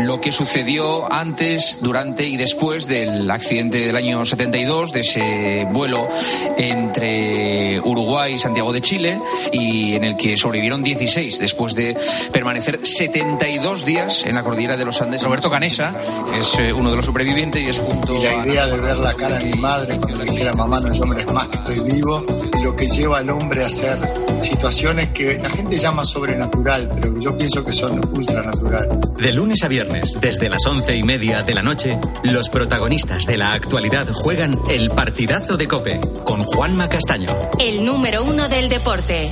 Lo 0.00 0.20
que 0.20 0.32
sucedió 0.32 1.12
antes, 1.12 1.78
durante 1.82 2.24
y 2.26 2.36
después 2.36 2.86
del 2.86 3.30
accidente 3.30 3.78
del 3.86 3.96
año 3.96 4.24
72, 4.24 4.92
de 4.92 5.00
ese 5.00 5.66
vuelo 5.72 6.08
entre 6.56 7.80
Uruguay 7.80 8.34
y 8.34 8.38
Santiago 8.38 8.72
de 8.72 8.80
Chile, 8.80 9.20
y 9.52 9.94
en 9.94 10.04
el 10.04 10.16
que 10.16 10.36
sobrevivieron 10.36 10.82
16 10.82 11.38
después 11.38 11.74
de 11.74 11.96
permanecer 12.32 12.80
72 12.86 13.84
días 13.84 14.24
en 14.24 14.34
la 14.34 14.42
cordillera 14.42 14.76
de 14.76 14.84
los 14.84 15.00
Andes. 15.02 15.22
Roberto 15.22 15.50
Canesa 15.50 15.94
es 16.38 16.58
eh, 16.58 16.72
uno 16.72 16.90
de 16.90 16.96
los 16.96 17.04
sobrevivientes 17.06 17.62
y 17.62 17.68
es 17.68 17.78
junto 17.78 18.14
Y 18.14 18.22
la 18.22 18.30
a- 18.42 18.46
idea 18.46 18.66
de 18.66 18.78
ver 18.80 18.98
la 18.98 19.14
cara 19.14 19.38
de 19.38 19.44
mi 19.44 19.60
madre 19.60 19.96
cuando 19.98 20.18
le 20.18 20.30
dijera 20.30 20.52
mamá 20.54 20.80
no 20.80 20.90
es 20.92 21.00
hombre 21.00 21.22
es 21.22 21.32
más 21.32 21.48
que 21.48 21.56
estoy 21.56 21.92
vivo, 21.92 22.24
lo 22.62 22.74
que 22.74 22.86
lleva 22.86 23.18
al 23.18 23.30
hombre 23.30 23.62
a 23.62 23.66
hacer 23.66 23.98
situaciones 24.38 25.10
que 25.10 25.38
la 25.38 25.48
gente 25.50 25.78
llama 25.78 26.04
sobrenatural, 26.04 26.88
pero 26.94 27.14
que 27.14 27.20
yo 27.20 27.36
pienso 27.36 27.64
que 27.64 27.72
son 27.72 28.00
ultranaturales. 28.12 29.14
De 29.16 29.32
lunes 29.32 29.62
a 29.62 29.68
viernes, 29.68 30.18
desde 30.20 30.48
las 30.48 30.64
once 30.66 30.96
y 30.96 31.02
media 31.02 31.42
de 31.42 31.54
la 31.54 31.62
noche, 31.62 31.98
los 32.24 32.48
protagonistas 32.48 33.24
de 33.26 33.38
la 33.38 33.52
actualidad 33.52 34.06
juegan 34.12 34.58
el 34.70 34.90
partidazo 34.90 35.56
de 35.56 35.68
Cope 35.68 36.00
con 36.24 36.40
Juanma 36.40 36.88
Castaño. 36.88 37.36
El 37.58 37.84
número 37.84 38.24
uno 38.24 38.48
del 38.48 38.68
deporte. 38.68 39.30